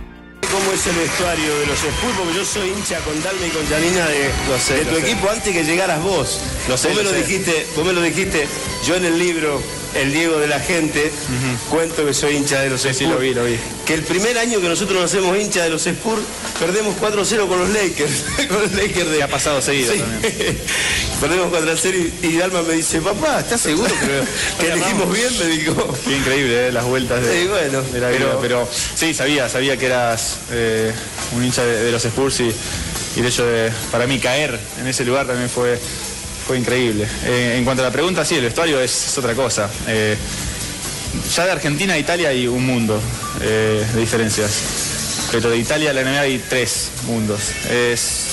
cómo 0.52 0.72
es 0.72 0.88
el 0.88 0.95
vestuario 0.95 1.60
de 1.60 1.66
los 1.68 1.78
Spurs, 1.84 2.16
porque 2.18 2.34
yo 2.36 2.45
soy 2.45 2.70
hincha 2.70 3.00
con 3.00 3.22
Dalma 3.22 3.45
y 3.45 3.50
con 3.50 3.66
Janina 3.68 4.08
de, 4.08 4.30
Lo 4.50 4.58
sé, 4.58 4.76
de 4.76 4.86
lo 4.86 4.91
tu 4.91 4.95
sé. 5.02 5.12
equipo 5.12 5.30
antes 5.30 5.54
que 5.54 5.64
llegaras 5.64 6.02
vos. 6.04 6.41
Lo 6.70 6.78
sé, 6.78 6.88
vos 6.89 6.98
me 6.98 7.04
lo 7.04 7.12
lo 7.12 7.16
sé. 7.18 7.24
dijiste, 7.24 7.68
vos 7.76 7.86
me 7.86 7.93
lo 7.93 8.02
dijiste, 8.02 8.48
yo 8.86 8.95
en 8.95 9.06
el 9.06 9.20
libro 9.20 9.62
El 9.96 10.12
Diego 10.14 10.38
de 10.40 10.48
la 10.48 10.60
Gente, 10.60 11.12
cuento 11.70 12.06
que 12.06 12.14
soy 12.14 12.36
hincha 12.36 12.60
de 12.62 12.70
los 12.70 12.82
Spurs. 12.86 12.98
sí, 12.98 13.06
lo 13.06 13.18
vi, 13.18 13.34
lo 13.34 13.46
vi. 13.46 13.58
Que 13.86 13.94
el 13.96 14.04
primer 14.04 14.38
año 14.38 14.60
que 14.62 14.68
nosotros 14.68 15.02
nos 15.02 15.12
hacemos 15.12 15.38
hincha 15.40 15.64
de 15.64 15.70
los 15.70 15.86
Spurs, 15.88 16.22
perdemos 16.60 16.96
4-0 16.98 17.48
con 17.48 17.60
los 17.60 17.70
Lakers. 17.70 18.24
con 18.50 18.62
los 18.62 18.72
Lakers 18.74 19.10
de... 19.10 19.24
Ha 19.24 19.28
pasado 19.28 19.62
seguido 19.62 19.94
Sí. 19.94 20.00
también. 20.00 20.58
Perdemos 21.22 21.52
4-0 21.52 22.12
y, 22.22 22.28
y 22.28 22.38
Dalma 22.38 22.62
me 22.62 22.74
dice, 22.76 23.02
papá, 23.02 23.40
¿estás 23.40 23.62
seguro 23.62 23.90
que, 24.00 24.66
que 24.66 24.72
elegimos 24.72 25.12
bien? 25.12 25.30
Me 25.40 25.46
dijo. 25.48 25.98
Qué 26.06 26.18
increíble, 26.18 26.68
¿eh? 26.68 26.72
las 26.72 26.86
vueltas 26.86 27.26
de, 27.26 27.42
Sí, 27.42 27.48
bueno, 27.48 27.82
de 27.82 28.00
la 28.00 28.10
vida. 28.10 28.20
pero- 28.20 28.40
Pero, 28.42 28.70
sí, 28.96 29.14
sabía, 29.16 29.50
sabía 29.50 29.78
que 29.78 29.88
eras 29.88 30.38
eh, 30.52 30.92
un 31.36 31.44
hincha 31.44 31.64
de, 31.64 31.84
de 31.86 31.92
los 31.92 32.06
Spurs 32.06 32.40
y, 32.42 32.54
y 33.16 33.20
el 33.20 33.26
hecho 33.26 33.46
de, 33.46 33.72
para 33.92 34.06
mí, 34.06 34.20
caer 34.20 34.60
en 34.80 34.86
ese 34.88 35.06
lugar 35.06 35.26
también 35.26 35.50
fue, 35.50 35.80
fue 36.48 36.58
increíble. 36.58 37.06
Eh, 37.26 37.56
en 37.58 37.66
cuanto 37.66 37.84
a 37.84 37.88
la 37.88 37.91
pregunta, 37.91 38.24
sí, 38.24 38.36
el 38.36 38.43
vestuario 38.43 38.80
es, 38.80 39.18
otra 39.18 39.36
cosa. 39.36 39.70
Eh, 39.86 40.16
ya 41.36 41.45
de 41.45 41.52
Argentina 41.52 41.95
a 41.95 41.98
Italia 41.98 42.30
hay 42.30 42.48
un 42.48 42.66
mundo 42.66 43.00
eh, 43.41 43.86
de 43.93 44.00
diferencias. 44.00 45.28
Pero 45.30 45.50
de 45.50 45.58
Italia 45.58 45.89
a 45.89 45.93
la 45.93 46.04
NBA 46.04 46.20
hay 46.22 46.43
tres 46.50 46.89
mundos. 47.06 47.41
Es 47.70 48.28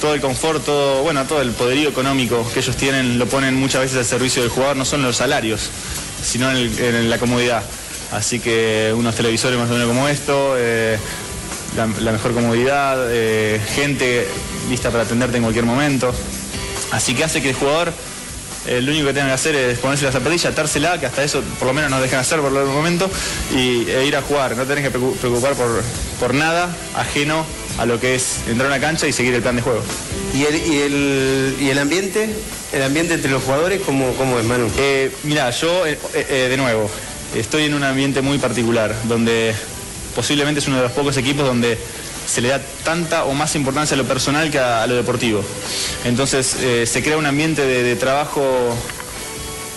todo 0.00 0.14
el 0.14 0.20
confort, 0.20 0.64
todo, 0.64 1.02
bueno, 1.02 1.26
todo 1.26 1.42
el 1.42 1.50
poderío 1.50 1.88
económico 1.88 2.48
que 2.54 2.60
ellos 2.60 2.76
tienen 2.76 3.18
lo 3.18 3.26
ponen 3.26 3.54
muchas 3.54 3.80
veces 3.80 3.98
al 3.98 4.04
servicio 4.04 4.42
del 4.42 4.52
jugador, 4.52 4.76
no 4.76 4.84
son 4.84 5.02
los 5.02 5.16
salarios, 5.16 5.68
sino 6.22 6.52
en, 6.52 7.10
la 7.10 7.18
comodidad. 7.18 7.64
Así 8.12 8.38
que 8.38 8.94
unos 8.96 9.16
televisores 9.16 9.58
más 9.58 9.68
o 9.68 9.72
menos 9.72 9.88
como 9.88 10.06
esto, 10.06 10.54
la, 11.76 12.12
mejor 12.12 12.34
comodidad, 12.34 13.08
gente 13.74 14.28
lista 14.70 14.92
para 14.92 15.02
atenderte 15.02 15.38
en 15.38 15.42
cualquier 15.42 15.64
momento. 15.64 16.14
Así 16.90 17.14
que 17.14 17.24
hace 17.24 17.42
que 17.42 17.50
el 17.50 17.54
jugador 17.54 17.92
eh, 18.66 18.80
lo 18.82 18.90
único 18.92 19.06
que 19.06 19.14
tenga 19.14 19.28
que 19.28 19.32
hacer 19.32 19.54
es 19.54 19.78
ponerse 19.78 20.04
la 20.04 20.12
zapatilla, 20.12 20.50
atársela, 20.50 20.98
que 21.00 21.06
hasta 21.06 21.22
eso 21.22 21.42
por 21.58 21.68
lo 21.68 21.74
menos 21.74 21.90
nos 21.90 22.02
dejan 22.02 22.18
hacer 22.20 22.40
por 22.40 22.54
el 22.54 22.66
momento, 22.66 23.10
y, 23.54 23.88
e 23.88 24.04
ir 24.06 24.16
a 24.16 24.22
jugar. 24.22 24.56
No 24.56 24.64
tenés 24.64 24.84
que 24.84 24.98
preocu- 24.98 25.14
preocupar 25.16 25.54
por, 25.54 25.82
por 26.20 26.34
nada 26.34 26.74
ajeno 26.94 27.44
a 27.78 27.86
lo 27.86 28.00
que 28.00 28.14
es 28.16 28.38
entrar 28.48 28.70
a 28.70 28.74
una 28.76 28.80
cancha 28.80 29.06
y 29.06 29.12
seguir 29.12 29.34
el 29.34 29.42
plan 29.42 29.56
de 29.56 29.62
juego. 29.62 29.82
¿Y 30.34 30.44
el, 30.44 30.56
y 30.56 30.76
el, 30.82 31.56
y 31.60 31.70
el 31.70 31.78
ambiente? 31.78 32.28
¿El 32.72 32.82
ambiente 32.82 33.14
entre 33.14 33.30
los 33.30 33.42
jugadores 33.42 33.80
cómo, 33.86 34.12
cómo 34.14 34.38
es, 34.38 34.44
Manu? 34.44 34.70
Eh, 34.76 35.10
mira, 35.22 35.48
yo, 35.50 35.86
eh, 35.86 35.98
eh, 36.14 36.48
de 36.50 36.56
nuevo, 36.56 36.90
estoy 37.34 37.64
en 37.64 37.74
un 37.74 37.84
ambiente 37.84 38.20
muy 38.20 38.38
particular, 38.38 38.94
donde 39.04 39.54
posiblemente 40.14 40.60
es 40.60 40.66
uno 40.66 40.76
de 40.76 40.82
los 40.82 40.92
pocos 40.92 41.16
equipos 41.16 41.46
donde 41.46 41.78
se 42.28 42.40
le 42.40 42.48
da 42.48 42.60
tanta 42.84 43.24
o 43.24 43.32
más 43.32 43.56
importancia 43.56 43.94
a 43.94 43.98
lo 43.98 44.04
personal 44.04 44.50
que 44.50 44.58
a, 44.58 44.86
lo 44.86 44.94
deportivo. 44.94 45.42
Entonces 46.04 46.56
eh, 46.60 46.86
se 46.86 47.02
crea 47.02 47.16
un 47.16 47.26
ambiente 47.26 47.64
de, 47.64 47.82
de 47.82 47.96
trabajo 47.96 48.76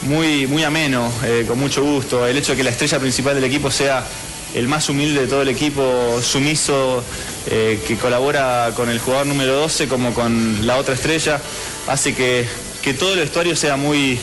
muy, 0.04 0.48
muy 0.48 0.64
ameno, 0.64 1.12
eh, 1.24 1.46
con 1.48 1.60
mucho 1.60 1.84
gusto. 1.84 2.28
El 2.28 2.38
hecho 2.38 2.54
de 2.54 2.58
que 2.58 2.64
la 2.64 2.72
estrella 2.72 3.00
principal 3.00 3.36
del 3.36 3.44
equipo 3.44 3.72
sea 3.72 4.06
el 4.54 4.68
más 4.68 4.90
humilde 4.90 5.22
de 5.22 5.28
todo 5.28 5.42
el 5.44 5.50
equipo, 5.50 6.20
sumiso, 6.22 7.04
eh, 7.48 7.80
que 7.88 7.96
colabora 7.96 8.72
con 8.76 8.90
el 8.90 9.00
jugador 9.00 9.28
número 9.28 9.56
12 9.56 9.88
como 9.88 10.14
con 10.14 10.66
la 10.68 10.78
otra 10.78 10.94
estrella, 10.94 11.40
hace 11.88 12.14
que, 12.14 12.46
que 12.82 12.94
todo 12.94 13.14
el 13.14 13.20
vestuario 13.20 13.56
sea 13.56 13.78
muy, 13.78 14.20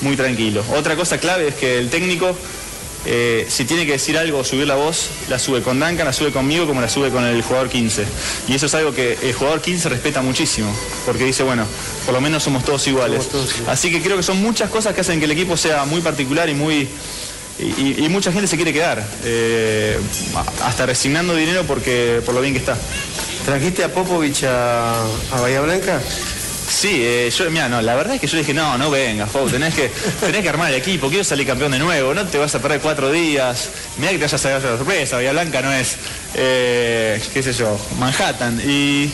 muy 0.00 0.16
tranquilo. 0.16 0.64
Otra 0.74 0.96
cosa 0.96 1.18
clave 1.18 1.48
es 1.48 1.54
que 1.54 1.78
el 1.78 1.90
técnico, 1.90 2.36
eh, 3.06 3.46
si 3.48 3.64
tiene 3.64 3.86
que 3.86 3.92
decir 3.92 4.18
algo 4.18 4.38
o 4.38 4.44
subir 4.44 4.66
la 4.66 4.74
voz, 4.74 5.10
la 5.28 5.38
sube 5.38 5.62
con 5.62 5.78
Duncan, 5.78 6.04
la 6.04 6.12
sube 6.12 6.32
conmigo 6.32 6.66
como 6.66 6.80
la 6.80 6.88
sube 6.88 7.10
con 7.10 7.24
el 7.24 7.40
jugador 7.42 7.68
15. 7.68 8.04
Y 8.48 8.54
eso 8.54 8.66
es 8.66 8.74
algo 8.74 8.92
que 8.92 9.16
el 9.22 9.32
jugador 9.32 9.62
15 9.62 9.88
respeta 9.88 10.22
muchísimo, 10.22 10.74
porque 11.04 11.24
dice, 11.24 11.42
bueno, 11.44 11.64
por 12.04 12.14
lo 12.14 12.20
menos 12.20 12.42
somos 12.42 12.64
todos 12.64 12.86
iguales. 12.86 13.18
Somos 13.18 13.32
todos 13.32 13.50
iguales. 13.50 13.68
Así 13.68 13.90
que 13.90 14.02
creo 14.02 14.16
que 14.16 14.22
son 14.22 14.42
muchas 14.42 14.70
cosas 14.70 14.94
que 14.94 15.02
hacen 15.02 15.18
que 15.20 15.26
el 15.26 15.30
equipo 15.30 15.56
sea 15.56 15.84
muy 15.84 16.00
particular 16.00 16.48
y 16.48 16.54
muy... 16.54 16.88
Y, 17.58 18.04
y 18.04 18.08
mucha 18.10 18.30
gente 18.32 18.46
se 18.48 18.56
quiere 18.56 18.70
quedar, 18.70 19.02
eh, 19.24 19.98
hasta 20.62 20.84
resignando 20.84 21.34
dinero 21.34 21.64
porque 21.66 22.20
por 22.26 22.34
lo 22.34 22.42
bien 22.42 22.52
que 22.52 22.58
está. 22.60 22.76
¿Trajiste 23.46 23.82
a 23.82 23.88
Popovich 23.94 24.44
a, 24.44 25.02
a 25.32 25.40
Bahía 25.40 25.62
Blanca? 25.62 26.02
Sí, 26.76 26.90
eh, 27.00 27.30
yo, 27.34 27.50
mira, 27.50 27.70
no, 27.70 27.80
la 27.80 27.94
verdad 27.94 28.16
es 28.16 28.20
que 28.20 28.26
yo 28.26 28.36
dije, 28.36 28.52
no, 28.52 28.76
no 28.76 28.90
vengas, 28.90 29.30
Pau, 29.30 29.48
tenés 29.48 29.74
que, 29.74 29.90
tenés 30.20 30.42
que 30.42 30.48
armar 30.50 30.68
el 30.70 30.76
equipo, 30.76 31.08
quiero 31.08 31.24
salir 31.24 31.46
campeón 31.46 31.72
de 31.72 31.78
nuevo, 31.78 32.12
no 32.12 32.26
te 32.26 32.36
vas 32.36 32.54
a 32.54 32.60
perder 32.60 32.80
cuatro 32.80 33.10
días, 33.10 33.70
mira 33.96 34.12
que 34.12 34.18
te 34.18 34.24
vayas 34.24 34.44
a 34.44 34.50
la 34.50 34.60
sorpresa, 34.60 35.16
Bahía 35.16 35.32
Blanca 35.32 35.62
no 35.62 35.72
es, 35.72 35.96
eh, 36.34 37.18
qué 37.32 37.42
sé 37.42 37.54
yo, 37.54 37.78
Manhattan. 37.98 38.60
Y, 38.60 39.04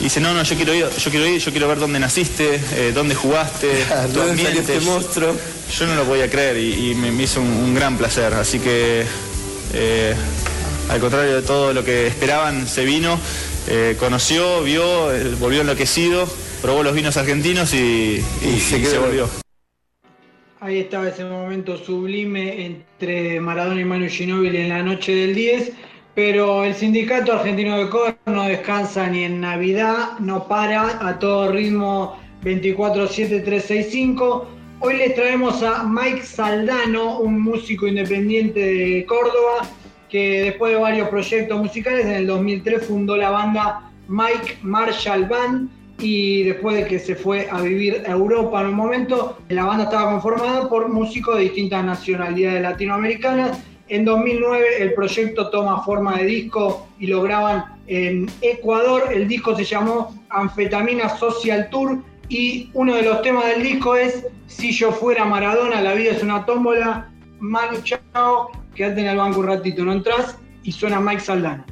y 0.00 0.04
dice, 0.04 0.18
no, 0.18 0.34
no, 0.34 0.42
yo 0.42 0.56
quiero 0.56 0.74
ir, 0.74 0.86
yo 0.90 1.10
quiero 1.12 1.26
ir, 1.28 1.40
yo 1.40 1.52
quiero 1.52 1.68
ver 1.68 1.78
dónde 1.78 2.00
naciste, 2.00 2.60
eh, 2.74 2.90
dónde 2.92 3.14
jugaste, 3.14 3.68
tu 4.12 4.18
¿Dónde 4.18 4.42
salió 4.42 4.48
ambiente. 4.48 4.58
este 4.74 4.80
monstruo? 4.80 5.36
Yo 5.78 5.86
no 5.86 5.94
lo 5.94 6.02
podía 6.04 6.28
creer 6.28 6.56
y, 6.56 6.90
y 6.90 6.94
me, 6.96 7.12
me 7.12 7.22
hizo 7.22 7.40
un, 7.40 7.46
un 7.46 7.74
gran 7.76 7.96
placer, 7.96 8.34
así 8.34 8.58
que 8.58 9.04
eh, 9.72 10.14
al 10.88 10.98
contrario 10.98 11.36
de 11.36 11.42
todo 11.42 11.72
lo 11.72 11.84
que 11.84 12.08
esperaban, 12.08 12.66
se 12.66 12.84
vino, 12.84 13.20
eh, 13.68 13.94
conoció, 14.00 14.62
vio, 14.64 15.10
volvió 15.38 15.60
enloquecido, 15.60 16.28
probó 16.62 16.82
los 16.82 16.94
vinos 16.94 17.16
argentinos 17.16 17.72
y, 17.74 18.22
y- 18.42 18.60
se 18.60 18.78
y 18.78 18.82
quedó. 18.82 18.90
se 18.90 18.98
volvió. 18.98 19.28
Ahí 20.60 20.78
estaba 20.78 21.08
ese 21.08 21.24
momento 21.24 21.76
sublime 21.76 22.66
entre 22.66 23.40
Maradona 23.40 23.80
y 23.80 23.84
Manu 23.84 24.08
Ginóbili 24.08 24.56
en 24.58 24.70
la 24.70 24.82
noche 24.82 25.14
del 25.14 25.32
10, 25.34 25.72
pero 26.16 26.64
el 26.64 26.74
sindicato 26.74 27.32
argentino 27.32 27.78
de 27.78 27.88
COR 27.88 28.16
no 28.26 28.42
descansa 28.44 29.06
ni 29.06 29.22
en 29.22 29.40
Navidad, 29.40 30.18
no 30.18 30.48
para 30.48 31.06
a 31.06 31.18
todo 31.20 31.52
ritmo 31.52 32.18
24-7-365. 32.42 34.44
Hoy 34.80 34.96
les 34.96 35.14
traemos 35.14 35.62
a 35.62 35.84
Mike 35.84 36.24
Saldano, 36.24 37.20
un 37.20 37.40
músico 37.40 37.86
independiente 37.86 38.58
de 38.58 39.06
Córdoba, 39.06 39.68
que 40.08 40.42
después 40.42 40.72
de 40.72 40.78
varios 40.80 41.08
proyectos 41.08 41.56
musicales, 41.60 42.04
en 42.04 42.12
el 42.12 42.26
2003 42.26 42.84
fundó 42.84 43.16
la 43.16 43.30
banda 43.30 43.92
Mike 44.08 44.58
Marshall 44.62 45.26
Band 45.26 45.70
y 46.00 46.44
después 46.44 46.76
de 46.76 46.86
que 46.86 46.98
se 46.98 47.16
fue 47.16 47.48
a 47.50 47.60
vivir 47.60 48.04
a 48.06 48.12
Europa 48.12 48.60
en 48.60 48.68
un 48.68 48.74
momento, 48.74 49.38
la 49.48 49.64
banda 49.64 49.84
estaba 49.84 50.12
conformada 50.12 50.68
por 50.68 50.88
músicos 50.88 51.36
de 51.36 51.44
distintas 51.44 51.84
nacionalidades 51.84 52.62
latinoamericanas. 52.62 53.58
En 53.88 54.04
2009 54.04 54.82
el 54.82 54.94
proyecto 54.94 55.50
toma 55.50 55.82
forma 55.82 56.18
de 56.18 56.24
disco 56.24 56.86
y 56.98 57.06
lo 57.08 57.22
graban 57.22 57.78
en 57.86 58.30
Ecuador. 58.42 59.04
El 59.12 59.26
disco 59.26 59.56
se 59.56 59.64
llamó 59.64 60.14
Anfetamina 60.28 61.08
Social 61.08 61.68
Tour 61.70 62.02
y 62.28 62.70
uno 62.74 62.94
de 62.94 63.02
los 63.02 63.22
temas 63.22 63.46
del 63.46 63.62
disco 63.62 63.96
es 63.96 64.26
Si 64.46 64.72
yo 64.72 64.92
fuera 64.92 65.24
Maradona, 65.24 65.80
la 65.80 65.94
vida 65.94 66.12
es 66.12 66.22
una 66.22 66.44
tómbola. 66.44 67.10
Manu 67.40 67.78
Chao, 67.82 68.50
quédate 68.74 69.00
en 69.00 69.06
el 69.08 69.16
banco 69.16 69.40
un 69.40 69.46
ratito, 69.46 69.84
no 69.84 69.92
entras 69.92 70.38
y 70.62 70.72
suena 70.72 71.00
Mike 71.00 71.20
Saldana. 71.20 71.64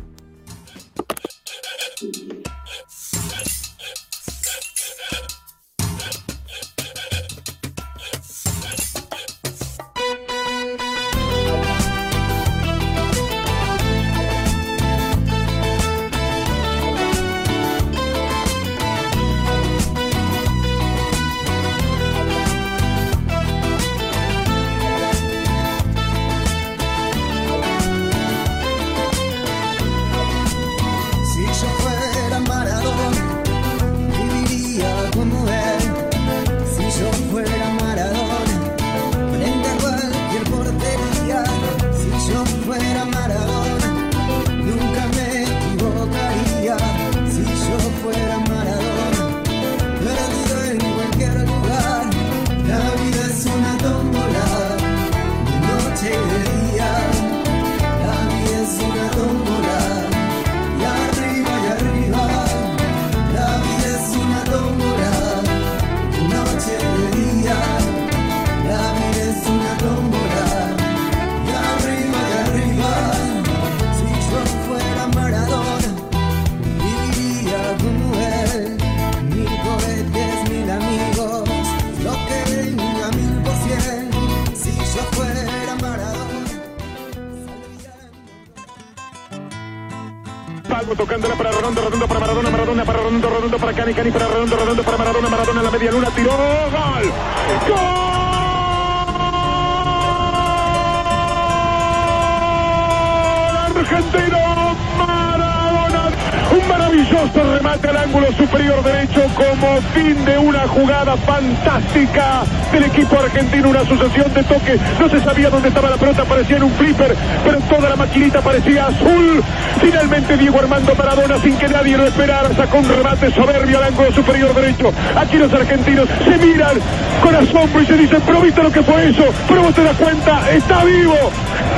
Fin 109.97 110.25
de 110.27 110.37
una 110.37 110.69
jugada 110.69 111.17
fantástica 111.17 112.45
del 112.71 112.85
equipo 112.85 113.19
argentino, 113.19 113.71
una 113.71 113.85
sucesión 113.87 114.33
de 114.35 114.45
toques. 114.45 114.79
No 115.01 115.09
se 115.09 115.21
sabía 115.21 115.49
dónde 115.49 115.69
estaba 115.69 115.89
la 115.89 115.97
pelota, 115.97 116.25
parecía 116.25 116.59
en 116.59 116.65
un 116.65 116.73
flipper, 116.73 117.17
pero 117.45 117.59
toda 117.61 117.89
la 117.89 117.97
maquinita 117.97 118.43
parecía 118.43 118.87
azul. 118.89 119.43
Finalmente 119.81 120.37
Diego 120.37 120.59
Armando 120.59 120.95
Maradona, 120.95 121.39
sin 121.41 121.57
que 121.57 121.69
nadie 121.69 121.97
lo 121.97 122.07
esperara, 122.07 122.55
sacó 122.55 122.79
un 122.79 122.89
remate 122.89 123.31
soberbio 123.33 123.79
al 123.79 123.85
ángulo 123.85 124.13
superior 124.13 124.55
derecho. 124.55 124.93
Aquí 125.17 125.39
los 125.39 125.53
argentinos 125.53 126.09
se 126.25 126.37
miran 126.45 126.77
con 127.23 127.35
asombro 127.35 127.81
y 127.81 127.87
se 127.87 127.97
dicen, 127.97 128.21
pero 128.27 128.41
viste 128.43 128.63
lo 128.63 128.71
que 128.71 128.83
fue 128.83 129.09
eso, 129.09 129.25
pero 129.49 129.63
vos 129.63 129.75
te 129.75 129.83
das 129.83 129.97
cuenta, 129.97 130.51
está 130.51 130.85
vivo, 130.85 131.15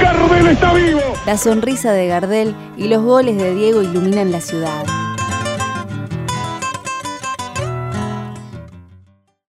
Gardel 0.02 0.46
está 0.48 0.72
vivo. 0.72 1.02
La 1.24 1.36
sonrisa 1.36 1.92
de 1.92 2.08
Gardel 2.08 2.56
y 2.76 2.88
los 2.88 3.02
goles 3.02 3.36
de 3.36 3.54
Diego 3.54 3.82
iluminan 3.82 4.32
la 4.32 4.40
ciudad. 4.40 4.97